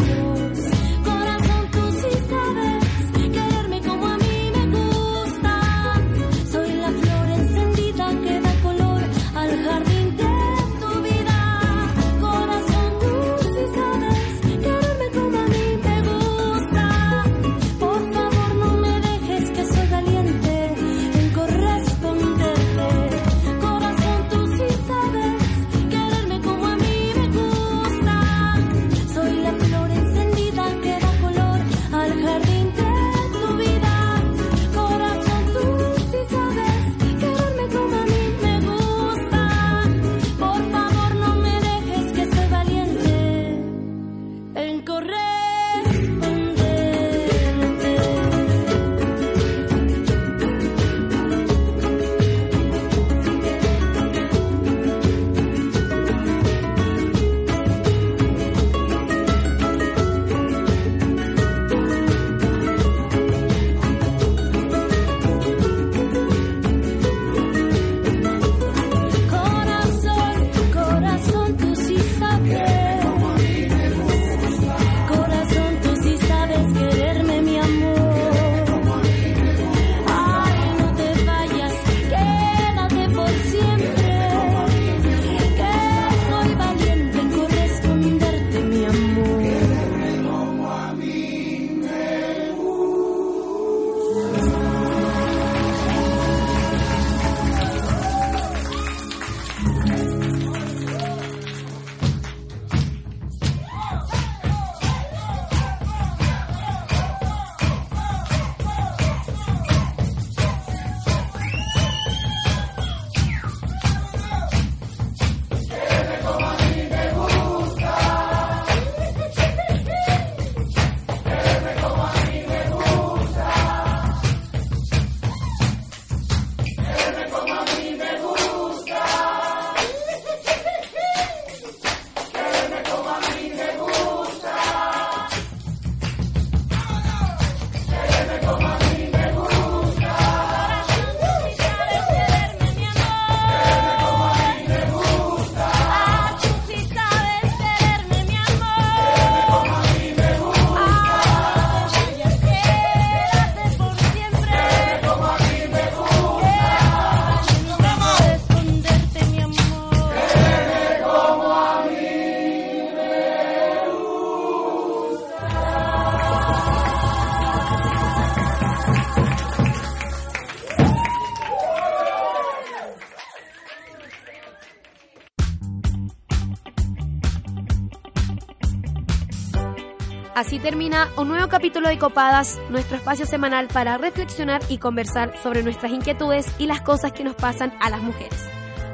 Termina 180.62 181.08
un 181.16 181.28
nuevo 181.28 181.48
capítulo 181.48 181.88
de 181.88 181.98
Copadas, 181.98 182.58
nuestro 182.68 182.96
espacio 182.96 183.26
semanal 183.26 183.68
para 183.68 183.98
reflexionar 183.98 184.62
y 184.68 184.78
conversar 184.78 185.36
sobre 185.42 185.62
nuestras 185.62 185.92
inquietudes 185.92 186.46
y 186.58 186.66
las 186.66 186.80
cosas 186.80 187.12
que 187.12 187.24
nos 187.24 187.34
pasan 187.34 187.72
a 187.80 187.90
las 187.90 188.02
mujeres. 188.02 188.48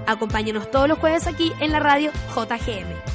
Acompáñenos 0.07 0.71
todos 0.71 0.89
los 0.89 0.99
jueves 0.99 1.27
aquí 1.27 1.53
en 1.61 1.73
la 1.73 1.81
radio 1.81 2.11
JGM. 2.35 3.06